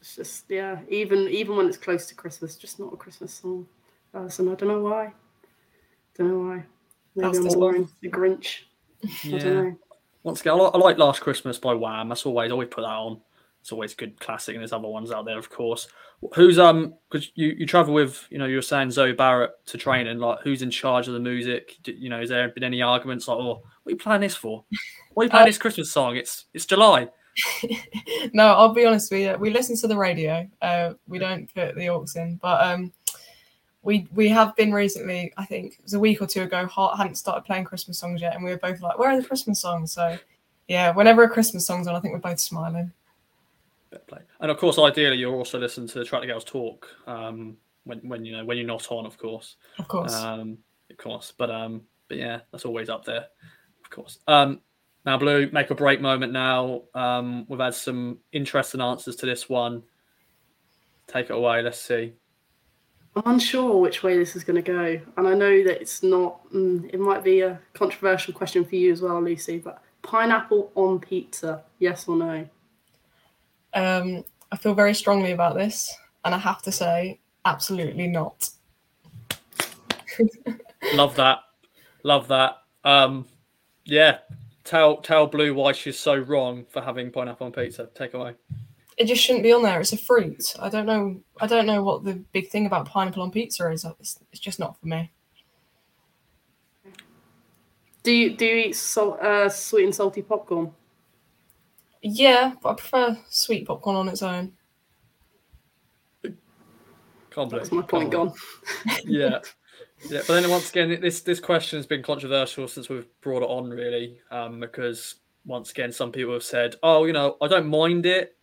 It's 0.00 0.16
just 0.16 0.44
yeah. 0.48 0.80
Even 0.88 1.28
even 1.28 1.56
when 1.56 1.66
it's 1.66 1.78
close 1.78 2.06
to 2.06 2.14
Christmas, 2.14 2.56
just 2.56 2.78
not 2.78 2.92
a 2.92 2.96
Christmas 2.96 3.32
song 3.32 3.66
person. 4.12 4.48
I 4.48 4.54
don't 4.54 4.68
know 4.68 4.82
why. 4.82 5.12
Don't 6.16 6.28
know 6.28 6.48
why. 6.48 6.64
Maybe 7.16 7.26
That's 7.26 7.38
I'm 7.38 7.44
the 7.44 7.56
boring. 7.56 7.88
The 8.02 8.08
Grinch. 8.10 8.60
I 9.04 9.38
don't 9.38 9.44
know. 9.44 9.76
Once 10.22 10.40
again, 10.42 10.52
I 10.52 10.56
like, 10.56 10.74
I 10.74 10.78
like 10.78 10.98
Last 10.98 11.20
Christmas 11.20 11.58
by 11.58 11.74
Wham. 11.74 12.08
That's 12.08 12.26
always 12.26 12.52
always 12.52 12.68
put 12.68 12.82
that 12.82 12.88
on. 12.88 13.20
It's 13.62 13.72
always 13.72 13.92
a 13.92 13.96
good 13.96 14.18
classic, 14.20 14.54
and 14.54 14.62
there's 14.62 14.72
other 14.72 14.88
ones 14.88 15.10
out 15.10 15.24
there, 15.24 15.38
of 15.38 15.50
course. 15.50 15.88
Who's 16.34 16.58
um 16.58 16.94
because 17.10 17.30
you 17.34 17.48
you 17.58 17.66
travel 17.66 17.94
with 17.94 18.26
you 18.30 18.38
know 18.38 18.44
you 18.46 18.56
were 18.56 18.62
saying 18.62 18.90
Zoe 18.90 19.14
Barratt 19.14 19.50
to 19.66 19.78
training 19.78 20.18
like 20.18 20.40
who's 20.42 20.62
in 20.62 20.70
charge 20.70 21.08
of 21.08 21.14
the 21.14 21.20
music? 21.20 21.76
D- 21.82 21.96
You 21.98 22.10
know, 22.10 22.20
has 22.20 22.28
there 22.28 22.48
been 22.50 22.64
any 22.64 22.82
arguments 22.82 23.26
like 23.28 23.38
oh 23.38 23.62
what 23.82 23.86
are 23.86 23.90
you 23.90 23.96
playing 23.96 24.20
this 24.20 24.34
for? 24.36 24.64
Why 25.14 25.22
are 25.22 25.24
you 25.24 25.30
playing 25.30 25.42
Uh, 25.42 25.46
this 25.46 25.58
Christmas 25.58 25.90
song? 25.90 26.16
It's 26.16 26.46
it's 26.52 26.66
July. 26.66 27.08
no, 28.32 28.46
I'll 28.48 28.74
be 28.74 28.84
honest. 28.84 29.10
We 29.10 29.28
uh, 29.28 29.38
we 29.38 29.50
listen 29.50 29.76
to 29.78 29.88
the 29.88 29.96
radio. 29.96 30.46
Uh, 30.60 30.94
we 31.06 31.18
don't 31.18 31.52
put 31.54 31.74
the 31.74 31.88
aux 31.88 32.04
in, 32.16 32.38
but 32.42 32.62
um, 32.66 32.92
we 33.82 34.08
we 34.14 34.28
have 34.28 34.54
been 34.56 34.72
recently. 34.72 35.32
I 35.36 35.44
think 35.44 35.74
it 35.74 35.82
was 35.82 35.94
a 35.94 36.00
week 36.00 36.20
or 36.20 36.26
two 36.26 36.42
ago. 36.42 36.66
Heart 36.66 36.98
hadn't 36.98 37.14
started 37.16 37.44
playing 37.44 37.64
Christmas 37.64 37.98
songs 37.98 38.20
yet, 38.20 38.34
and 38.34 38.44
we 38.44 38.50
were 38.50 38.58
both 38.58 38.80
like, 38.80 38.98
"Where 38.98 39.10
are 39.10 39.20
the 39.20 39.26
Christmas 39.26 39.60
songs?" 39.60 39.92
So, 39.92 40.18
yeah, 40.68 40.90
whenever 40.92 41.22
a 41.22 41.28
Christmas 41.28 41.66
song's 41.66 41.86
on, 41.86 41.94
I 41.94 42.00
think 42.00 42.12
we're 42.12 42.20
both 42.20 42.40
smiling. 42.40 42.92
And 44.40 44.50
of 44.50 44.58
course, 44.58 44.78
ideally, 44.78 45.16
you're 45.16 45.34
also 45.34 45.58
listening 45.58 45.88
to 45.88 46.04
Tractor 46.04 46.26
Girls 46.26 46.44
talk 46.44 46.88
um, 47.06 47.56
when 47.84 47.98
when 48.00 48.24
you 48.24 48.36
know 48.36 48.44
when 48.44 48.56
you're 48.56 48.66
not 48.66 48.90
on, 48.90 49.06
of 49.06 49.18
course. 49.18 49.56
Of 49.78 49.88
course. 49.88 50.14
Um, 50.14 50.58
of 50.90 50.96
course, 50.96 51.32
but 51.36 51.50
um, 51.50 51.82
but 52.08 52.18
yeah, 52.18 52.40
that's 52.52 52.64
always 52.64 52.88
up 52.88 53.04
there, 53.04 53.26
of 53.84 53.90
course. 53.90 54.18
Um, 54.28 54.60
now, 55.06 55.16
Blue, 55.16 55.48
make 55.52 55.70
or 55.70 55.74
break 55.74 56.00
moment. 56.00 56.32
Now, 56.32 56.82
um, 56.94 57.46
we've 57.48 57.60
had 57.60 57.74
some 57.74 58.18
interesting 58.32 58.82
answers 58.82 59.16
to 59.16 59.26
this 59.26 59.48
one. 59.48 59.82
Take 61.06 61.30
it 61.30 61.32
away. 61.32 61.62
Let's 61.62 61.80
see. 61.80 62.12
I'm 63.16 63.34
unsure 63.34 63.80
which 63.80 64.02
way 64.02 64.16
this 64.16 64.36
is 64.36 64.44
going 64.44 64.62
to 64.62 64.72
go, 64.72 65.00
and 65.16 65.26
I 65.26 65.34
know 65.34 65.64
that 65.64 65.80
it's 65.80 66.02
not. 66.02 66.48
Mm, 66.52 66.90
it 66.92 67.00
might 67.00 67.24
be 67.24 67.40
a 67.40 67.60
controversial 67.74 68.32
question 68.32 68.64
for 68.64 68.76
you 68.76 68.92
as 68.92 69.02
well, 69.02 69.20
Lucy. 69.20 69.58
But 69.58 69.82
pineapple 70.02 70.70
on 70.76 71.00
pizza, 71.00 71.64
yes 71.78 72.06
or 72.06 72.16
no? 72.16 72.48
Um, 73.74 74.24
I 74.52 74.56
feel 74.56 74.74
very 74.74 74.94
strongly 74.94 75.32
about 75.32 75.56
this, 75.56 75.92
and 76.24 76.34
I 76.34 76.38
have 76.38 76.62
to 76.62 76.72
say, 76.72 77.20
absolutely 77.44 78.06
not. 78.06 78.50
Love 80.94 81.16
that. 81.16 81.40
Love 82.02 82.28
that. 82.28 82.58
Um, 82.84 83.26
yeah. 83.84 84.18
Tell 84.64 84.98
tell 84.98 85.26
Blue 85.26 85.54
why 85.54 85.72
she's 85.72 85.98
so 85.98 86.16
wrong 86.16 86.64
for 86.68 86.80
having 86.80 87.10
pineapple 87.10 87.46
on 87.46 87.52
pizza. 87.52 87.88
Take 87.94 88.14
away. 88.14 88.34
It 89.00 89.06
just 89.06 89.22
shouldn't 89.24 89.44
be 89.44 89.52
on 89.52 89.62
there. 89.62 89.80
It's 89.80 89.94
a 89.94 89.96
fruit. 89.96 90.54
I 90.60 90.68
don't 90.68 90.84
know. 90.84 91.22
I 91.40 91.46
don't 91.46 91.64
know 91.64 91.82
what 91.82 92.04
the 92.04 92.22
big 92.32 92.50
thing 92.50 92.66
about 92.66 92.84
pineapple 92.84 93.22
on 93.22 93.30
pizza 93.30 93.70
is. 93.70 93.86
It's, 93.98 94.18
it's 94.30 94.38
just 94.38 94.58
not 94.58 94.78
for 94.78 94.88
me. 94.88 95.10
Do 98.02 98.12
you 98.12 98.36
do 98.36 98.44
you 98.44 98.56
eat 98.56 98.76
salt, 98.76 99.18
uh, 99.20 99.48
sweet 99.48 99.84
and 99.84 99.94
salty 99.94 100.20
popcorn? 100.20 100.72
Yeah, 102.02 102.52
but 102.62 102.68
I 102.68 102.74
prefer 102.74 103.18
sweet 103.30 103.66
popcorn 103.66 103.96
on 103.96 104.08
its 104.08 104.20
own. 104.22 104.52
Can't. 107.30 107.50
That's 107.50 107.72
my 107.72 107.80
point 107.80 108.12
can't- 108.12 108.12
gone. 108.12 108.34
yeah. 109.06 109.38
Yeah, 110.10 110.20
but 110.26 110.42
then 110.42 110.50
once 110.50 110.68
again, 110.68 111.00
this 111.00 111.22
this 111.22 111.40
question 111.40 111.78
has 111.78 111.86
been 111.86 112.02
controversial 112.02 112.68
since 112.68 112.90
we've 112.90 113.08
brought 113.22 113.42
it 113.42 113.48
on, 113.48 113.70
really, 113.70 114.18
um, 114.30 114.60
because 114.60 115.14
once 115.46 115.70
again, 115.70 115.90
some 115.90 116.12
people 116.12 116.34
have 116.34 116.42
said, 116.42 116.76
"Oh, 116.82 117.06
you 117.06 117.14
know, 117.14 117.38
I 117.40 117.48
don't 117.48 117.66
mind 117.66 118.04
it, 118.04 118.36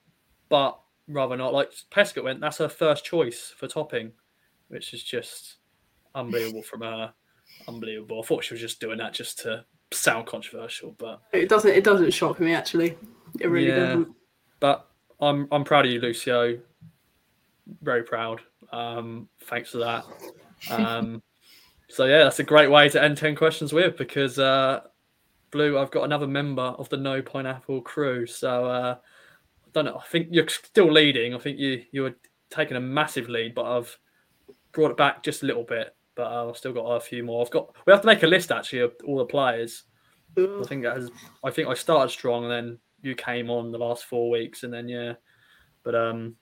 but 0.50 0.80
rather 1.08 1.38
not." 1.38 1.54
Like 1.54 1.72
Peskett 1.92 2.24
went, 2.24 2.40
that's 2.42 2.58
her 2.58 2.70
first 2.70 3.06
choice 3.06 3.54
for 3.58 3.68
topping, 3.68 4.12
which 4.70 4.94
is 4.94 5.04
just 5.04 5.58
unbelievable 6.16 6.64
from 6.64 6.82
her. 6.82 7.14
Unbelievable. 7.68 8.22
I 8.24 8.26
thought 8.26 8.44
she 8.44 8.54
was 8.54 8.62
just 8.62 8.80
doing 8.80 8.98
that 9.00 9.14
just 9.14 9.40
to 9.40 9.66
sound 9.92 10.28
controversial, 10.28 10.96
but 10.98 11.22
It 11.34 11.50
doesn't. 11.50 11.72
It 11.72 11.84
doesn't 11.84 12.12
shock 12.14 12.40
me 12.40 12.54
actually. 12.54 12.98
It 13.40 13.48
really 13.48 13.68
Yeah. 13.70 13.76
doesn't. 13.78 14.16
but 14.60 14.88
I'm 15.20 15.48
I'm 15.52 15.64
proud 15.64 15.86
of 15.86 15.92
you, 15.92 16.00
Lucio. 16.00 16.60
Very 17.82 18.04
proud. 18.04 18.42
Um, 18.72 19.28
thanks 19.46 19.72
for 19.72 19.80
that. 19.80 20.06
Um, 20.70 21.22
so 21.90 22.06
yeah, 22.06 22.20
that's 22.24 22.40
a 22.40 22.44
great 22.44 22.70
way 22.72 22.88
to 22.90 23.02
end 23.04 23.18
ten 23.18 23.36
questions 23.36 23.74
with 23.74 23.98
because 23.98 24.40
uh, 24.40 24.82
Blue, 25.52 25.78
I've 25.78 25.92
got 25.92 26.04
another 26.04 26.28
member 26.28 26.62
of 26.62 26.88
the 26.90 26.98
No 26.98 27.22
Pineapple 27.22 27.82
crew. 27.82 28.26
So 28.26 28.66
uh, 28.66 28.96
don't 29.84 29.94
know. 29.94 30.00
I 30.00 30.08
think 30.08 30.28
you're 30.32 30.48
still 30.48 30.92
leading. 30.92 31.34
I 31.34 31.40
think 31.40 31.60
you 31.60 31.84
you 31.92 32.04
were 32.04 32.16
taking 32.50 32.78
a 32.78 32.82
massive 32.82 33.30
lead, 33.30 33.56
but 33.56 33.66
I've 33.66 33.98
brought 34.72 34.92
it 34.92 34.98
back 34.98 35.24
just 35.24 35.44
a 35.44 35.46
little 35.46 35.64
bit. 35.64 35.96
But 36.16 36.28
I've 36.28 36.58
still 36.58 36.74
got 36.74 36.86
a 36.86 37.00
few 37.00 37.24
more. 37.24 37.44
I've 37.44 37.52
got. 37.52 37.76
We 37.86 37.92
have 37.92 38.02
to 38.02 38.08
make 38.08 38.24
a 38.24 38.28
list 38.28 38.52
actually 38.52 38.80
of 38.80 38.94
all 39.06 39.18
the 39.18 39.26
players. 39.26 39.84
I 40.38 40.64
think 40.68 40.84
that 40.84 40.96
has. 40.96 41.10
I 41.44 41.52
think 41.52 41.68
I 41.68 41.74
started 41.74 42.10
strong, 42.12 42.44
and 42.44 42.52
then 42.52 42.80
you 43.02 43.16
came 43.16 43.50
on 43.50 43.72
the 43.72 43.78
last 43.78 44.06
four 44.06 44.30
weeks, 44.30 44.64
and 44.64 44.74
then 44.74 44.88
yeah. 44.88 45.14
But 45.84 45.96
um, 45.96 46.36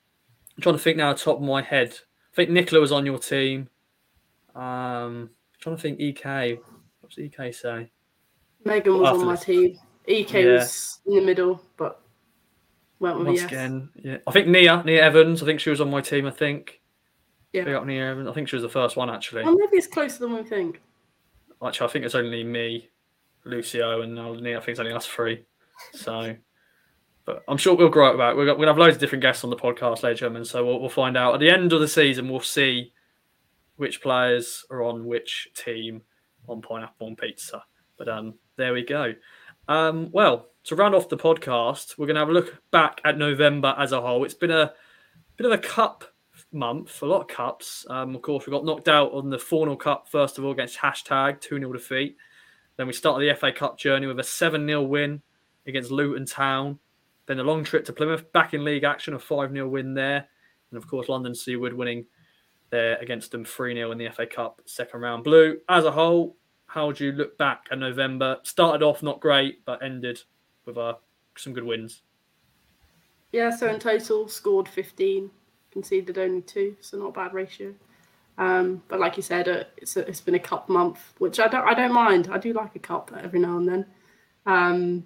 I'm 0.56 0.62
trying 0.62 0.76
to 0.76 0.82
think 0.82 0.98
now, 0.98 1.14
top 1.14 1.38
of 1.38 1.44
my 1.44 1.62
head. 1.62 1.94
I 2.34 2.36
think 2.36 2.50
Nicola 2.50 2.82
was 2.82 2.92
on 2.92 3.06
your 3.06 3.20
team. 3.20 3.70
Um, 4.56 5.30
trying 5.60 5.76
to 5.76 5.82
think 5.82 6.00
Ek. 6.00 6.60
What's 7.02 7.18
Ek 7.20 7.54
say? 7.54 7.92
Megan 8.64 9.00
was 9.00 9.10
After 9.10 9.22
on 9.22 9.26
my 9.28 9.36
team. 9.36 9.78
Ek 10.08 10.34
Yeah. 10.34 10.54
was 10.54 11.00
in 11.06 11.16
the 11.16 11.22
middle, 11.22 11.62
but 11.78 12.02
went 13.00 13.18
with 13.18 13.28
Once 13.28 13.42
yes. 13.42 13.52
again, 13.52 13.90
yeah. 13.96 14.18
I 14.28 14.32
think 14.32 14.48
Nia, 14.48 14.84
Nia 14.84 15.04
Evans. 15.04 15.44
I 15.44 15.46
think 15.46 15.60
she 15.60 15.70
was 15.70 15.82
on 15.82 15.90
my 15.90 16.02
team. 16.02 16.26
I 16.26 16.32
think. 16.32 16.82
Yeah. 17.54 17.64
Big 17.64 17.74
up 17.74 17.86
Nia 17.86 18.12
Evans. 18.12 18.28
I 18.28 18.34
think 18.34 18.50
she 18.50 18.56
was 18.56 18.64
the 18.64 18.70
first 18.70 18.98
one 18.98 19.10
actually. 19.10 19.44
Well, 19.44 19.56
maybe 19.56 19.78
it's 19.78 19.88
closer 19.88 20.20
than 20.20 20.34
we 20.34 20.44
think. 20.44 20.82
Actually, 21.66 21.88
I 21.88 21.92
think 21.92 22.06
it's 22.06 22.16
only 22.16 22.44
me, 22.44 22.90
Lucio, 23.46 24.02
and 24.02 24.14
now 24.14 24.34
Nia. 24.34 24.58
I 24.58 24.60
think 24.60 24.70
it's 24.70 24.80
only 24.80 24.92
us 24.92 25.08
three. 25.08 25.46
So, 25.94 26.36
but 27.26 27.44
I'm 27.48 27.58
sure 27.58 27.76
we'll 27.76 27.90
grow 27.90 28.10
up 28.10 28.16
about. 28.16 28.34
it. 28.34 28.38
We're 28.38 28.46
going 28.46 28.60
to 28.60 28.68
have 28.68 28.78
loads 28.78 28.96
of 28.96 29.00
different 29.00 29.22
guests 29.22 29.44
on 29.44 29.50
the 29.50 29.56
podcast 29.56 30.04
later, 30.04 30.16
gentlemen. 30.16 30.46
So 30.46 30.66
we'll, 30.66 30.80
we'll 30.80 30.90
find 30.90 31.18
out 31.18 31.34
at 31.34 31.40
the 31.40 31.50
end 31.50 31.74
of 31.74 31.80
the 31.80 31.88
season. 31.88 32.30
We'll 32.30 32.40
see 32.40 32.92
which 33.78 34.02
players 34.02 34.66
are 34.70 34.84
on 34.84 35.06
which 35.06 35.50
team 35.56 36.02
on 36.48 36.62
Pineapple 36.62 37.08
on 37.08 37.16
Pizza. 37.16 37.64
But 37.98 38.10
um, 38.10 38.36
there 38.58 38.74
we 38.74 38.84
go. 38.84 39.14
Um, 39.68 40.10
well, 40.12 40.48
to 40.66 40.76
round 40.76 40.96
off 40.96 41.10
the 41.10 41.18
podcast, 41.18 41.98
we're 41.98 42.08
going 42.08 42.16
to 42.16 42.22
have 42.22 42.30
a 42.30 42.34
look 42.34 42.62
back 42.72 43.02
at 43.04 43.18
November 43.18 43.76
as 43.78 43.92
a 43.92 44.02
whole. 44.02 44.24
It's 44.24 44.34
been 44.34 44.52
a 44.52 44.74
bit 45.38 45.46
of 45.46 45.52
a 45.52 45.58
cup 45.58 46.06
month, 46.52 47.02
a 47.02 47.06
lot 47.06 47.22
of 47.22 47.28
cups. 47.28 47.86
Um, 47.90 48.16
of 48.16 48.22
course, 48.22 48.46
we 48.46 48.52
got 48.52 48.66
knocked 48.66 48.88
out 48.88 49.12
on 49.14 49.30
the 49.30 49.38
4 49.38 49.68
0 49.68 49.76
Cup, 49.76 50.08
first 50.10 50.38
of 50.38 50.46
all, 50.46 50.52
against 50.52 50.78
hashtag 50.78 51.42
2 51.42 51.60
0 51.60 51.74
defeat. 51.74 52.18
Then 52.78 52.88
we 52.88 52.94
started 52.94 53.28
the 53.28 53.36
FA 53.36 53.52
Cup 53.52 53.78
journey 53.78 54.08
with 54.08 54.20
a 54.20 54.24
7 54.24 54.66
0 54.66 54.84
win 54.84 55.22
against 55.68 55.92
Luton 55.92 56.26
Town. 56.26 56.80
Then 57.28 57.40
a 57.40 57.44
long 57.44 57.64
trip 57.64 57.86
to 57.86 57.94
Plymouth, 57.94 58.32
back 58.32 58.54
in 58.54 58.64
league 58.64 58.84
action, 58.84 59.14
a 59.14 59.20
5 59.20 59.52
0 59.52 59.68
win 59.68 59.94
there. 59.94 60.28
And 60.72 60.78
of 60.78 60.88
course, 60.88 61.10
London 61.10 61.36
Seaward 61.36 61.74
winning 61.74 62.06
there 62.72 62.98
against 62.98 63.32
them 63.32 63.46
3 63.46 63.76
0 63.76 63.92
in 63.92 63.98
the 63.98 64.10
FA 64.10 64.26
Cup 64.26 64.62
second 64.66 65.02
round. 65.02 65.24
Blue, 65.24 65.58
as 65.70 65.86
a 65.86 65.92
whole, 65.92 66.38
how 66.76 66.88
would 66.88 67.00
you 67.00 67.14
look 67.14 67.38
back 67.38 67.68
at 67.72 67.80
November? 67.80 68.38
Started 68.44 68.84
off 68.84 69.02
not 69.02 69.22
great, 69.22 69.64
but 69.64 69.82
ended 69.82 70.20
with 70.66 70.78
uh, 70.78 70.96
some 71.38 71.54
good 71.54 71.64
wins. 71.64 72.02
Yeah, 73.32 73.50
so 73.50 73.68
in 73.68 73.80
total, 73.80 74.28
scored 74.28 74.68
15, 74.68 75.32
conceded 75.72 76.18
only 76.18 76.42
two, 76.42 76.76
so 76.82 76.98
not 76.98 77.08
a 77.08 77.12
bad 77.14 77.34
ratio. 77.34 77.74
Um, 78.38 78.84
but 78.90 79.00
like 79.00 79.16
you 79.16 79.24
said, 79.24 79.48
uh, 79.48 79.64
it's 79.78 79.96
a, 79.96 80.02
it's 80.02 80.20
been 80.20 80.36
a 80.36 80.40
cup 80.40 80.68
month, 80.68 81.14
which 81.18 81.40
I 81.40 81.48
don't 81.48 81.66
I 81.66 81.74
don't 81.74 81.94
mind. 81.94 82.28
I 82.30 82.38
do 82.38 82.52
like 82.52 82.76
a 82.76 82.80
cup 82.80 83.10
every 83.24 83.40
now 83.40 83.58
and 83.58 83.70
then. 83.70 83.86
Um, 84.46 85.06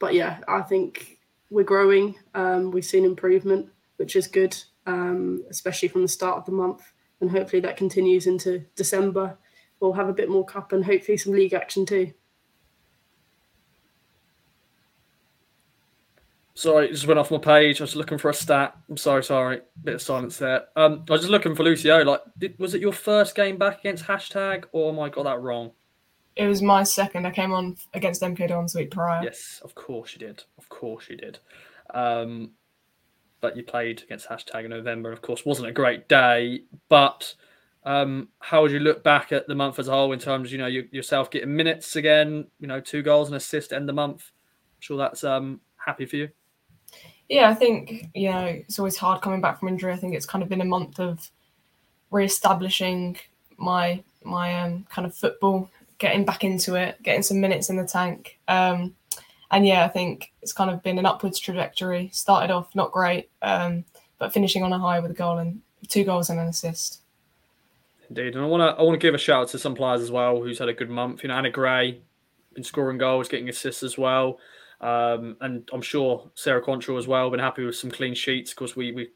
but 0.00 0.12
yeah, 0.14 0.40
I 0.48 0.62
think 0.62 1.18
we're 1.50 1.62
growing. 1.62 2.16
Um, 2.34 2.72
we've 2.72 2.84
seen 2.84 3.04
improvement, 3.04 3.68
which 3.98 4.16
is 4.16 4.26
good, 4.26 4.56
um, 4.86 5.44
especially 5.50 5.86
from 5.86 6.02
the 6.02 6.08
start 6.08 6.38
of 6.38 6.46
the 6.46 6.52
month. 6.52 6.82
And 7.20 7.30
hopefully 7.30 7.60
that 7.60 7.76
continues 7.76 8.26
into 8.26 8.64
December. 8.74 9.38
We'll 9.80 9.92
have 9.92 10.08
a 10.08 10.12
bit 10.12 10.28
more 10.28 10.44
cup 10.44 10.72
and 10.72 10.84
hopefully 10.84 11.18
some 11.18 11.32
league 11.32 11.54
action 11.54 11.86
too. 11.86 12.12
Sorry, 16.58 16.88
just 16.88 17.06
went 17.06 17.20
off 17.20 17.30
my 17.30 17.38
page. 17.38 17.80
I 17.80 17.84
was 17.84 17.94
looking 17.94 18.18
for 18.18 18.30
a 18.30 18.34
stat. 18.34 18.76
I'm 18.88 18.96
sorry, 18.96 19.22
sorry. 19.22 19.60
Bit 19.84 19.94
of 19.94 20.02
silence 20.02 20.38
there. 20.38 20.64
Um, 20.74 21.04
I 21.08 21.12
was 21.12 21.20
just 21.20 21.30
looking 21.30 21.54
for 21.54 21.62
Lucio. 21.62 22.04
Like, 22.04 22.20
did, 22.36 22.58
was 22.58 22.74
it 22.74 22.80
your 22.80 22.92
first 22.92 23.36
game 23.36 23.58
back 23.58 23.78
against 23.78 24.04
hashtag, 24.04 24.64
or 24.72 24.92
am 24.92 24.98
I 24.98 25.08
got 25.08 25.22
that 25.22 25.40
wrong? 25.40 25.70
It 26.34 26.48
was 26.48 26.60
my 26.60 26.82
second. 26.82 27.26
I 27.26 27.30
came 27.30 27.52
on 27.52 27.76
against 27.94 28.22
MK 28.22 28.48
Dons 28.48 28.74
week 28.74 28.90
prior. 28.90 29.22
Yes, 29.22 29.60
of 29.62 29.76
course 29.76 30.14
you 30.14 30.18
did. 30.18 30.42
Of 30.58 30.68
course 30.68 31.08
you 31.08 31.16
did. 31.16 31.38
Um, 31.94 32.54
but 33.40 33.56
you 33.56 33.62
played 33.62 34.02
against 34.02 34.28
hashtag 34.28 34.64
in 34.64 34.70
November. 34.70 35.12
Of 35.12 35.22
course, 35.22 35.46
wasn't 35.46 35.68
a 35.68 35.72
great 35.72 36.08
day. 36.08 36.62
But 36.88 37.36
um, 37.88 38.28
how 38.40 38.60
would 38.60 38.70
you 38.70 38.80
look 38.80 39.02
back 39.02 39.32
at 39.32 39.48
the 39.48 39.54
month 39.54 39.78
as 39.78 39.88
a 39.88 39.92
whole 39.92 40.12
in 40.12 40.18
terms, 40.18 40.48
of, 40.48 40.52
you 40.52 40.58
know, 40.58 40.66
you, 40.66 40.86
yourself 40.92 41.30
getting 41.30 41.56
minutes 41.56 41.96
again? 41.96 42.46
You 42.60 42.66
know, 42.66 42.80
two 42.80 43.02
goals 43.02 43.28
and 43.28 43.36
assist 43.36 43.72
end 43.72 43.88
the 43.88 43.94
month. 43.94 44.30
I'm 44.30 44.80
sure 44.80 44.98
that's 44.98 45.24
um, 45.24 45.62
happy 45.76 46.04
for 46.04 46.16
you. 46.16 46.28
Yeah, 47.30 47.48
I 47.48 47.54
think 47.54 48.10
you 48.14 48.30
know 48.30 48.44
it's 48.44 48.78
always 48.78 48.98
hard 48.98 49.22
coming 49.22 49.40
back 49.40 49.58
from 49.58 49.68
injury. 49.68 49.92
I 49.92 49.96
think 49.96 50.14
it's 50.14 50.26
kind 50.26 50.42
of 50.42 50.50
been 50.50 50.60
a 50.60 50.66
month 50.66 51.00
of 51.00 51.30
re-establishing 52.10 53.16
my 53.56 54.02
my 54.22 54.60
um, 54.60 54.86
kind 54.90 55.06
of 55.06 55.14
football, 55.14 55.70
getting 55.96 56.26
back 56.26 56.44
into 56.44 56.74
it, 56.74 57.02
getting 57.02 57.22
some 57.22 57.40
minutes 57.40 57.70
in 57.70 57.76
the 57.76 57.86
tank. 57.86 58.38
Um, 58.48 58.94
and 59.50 59.66
yeah, 59.66 59.86
I 59.86 59.88
think 59.88 60.32
it's 60.42 60.52
kind 60.52 60.70
of 60.70 60.82
been 60.82 60.98
an 60.98 61.06
upwards 61.06 61.38
trajectory. 61.38 62.10
Started 62.12 62.50
off 62.50 62.74
not 62.74 62.92
great, 62.92 63.30
um, 63.40 63.86
but 64.18 64.34
finishing 64.34 64.62
on 64.62 64.74
a 64.74 64.78
high 64.78 65.00
with 65.00 65.10
a 65.10 65.14
goal 65.14 65.38
and 65.38 65.62
two 65.88 66.04
goals 66.04 66.28
and 66.28 66.38
an 66.38 66.48
assist. 66.48 67.00
Indeed, 68.08 68.34
and 68.34 68.44
I 68.44 68.46
want 68.46 68.60
to 68.60 68.80
I 68.80 68.82
want 68.82 68.98
to 68.98 69.06
give 69.06 69.14
a 69.14 69.18
shout 69.18 69.42
out 69.42 69.48
to 69.48 69.58
some 69.58 69.74
players 69.74 70.00
as 70.00 70.10
well 70.10 70.40
who's 70.40 70.58
had 70.58 70.68
a 70.68 70.74
good 70.74 70.90
month. 70.90 71.22
You 71.22 71.28
know, 71.28 71.34
Anna 71.34 71.50
Grey 71.50 72.00
been 72.54 72.64
scoring 72.64 72.98
goals, 72.98 73.28
getting 73.28 73.48
assists 73.48 73.82
as 73.82 73.98
well. 73.98 74.38
Um, 74.80 75.36
and 75.40 75.68
I'm 75.72 75.82
sure 75.82 76.30
Sarah 76.34 76.62
Quantrill 76.62 76.98
as 76.98 77.08
well 77.08 77.30
been 77.30 77.40
happy 77.40 77.64
with 77.64 77.76
some 77.76 77.90
clean 77.90 78.14
sheets 78.14 78.54
because 78.54 78.76
we, 78.76 78.92
we 78.92 79.08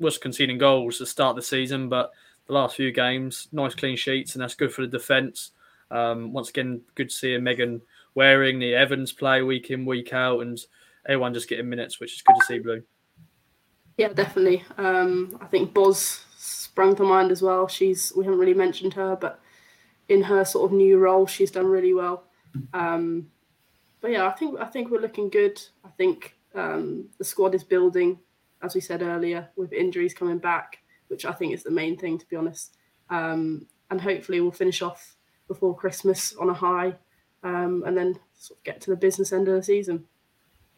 was 0.00 0.18
conceding 0.18 0.58
goals 0.58 0.98
to 0.98 1.06
start 1.06 1.36
the 1.36 1.42
season, 1.42 1.88
but 1.88 2.10
the 2.46 2.52
last 2.52 2.76
few 2.76 2.90
games, 2.90 3.48
nice 3.52 3.74
clean 3.74 3.96
sheets, 3.96 4.34
and 4.34 4.42
that's 4.42 4.54
good 4.54 4.72
for 4.72 4.82
the 4.82 4.88
defence. 4.88 5.52
Um, 5.90 6.32
once 6.32 6.50
again, 6.50 6.82
good 6.94 7.10
to 7.10 7.14
see 7.14 7.38
Megan 7.38 7.80
Wearing 8.16 8.58
the 8.58 8.74
Evans 8.74 9.12
play 9.12 9.42
week 9.42 9.70
in, 9.70 9.84
week 9.84 10.12
out, 10.12 10.40
and 10.40 10.58
everyone 11.06 11.34
just 11.34 11.48
getting 11.48 11.68
minutes, 11.68 12.00
which 12.00 12.14
is 12.14 12.22
good 12.22 12.36
to 12.38 12.46
see, 12.46 12.58
Blue. 12.58 12.82
Yeah, 13.96 14.12
definitely. 14.12 14.64
Um, 14.78 15.38
I 15.40 15.46
think 15.46 15.72
Boz 15.72 16.24
sprung 16.74 16.96
to 16.96 17.04
mind 17.04 17.30
as 17.30 17.40
well. 17.40 17.68
She's 17.68 18.12
we 18.16 18.24
haven't 18.24 18.40
really 18.40 18.52
mentioned 18.52 18.94
her, 18.94 19.14
but 19.14 19.40
in 20.08 20.24
her 20.24 20.44
sort 20.44 20.64
of 20.68 20.76
new 20.76 20.98
role, 20.98 21.24
she's 21.24 21.52
done 21.52 21.66
really 21.66 21.94
well. 21.94 22.24
Um, 22.72 23.30
but 24.00 24.10
yeah, 24.10 24.26
I 24.26 24.32
think 24.32 24.58
I 24.58 24.64
think 24.64 24.90
we're 24.90 25.00
looking 25.00 25.28
good. 25.28 25.62
I 25.84 25.88
think 25.90 26.36
um, 26.52 27.08
the 27.18 27.24
squad 27.24 27.54
is 27.54 27.62
building, 27.62 28.18
as 28.60 28.74
we 28.74 28.80
said 28.80 29.02
earlier, 29.02 29.48
with 29.54 29.72
injuries 29.72 30.14
coming 30.14 30.38
back, 30.38 30.78
which 31.06 31.24
I 31.24 31.32
think 31.32 31.54
is 31.54 31.62
the 31.62 31.70
main 31.70 31.96
thing, 31.96 32.18
to 32.18 32.26
be 32.26 32.34
honest. 32.34 32.76
Um, 33.08 33.68
and 33.90 34.00
hopefully, 34.00 34.40
we'll 34.40 34.50
finish 34.50 34.82
off 34.82 35.16
before 35.46 35.76
Christmas 35.76 36.34
on 36.34 36.50
a 36.50 36.54
high, 36.54 36.96
um, 37.44 37.84
and 37.86 37.96
then 37.96 38.18
sort 38.34 38.58
of 38.58 38.64
get 38.64 38.80
to 38.80 38.90
the 38.90 38.96
business 38.96 39.32
end 39.32 39.46
of 39.46 39.54
the 39.54 39.62
season. 39.62 40.06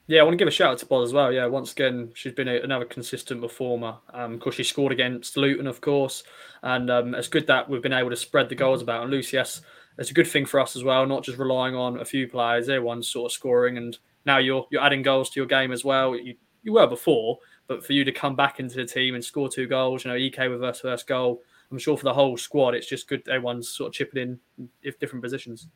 Yeah, 0.09 0.21
I 0.21 0.23
want 0.23 0.35
to 0.35 0.39
give 0.39 0.47
a 0.47 0.53
shout 0.53 0.71
out 0.71 0.79
to 0.79 0.87
Boz 0.87 1.09
as 1.09 1.13
well. 1.13 1.33
Yeah, 1.33 1.47
once 1.47 1.73
again, 1.73 2.13
she's 2.15 2.33
been 2.33 2.47
a, 2.47 2.61
another 2.61 2.85
consistent 2.85 3.41
performer. 3.43 3.97
Um, 4.15 4.35
of 4.35 4.41
course, 4.41 4.55
she 4.55 4.63
scored 4.63 4.93
against 4.93 5.37
Luton, 5.37 5.67
of 5.67 5.81
course, 5.81 6.23
and 6.63 6.89
um, 6.91 7.15
it's 7.15 7.27
good 7.27 7.49
that 7.49 7.69
we've 7.69 7.83
been 7.83 7.93
able 7.93 8.11
to 8.11 8.17
spread 8.17 8.49
the 8.49 8.55
goals 8.55 8.83
about. 8.83 9.03
And 9.03 9.11
Lucy, 9.11 9.37
yes, 9.37 9.63
it's 9.99 10.11
a 10.11 10.15
good 10.15 10.29
thing 10.29 10.47
for 10.47 10.61
us 10.61 10.77
as 10.77 10.85
well, 10.85 11.07
not 11.07 11.25
just 11.25 11.39
relying 11.39 11.75
on 11.75 11.99
a 11.99 12.05
few 12.05 12.29
players. 12.29 12.69
Everyone's 12.69 13.09
sort 13.09 13.31
of 13.31 13.35
scoring, 13.35 13.79
and 13.79 13.99
now 14.25 14.39
you're 14.39 14.67
you're 14.71 14.83
adding 14.83 15.03
goals 15.03 15.31
to 15.31 15.41
your 15.41 15.47
game 15.47 15.73
as 15.73 15.85
well. 15.85 16.15
You 16.15 16.35
you 16.63 16.73
were 16.75 16.87
before, 16.87 17.39
but 17.67 17.85
for 17.85 17.93
you 17.93 18.05
to 18.05 18.13
come 18.13 18.37
back 18.37 18.61
into 18.61 18.77
the 18.77 18.85
team 18.85 19.15
and 19.15 19.25
score 19.25 19.49
two 19.49 19.67
goals, 19.67 20.05
you 20.05 20.11
know, 20.11 20.17
Ek 20.17 20.39
with 20.39 20.61
first 20.61 20.83
first 20.83 21.07
goal. 21.07 21.43
I'm 21.71 21.79
sure 21.79 21.97
for 21.97 22.05
the 22.05 22.15
whole 22.15 22.37
squad, 22.37 22.75
it's 22.75 22.89
just 22.89 23.09
good. 23.09 23.27
Everyone's 23.29 23.71
sort 23.71 23.89
of 23.89 23.95
chipping 23.95 24.39
in 24.57 24.69
if 24.83 25.01
different 25.01 25.25
positions. 25.25 25.67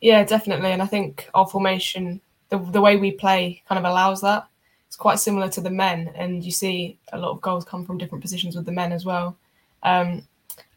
Yeah, 0.00 0.22
definitely, 0.22 0.70
and 0.70 0.82
I 0.82 0.86
think 0.86 1.28
our 1.34 1.46
formation, 1.46 2.20
the 2.58 2.70
the 2.72 2.80
way 2.80 2.96
we 2.96 3.12
play, 3.12 3.62
kind 3.68 3.78
of 3.78 3.84
allows 3.90 4.20
that. 4.22 4.48
It's 4.86 4.96
quite 4.96 5.18
similar 5.18 5.48
to 5.50 5.60
the 5.60 5.70
men, 5.70 6.12
and 6.14 6.44
you 6.44 6.52
see 6.52 6.98
a 7.12 7.18
lot 7.18 7.32
of 7.32 7.40
goals 7.40 7.64
come 7.64 7.84
from 7.84 7.98
different 7.98 8.22
positions 8.22 8.54
with 8.54 8.66
the 8.66 8.72
men 8.72 8.92
as 8.92 9.04
well. 9.04 9.36
Um, 9.82 10.26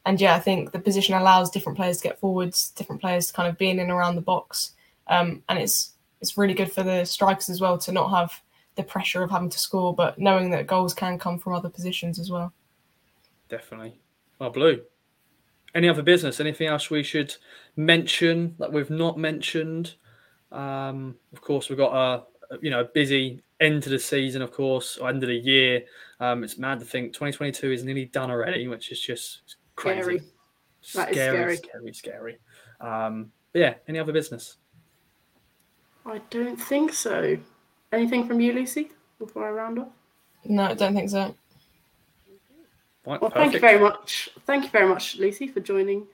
and 0.05 0.19
yeah, 0.19 0.35
I 0.35 0.39
think 0.39 0.71
the 0.71 0.79
position 0.79 1.15
allows 1.15 1.51
different 1.51 1.77
players 1.77 1.97
to 1.97 2.03
get 2.03 2.19
forwards, 2.19 2.71
different 2.71 3.01
players 3.01 3.27
to 3.27 3.33
kind 3.33 3.49
of 3.49 3.57
being 3.57 3.75
in 3.75 3.81
and 3.81 3.91
around 3.91 4.15
the 4.15 4.21
box, 4.21 4.71
um, 5.07 5.43
and 5.49 5.59
it's 5.59 5.93
it's 6.21 6.37
really 6.37 6.53
good 6.53 6.71
for 6.71 6.83
the 6.83 7.05
strikers 7.05 7.49
as 7.49 7.61
well 7.61 7.77
to 7.77 7.91
not 7.91 8.09
have 8.09 8.41
the 8.75 8.83
pressure 8.83 9.23
of 9.23 9.29
having 9.29 9.49
to 9.49 9.59
score, 9.59 9.93
but 9.93 10.17
knowing 10.17 10.49
that 10.51 10.67
goals 10.67 10.93
can 10.93 11.19
come 11.19 11.37
from 11.37 11.53
other 11.53 11.69
positions 11.69 12.19
as 12.19 12.31
well. 12.31 12.53
Definitely. 13.49 13.99
Well, 14.39 14.49
blue. 14.49 14.81
Any 15.75 15.89
other 15.89 16.01
business? 16.01 16.39
Anything 16.39 16.67
else 16.67 16.89
we 16.89 17.03
should 17.03 17.35
mention 17.75 18.55
that 18.57 18.71
we've 18.71 18.89
not 18.89 19.17
mentioned? 19.17 19.95
Um, 20.51 21.15
of 21.33 21.41
course, 21.41 21.69
we've 21.69 21.77
got 21.77 21.93
a 21.93 22.57
you 22.61 22.69
know 22.69 22.87
busy 22.93 23.41
end 23.59 23.83
to 23.83 23.89
the 23.89 23.99
season, 23.99 24.41
of 24.41 24.51
course, 24.51 24.97
or 24.97 25.09
end 25.09 25.23
of 25.23 25.29
the 25.29 25.35
year. 25.35 25.83
Um, 26.19 26.43
it's 26.43 26.57
mad 26.57 26.79
to 26.79 26.85
think 26.85 27.13
2022 27.13 27.71
is 27.71 27.83
nearly 27.83 28.05
done 28.05 28.31
already, 28.31 28.67
which 28.67 28.91
is 28.91 28.99
just 28.99 29.57
crazy. 29.75 30.01
Scary. 30.01 30.21
That 30.95 31.13
scary, 31.13 31.53
is 31.53 31.59
scary, 31.59 31.93
scary, 31.93 31.93
scary. 31.93 32.37
Um, 32.79 33.31
but 33.51 33.59
yeah, 33.59 33.73
any 33.87 33.99
other 33.99 34.13
business? 34.13 34.57
I 36.05 36.21
don't 36.29 36.55
think 36.55 36.93
so. 36.93 37.37
Anything 37.91 38.27
from 38.27 38.39
you, 38.39 38.53
Lucy, 38.53 38.91
before 39.19 39.47
I 39.47 39.51
round 39.51 39.79
off? 39.79 39.89
No, 40.45 40.63
I 40.63 40.73
don't 40.73 40.93
think 40.93 41.09
so. 41.09 41.35
Right, 43.05 43.21
well, 43.21 43.31
perfect. 43.31 43.35
thank 43.35 43.53
you 43.53 43.59
very 43.59 43.79
much. 43.79 44.29
Thank 44.45 44.63
you 44.65 44.69
very 44.69 44.87
much, 44.87 45.17
Lucy, 45.17 45.47
for 45.47 45.59
joining 45.59 46.01
us. 46.01 46.07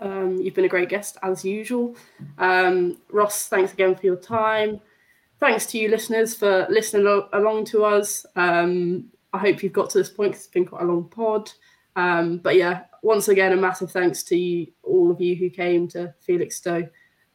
Um, 0.00 0.40
you've 0.40 0.54
been 0.54 0.64
a 0.64 0.68
great 0.68 0.88
guest 0.88 1.18
as 1.22 1.44
usual. 1.44 1.96
Um, 2.38 2.98
Ross, 3.10 3.48
thanks 3.48 3.72
again 3.72 3.94
for 3.94 4.06
your 4.06 4.16
time. 4.16 4.80
Thanks 5.40 5.66
to 5.66 5.78
you, 5.78 5.88
listeners, 5.88 6.34
for 6.34 6.66
listening 6.70 7.06
along 7.32 7.64
to 7.66 7.84
us. 7.84 8.24
Um, 8.36 9.10
I 9.32 9.38
hope 9.38 9.62
you've 9.62 9.72
got 9.72 9.90
to 9.90 9.98
this 9.98 10.10
point 10.10 10.32
because 10.32 10.44
it's 10.44 10.52
been 10.52 10.66
quite 10.66 10.82
a 10.82 10.86
long 10.86 11.08
pod. 11.08 11.50
Um, 11.96 12.38
but 12.38 12.56
yeah, 12.56 12.84
once 13.02 13.28
again, 13.28 13.52
a 13.52 13.56
massive 13.56 13.90
thanks 13.90 14.22
to 14.24 14.36
you, 14.36 14.68
all 14.82 15.10
of 15.10 15.20
you 15.20 15.34
who 15.34 15.50
came 15.50 15.88
to 15.88 16.14
Felixstowe, 16.26 16.88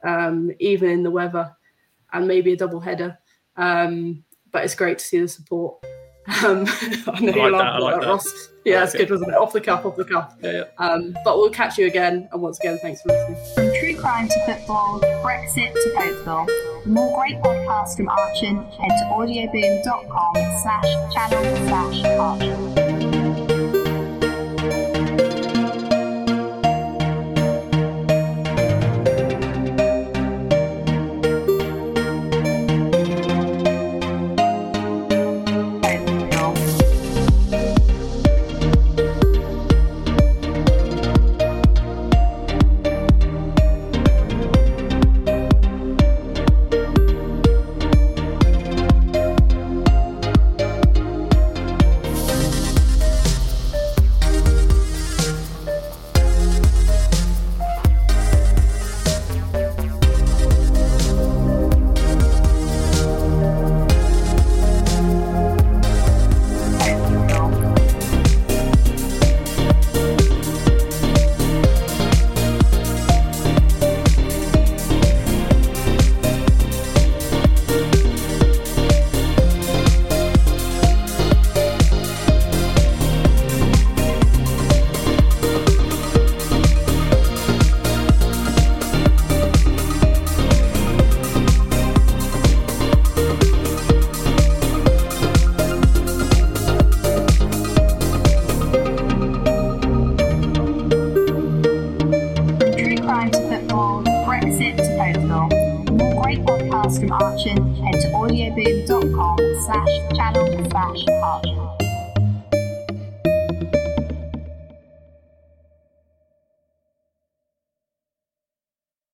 um, 0.03 0.51
even 0.59 0.89
in 0.89 1.03
the 1.03 1.11
weather, 1.11 1.55
and 2.13 2.28
maybe 2.28 2.53
a 2.53 2.57
double 2.57 2.80
header. 2.80 3.18
Um, 3.57 4.24
but 4.51 4.63
it's 4.63 4.76
great 4.76 4.99
to 4.99 5.05
see 5.05 5.20
the 5.20 5.28
support. 5.28 5.86
Um, 6.28 6.65
I 7.07 7.19
know 7.21 7.32
I 7.41 7.49
like 7.49 7.51
that, 7.51 7.73
I 7.73 7.78
like 7.80 8.01
that. 8.01 8.07
Ross. 8.07 8.49
Yeah, 8.65 8.84
it's 8.84 8.93
good, 8.93 9.09
wasn't 9.09 9.32
it? 9.32 9.36
Off 9.38 9.53
the 9.53 9.61
cuff, 9.61 9.86
off 9.86 9.95
the 9.95 10.03
cuff. 10.03 10.36
Yeah, 10.41 10.51
yeah. 10.51 10.63
Um, 10.78 11.15
but 11.23 11.38
we'll 11.38 11.49
catch 11.49 11.78
you 11.78 11.88
again. 11.88 12.28
And 12.34 12.41
once 12.41 12.59
again, 12.59 12.78
thanks 12.82 13.01
for 13.01 13.09
listening. 13.09 13.38
From 13.55 13.80
true 13.80 13.95
crime 13.95 14.28
to 14.28 14.45
football, 14.45 14.99
Brexit 15.23 15.73
to 15.73 15.93
Oakville. 15.97 16.47
For 16.84 16.89
more 16.89 17.17
great 17.17 17.38
podcasts 17.38 17.95
from 17.95 18.09
Archant, 18.09 18.69
head 18.73 18.89
to 18.89 19.05
audioboom.com 19.13 20.34
slash 20.61 21.13
channel 21.13 21.67
slash 21.67 22.03
Archant. 22.03 22.86